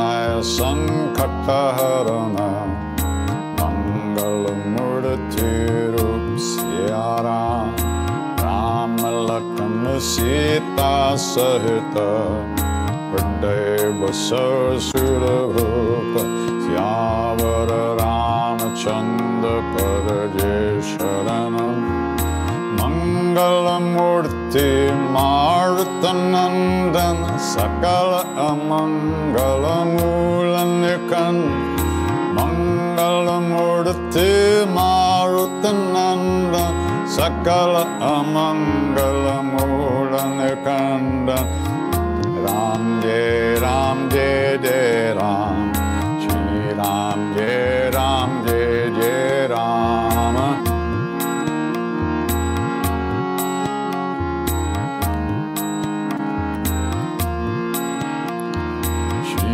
நாராயணாய 0.00 0.28
சங்கடஹரண 0.56 2.36
மங்கள 3.58 4.44
முடத்தி 4.74 5.50
ரூப் 5.94 6.30
சியாரா 6.46 7.40
ராம 8.44 9.00
லக்ஷ்மண 9.28 9.96
சீதா 10.10 10.92
சகித 11.26 11.96
ஹிருதய 13.10 13.90
பசர் 14.00 14.80
சுரூப 14.88 16.14
சியாவர 16.64 17.70
ராமச்சந்திர 18.00 19.54
பரஜே 19.72 20.54
சரணம் 20.90 21.89
Mangalamurti 23.40 24.92
Marthanandan 25.16 27.16
Sakala 27.40 28.20
Mangalamulanikan 28.68 31.36
Mangalamurti 32.36 34.68
Marthanandan 34.76 36.74
Sakala 37.08 37.88
Mangalamulanikan 38.36 41.24
Ram 42.44 42.84
De 43.00 43.56
Ram 43.64 43.98
De 44.10 44.58
De 44.60 45.16
Ram 45.16 45.72
Chi 46.20 46.36
Ram 46.76 47.32
De 47.34 47.88
Ram 47.94 48.30
De 48.39 48.39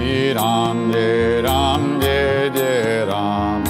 Ni 0.07 0.33
Ram 0.33 0.93
Ye 0.93 1.41
Ram 1.43 2.01
Ye 2.01 2.49
Ye 2.57 3.05
Ram 3.11 3.63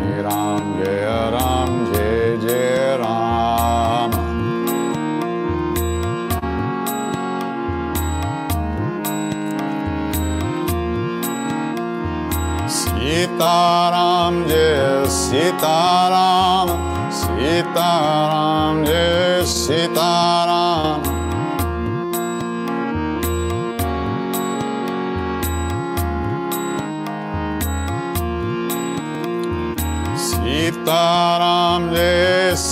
Ni 0.00 0.14
Ram 0.26 0.64
Ye 0.80 0.94
Ram 1.34 1.70
Ye 1.94 2.08
Ye 2.44 2.96
Ram 3.02 4.10
Sita 12.76 13.56
Ram 13.94 14.36
Ye 14.50 14.68
Sita 15.18 15.78
Ram 16.14 16.68
Sita 17.20 17.90
Ram 18.32 18.84
Ye 18.84 19.44
Sita 19.44 20.10
Ram 20.38 20.41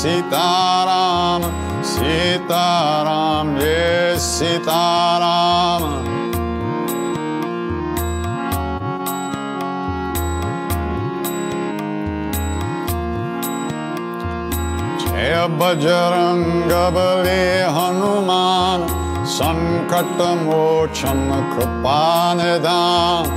Sitaram 0.00 1.42
Sitaram 1.84 3.48
جے 3.58 4.14
سیتارام 4.18 5.82
جے 15.00 15.34
بجرنگ 15.58 16.72
بلے 16.94 17.64
ہنمان 17.76 18.86
سنکٹ 19.36 20.22
موچن 20.42 21.30
کپان 21.52 22.40
دان 22.64 23.28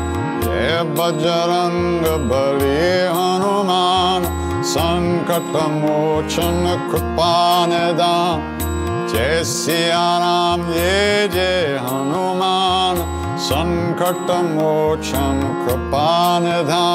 جے 0.41 0.81
بجرنگ 0.95 2.07
بلے 2.29 3.07
ہنمان 3.07 4.42
Sankartamochana 4.63 6.73
Kripaneda 6.89 8.39
Jesiyanam 9.11 10.61
Yeje 10.71 11.77
Hanuman. 11.85 12.97
Sankartamochana 13.37 15.49
Kripaneda 15.63 16.87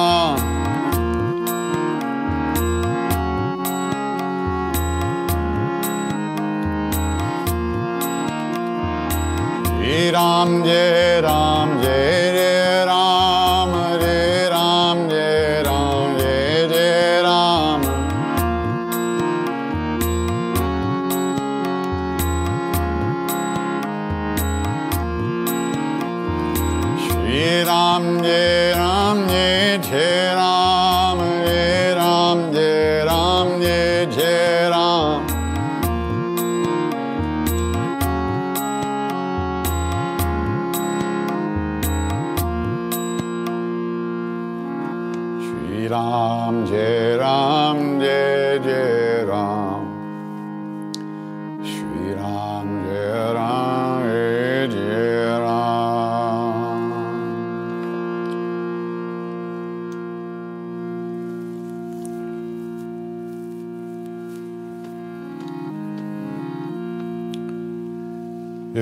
Ram 10.12 10.65
Jai 10.65 11.20
Ram 11.20 11.82
Jai 11.82 12.85
Ram 12.86 13.18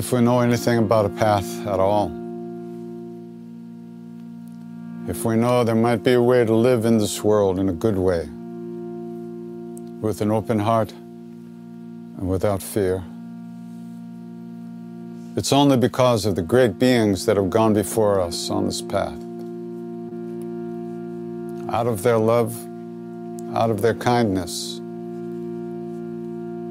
If 0.06 0.12
we 0.12 0.20
know 0.20 0.38
anything 0.38 0.78
about 0.78 1.04
a 1.04 1.08
path 1.08 1.66
at 1.66 1.80
all, 1.80 2.12
if 5.10 5.24
we 5.24 5.34
know 5.34 5.64
there 5.64 5.74
might 5.74 6.04
be 6.04 6.12
a 6.12 6.22
way 6.22 6.44
to 6.44 6.54
live 6.54 6.84
in 6.84 6.96
this 6.96 7.24
world 7.24 7.58
in 7.58 7.68
a 7.68 7.72
good 7.72 7.98
way, 7.98 8.28
with 10.00 10.20
an 10.20 10.30
open 10.30 10.60
heart 10.60 10.92
and 10.92 12.28
without 12.28 12.62
fear, 12.62 13.02
it's 15.34 15.52
only 15.52 15.76
because 15.76 16.24
of 16.24 16.36
the 16.36 16.42
great 16.42 16.78
beings 16.78 17.26
that 17.26 17.36
have 17.36 17.50
gone 17.50 17.74
before 17.74 18.20
us 18.20 18.48
on 18.48 18.66
this 18.66 18.80
path. 18.80 19.20
Out 21.74 21.88
of 21.88 22.04
their 22.04 22.18
love, 22.18 22.54
out 23.56 23.70
of 23.70 23.82
their 23.82 23.94
kindness, 23.94 24.76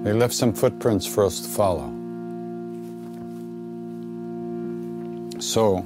they 0.05 0.13
left 0.13 0.33
some 0.33 0.53
footprints 0.53 1.05
for 1.05 1.25
us 1.25 1.41
to 1.41 1.49
follow. 1.49 2.04
So, 5.55 5.77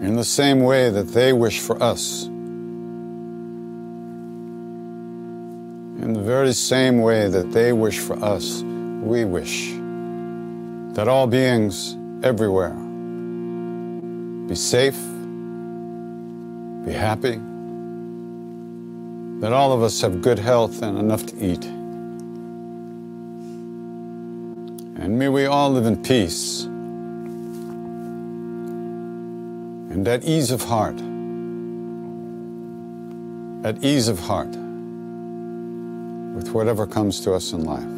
in 0.00 0.16
the 0.16 0.24
same 0.24 0.60
way 0.60 0.88
that 0.88 1.08
they 1.08 1.34
wish 1.34 1.60
for 1.60 1.82
us, 1.82 2.24
in 6.02 6.14
the 6.14 6.22
very 6.22 6.54
same 6.54 7.02
way 7.02 7.28
that 7.28 7.52
they 7.52 7.74
wish 7.74 7.98
for 7.98 8.16
us, 8.24 8.62
we 8.62 9.26
wish 9.26 9.72
that 10.94 11.08
all 11.08 11.26
beings 11.26 11.94
everywhere 12.22 12.72
be 14.48 14.54
safe, 14.54 14.96
be 16.86 16.92
happy, 16.92 17.38
that 19.42 19.52
all 19.52 19.74
of 19.74 19.82
us 19.82 20.00
have 20.00 20.22
good 20.22 20.38
health 20.38 20.80
and 20.80 20.98
enough 20.98 21.26
to 21.26 21.36
eat. 21.36 21.66
And 24.96 25.18
may 25.18 25.28
we 25.28 25.44
all 25.44 25.70
live 25.70 25.84
in 25.84 26.02
peace 26.02 26.66
and 29.98 30.06
at 30.06 30.22
ease 30.22 30.52
of 30.52 30.62
heart. 30.62 30.94
At 33.66 33.82
ease 33.82 34.06
of 34.06 34.20
heart 34.20 34.54
with 36.36 36.50
whatever 36.52 36.86
comes 36.86 37.18
to 37.22 37.34
us 37.34 37.52
in 37.52 37.64
life. 37.64 37.97